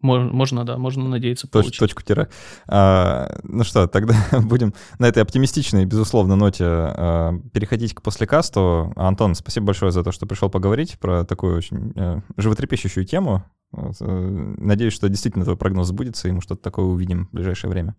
Можно, 0.07 0.65
да, 0.65 0.79
можно 0.79 1.09
надеяться 1.09 1.47
Точ, 1.47 1.65
получить. 1.65 1.81
Точку 1.81 2.03
тире. 2.03 2.29
А, 2.67 3.39
ну 3.43 3.65
что, 3.65 3.87
тогда 3.87 4.15
будем 4.43 4.75
на 4.99 5.07
этой 5.07 5.23
оптимистичной, 5.23 5.85
безусловно, 5.85 6.37
ноте 6.37 6.65
а, 6.65 7.35
переходить 7.53 7.95
к 7.95 8.03
послекасту. 8.03 8.93
Антон, 8.97 9.35
спасибо 9.35 9.67
большое 9.67 9.93
за 9.93 10.03
то, 10.03 10.13
что 10.13 10.27
пришел 10.27 10.51
поговорить 10.51 10.99
про 10.99 11.25
такую 11.25 11.57
очень 11.57 11.93
а, 11.97 12.21
животрепещущую 12.37 13.05
тему. 13.05 13.45
Вот, 13.73 13.97
а, 14.01 14.55
надеюсь, 14.59 14.93
что 14.93 15.09
действительно 15.09 15.45
твой 15.45 15.57
прогноз 15.57 15.89
сбудется, 15.89 16.29
и 16.29 16.33
мы 16.33 16.41
что-то 16.41 16.63
такое 16.63 16.87
увидим 16.87 17.27
в 17.27 17.35
ближайшее 17.35 17.71
время. 17.71 17.97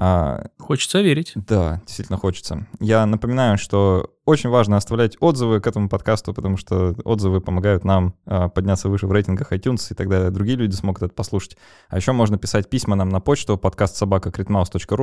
А, 0.00 0.46
хочется 0.58 1.00
верить. 1.00 1.32
Да, 1.34 1.82
действительно 1.84 2.18
хочется. 2.18 2.68
Я 2.78 3.04
напоминаю, 3.04 3.58
что 3.58 4.14
очень 4.24 4.48
важно 4.48 4.76
оставлять 4.76 5.16
отзывы 5.20 5.60
к 5.60 5.66
этому 5.66 5.88
подкасту, 5.88 6.32
потому 6.32 6.56
что 6.56 6.94
отзывы 7.04 7.40
помогают 7.40 7.84
нам 7.84 8.14
а, 8.24 8.48
подняться 8.48 8.88
выше 8.88 9.08
в 9.08 9.12
рейтингах 9.12 9.52
iTunes, 9.52 9.88
и 9.90 9.94
тогда 9.94 10.30
другие 10.30 10.56
люди 10.56 10.74
смогут 10.74 11.02
это 11.02 11.14
послушать. 11.14 11.56
А 11.88 11.96
еще 11.96 12.12
можно 12.12 12.38
писать 12.38 12.70
письма 12.70 12.94
нам 12.94 13.08
на 13.08 13.20
почту 13.20 13.58
подкаст 13.58 13.96
собака 13.96 14.30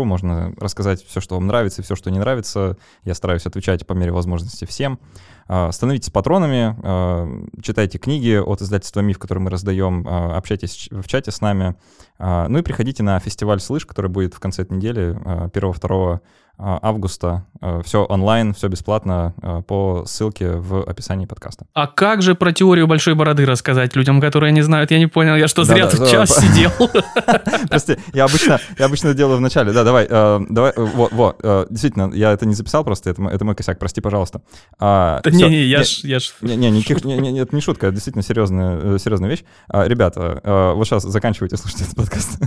можно 0.06 0.54
рассказать 0.58 1.04
все, 1.04 1.20
что 1.20 1.36
вам 1.36 1.48
нравится, 1.48 1.82
и 1.82 1.84
все, 1.84 1.96
что 1.96 2.10
не 2.10 2.20
нравится. 2.20 2.78
Я 3.04 3.16
стараюсь 3.16 3.46
отвечать 3.46 3.86
по 3.86 3.94
мере 3.94 4.14
возможности 4.14 4.64
всем. 4.64 5.00
А, 5.48 5.72
становитесь 5.72 6.10
патронами, 6.10 6.76
а, 6.82 7.28
читайте 7.62 8.00
книги 8.00 8.36
от 8.36 8.62
издательства 8.62 9.02
«Миф», 9.02 9.20
которые 9.20 9.44
мы 9.44 9.52
раздаем, 9.52 10.06
а, 10.08 10.38
общайтесь 10.38 10.90
в 10.92 11.08
чате 11.08 11.32
с 11.32 11.42
нами. 11.42 11.76
Ну 12.18 12.58
и 12.58 12.62
приходите 12.62 13.04
на 13.04 13.20
фестиваль 13.20 13.60
«Слышь», 13.60 13.86
который 13.86 14.10
будет 14.10 14.34
в 14.34 14.40
конце 14.40 14.62
этой 14.62 14.78
недели, 14.78 15.20
1-2 15.52 16.14
а, 16.14 16.20
августа. 16.58 17.46
А, 17.62 17.82
все 17.82 18.06
онлайн, 18.06 18.54
все 18.54 18.68
бесплатно 18.68 19.34
а, 19.42 19.62
по 19.62 20.04
ссылке 20.06 20.52
в 20.52 20.84
описании 20.84 21.26
подкаста. 21.26 21.66
А 21.74 21.88
как 21.88 22.22
же 22.22 22.36
про 22.36 22.52
теорию 22.52 22.86
большой 22.86 23.16
бороды 23.16 23.46
рассказать 23.46 23.96
людям, 23.96 24.22
которые 24.22 24.52
не 24.52 24.62
знают? 24.62 24.92
Я 24.92 25.00
не 25.00 25.08
понял, 25.08 25.36
я 25.36 25.48
что, 25.48 25.64
зря 25.64 25.88
тут 25.88 26.10
час 26.10 26.36
сидел? 26.36 26.72
Прости, 27.70 27.98
я 28.14 28.26
обычно, 28.26 28.60
я 28.78 28.86
обычно 28.86 29.14
делаю 29.14 29.38
в 29.38 29.42
начале. 29.42 29.72
Да, 29.72 29.84
давай, 29.84 30.08
давай, 30.08 30.74
вот, 30.76 31.12
вот, 31.12 31.42
действительно, 31.70 32.12
я 32.14 32.32
это 32.32 32.46
не 32.46 32.54
записал 32.54 32.84
просто, 32.84 33.10
это, 33.10 33.24
это 33.24 33.46
мой 33.46 33.56
косяк, 33.56 33.80
прости, 33.80 34.02
пожалуйста. 34.02 34.42
Да 34.80 35.22
не, 35.26 35.50
не, 35.50 35.64
я 35.64 35.84
ж... 35.84 36.00
Я 36.04 36.20
ж... 36.20 36.34
Не, 36.42 36.56
не, 36.56 36.70
никаких, 36.70 37.04
не, 37.04 37.18
не, 37.18 37.40
это 37.40 37.56
не 37.56 37.62
шутка, 37.62 37.88
это 37.88 37.96
действительно 37.96 38.24
серьезная, 38.24 38.96
э, 38.96 38.98
серьезная 39.00 39.30
вещь. 39.30 39.44
Ребята, 39.72 40.40
э, 40.44 40.74
вот 40.74 40.86
сейчас 40.86 41.04
заканчивайте 41.04 41.58
слушать 41.58 41.82
этот 41.82 41.96
подкаст. 41.96 42.40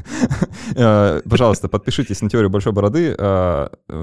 Э, 0.77 1.21
пожалуйста, 1.29 1.69
подпишитесь 1.69 2.21
на 2.21 2.31
теорию 2.31 2.51
большой 2.51 2.73
бороды 2.73 3.17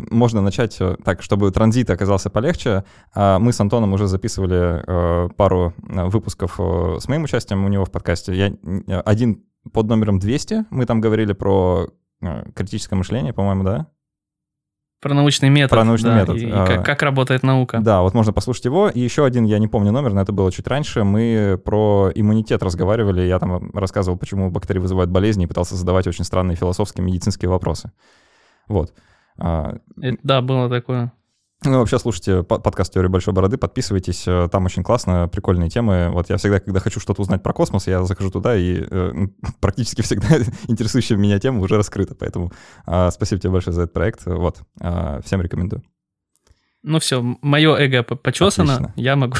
можно 0.10 0.42
начать 0.42 0.78
э, 0.80 0.98
так, 1.04 1.22
чтобы 1.22 1.52
транзит 1.52 1.90
оказался 1.90 2.30
полегче. 2.30 2.84
А 3.14 3.40
мы 3.40 3.54
с 3.54 3.60
Антоном 3.60 3.94
уже 3.94 4.08
записывали 4.08 4.84
э, 4.86 5.30
пару 5.36 5.74
э, 5.78 6.06
выпусков 6.06 6.60
с 6.60 7.08
моим 7.08 7.24
участием 7.24 7.66
у 7.66 7.68
него 7.68 7.86
в 7.86 7.92
подкасте. 7.92 8.34
Я 8.36 9.00
один 9.02 9.44
под 9.72 9.88
номером 9.88 10.20
200, 10.20 10.66
мы 10.70 10.86
там 10.86 11.02
говорили 11.02 11.34
про 11.34 11.88
критическое 12.54 12.96
мышление, 12.96 13.34
по-моему, 13.34 13.64
да? 13.64 13.88
Про 15.06 15.14
научный 15.14 15.50
метод. 15.50 15.70
Про 15.70 15.84
научный 15.84 16.10
да, 16.10 16.20
метод. 16.22 16.38
И, 16.38 16.48
и 16.48 16.52
как, 16.52 16.84
как 16.84 17.04
работает 17.04 17.44
наука. 17.44 17.80
Да, 17.80 18.02
вот 18.02 18.16
можно 18.16 18.34
послушать 18.34 18.66
его. 18.66 18.90
И 18.90 19.00
еще 19.00 19.24
один, 19.24 19.44
я 19.44 19.60
не 19.60 19.68
помню 19.68 19.92
номер, 19.92 20.14
но 20.14 20.22
это 20.22 20.32
было 20.32 20.52
чуть 20.52 20.68
раньше. 20.68 21.04
Мы 21.04 21.62
про 21.64 22.12
иммунитет 22.16 22.64
разговаривали. 22.64 23.22
Я 23.22 23.38
там 23.38 23.70
рассказывал, 23.74 24.18
почему 24.18 24.50
бактерии 24.50 24.80
вызывают 24.80 25.12
болезни, 25.12 25.44
и 25.44 25.48
пытался 25.48 25.76
задавать 25.76 26.08
очень 26.08 26.24
странные 26.24 26.56
философские 26.56 27.06
медицинские 27.06 27.50
вопросы. 27.50 27.92
Вот. 28.68 28.94
А, 29.38 29.78
Это, 30.02 30.18
да, 30.24 30.42
было 30.42 30.70
такое. 30.70 31.12
Ну, 31.64 31.80
вообще, 31.80 31.98
слушайте 31.98 32.44
подкаст 32.44 32.94
«Теория 32.94 33.10
большой 33.10 33.34
бороды», 33.34 33.58
подписывайтесь, 33.58 34.28
э, 34.28 34.50
там 34.52 34.66
очень 34.66 34.84
классно, 34.84 35.28
прикольные 35.28 35.70
темы. 35.70 36.10
Вот 36.12 36.30
я 36.30 36.38
всегда, 36.38 36.60
когда 36.60 36.80
хочу 36.80 37.00
что-то 37.00 37.22
узнать 37.24 37.42
про 37.42 37.54
космос, 37.54 37.88
я 37.88 38.04
захожу 38.04 38.30
туда, 38.30 38.56
и 38.56 38.84
э, 38.88 39.14
практически 39.62 40.02
всегда 40.02 40.38
интересующая 40.68 41.18
меня 41.18 41.40
тема 41.40 41.62
уже 41.62 41.78
раскрыта, 41.78 42.14
поэтому 42.14 42.52
э, 42.86 43.10
спасибо 43.12 43.42
тебе 43.42 43.52
большое 43.52 43.74
за 43.74 43.84
этот 43.84 43.94
проект, 43.94 44.26
вот, 44.26 44.62
э, 44.80 45.22
всем 45.26 45.42
рекомендую. 45.42 45.84
Ну 46.84 47.00
все, 47.00 47.20
мое 47.42 47.76
эго 47.78 48.04
почесано, 48.04 48.76
Отлично. 48.76 48.94
я 48.96 49.16
могу... 49.16 49.38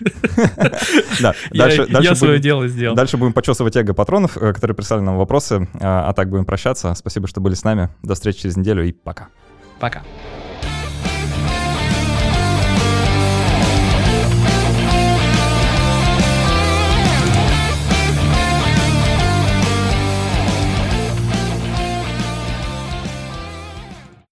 Да, 1.20 1.34
дальше, 1.52 1.86
я, 1.88 2.14
свое 2.14 2.38
дело 2.38 2.68
сделал. 2.68 2.94
Дальше 2.94 3.16
будем 3.16 3.32
почесывать 3.32 3.76
эго 3.76 3.94
патронов, 3.94 4.36
э, 4.36 4.52
которые 4.52 4.74
прислали 4.74 5.00
нам 5.00 5.16
вопросы, 5.16 5.68
а, 5.80 6.08
а 6.08 6.12
так 6.12 6.28
будем 6.28 6.44
прощаться. 6.44 6.94
Спасибо, 6.94 7.26
что 7.26 7.40
были 7.40 7.54
с 7.54 7.64
нами. 7.64 7.88
До 8.02 8.14
встречи 8.14 8.42
через 8.42 8.56
неделю 8.56 8.86
и 8.86 8.92
пока. 8.92 9.28
Пока. 9.80 10.02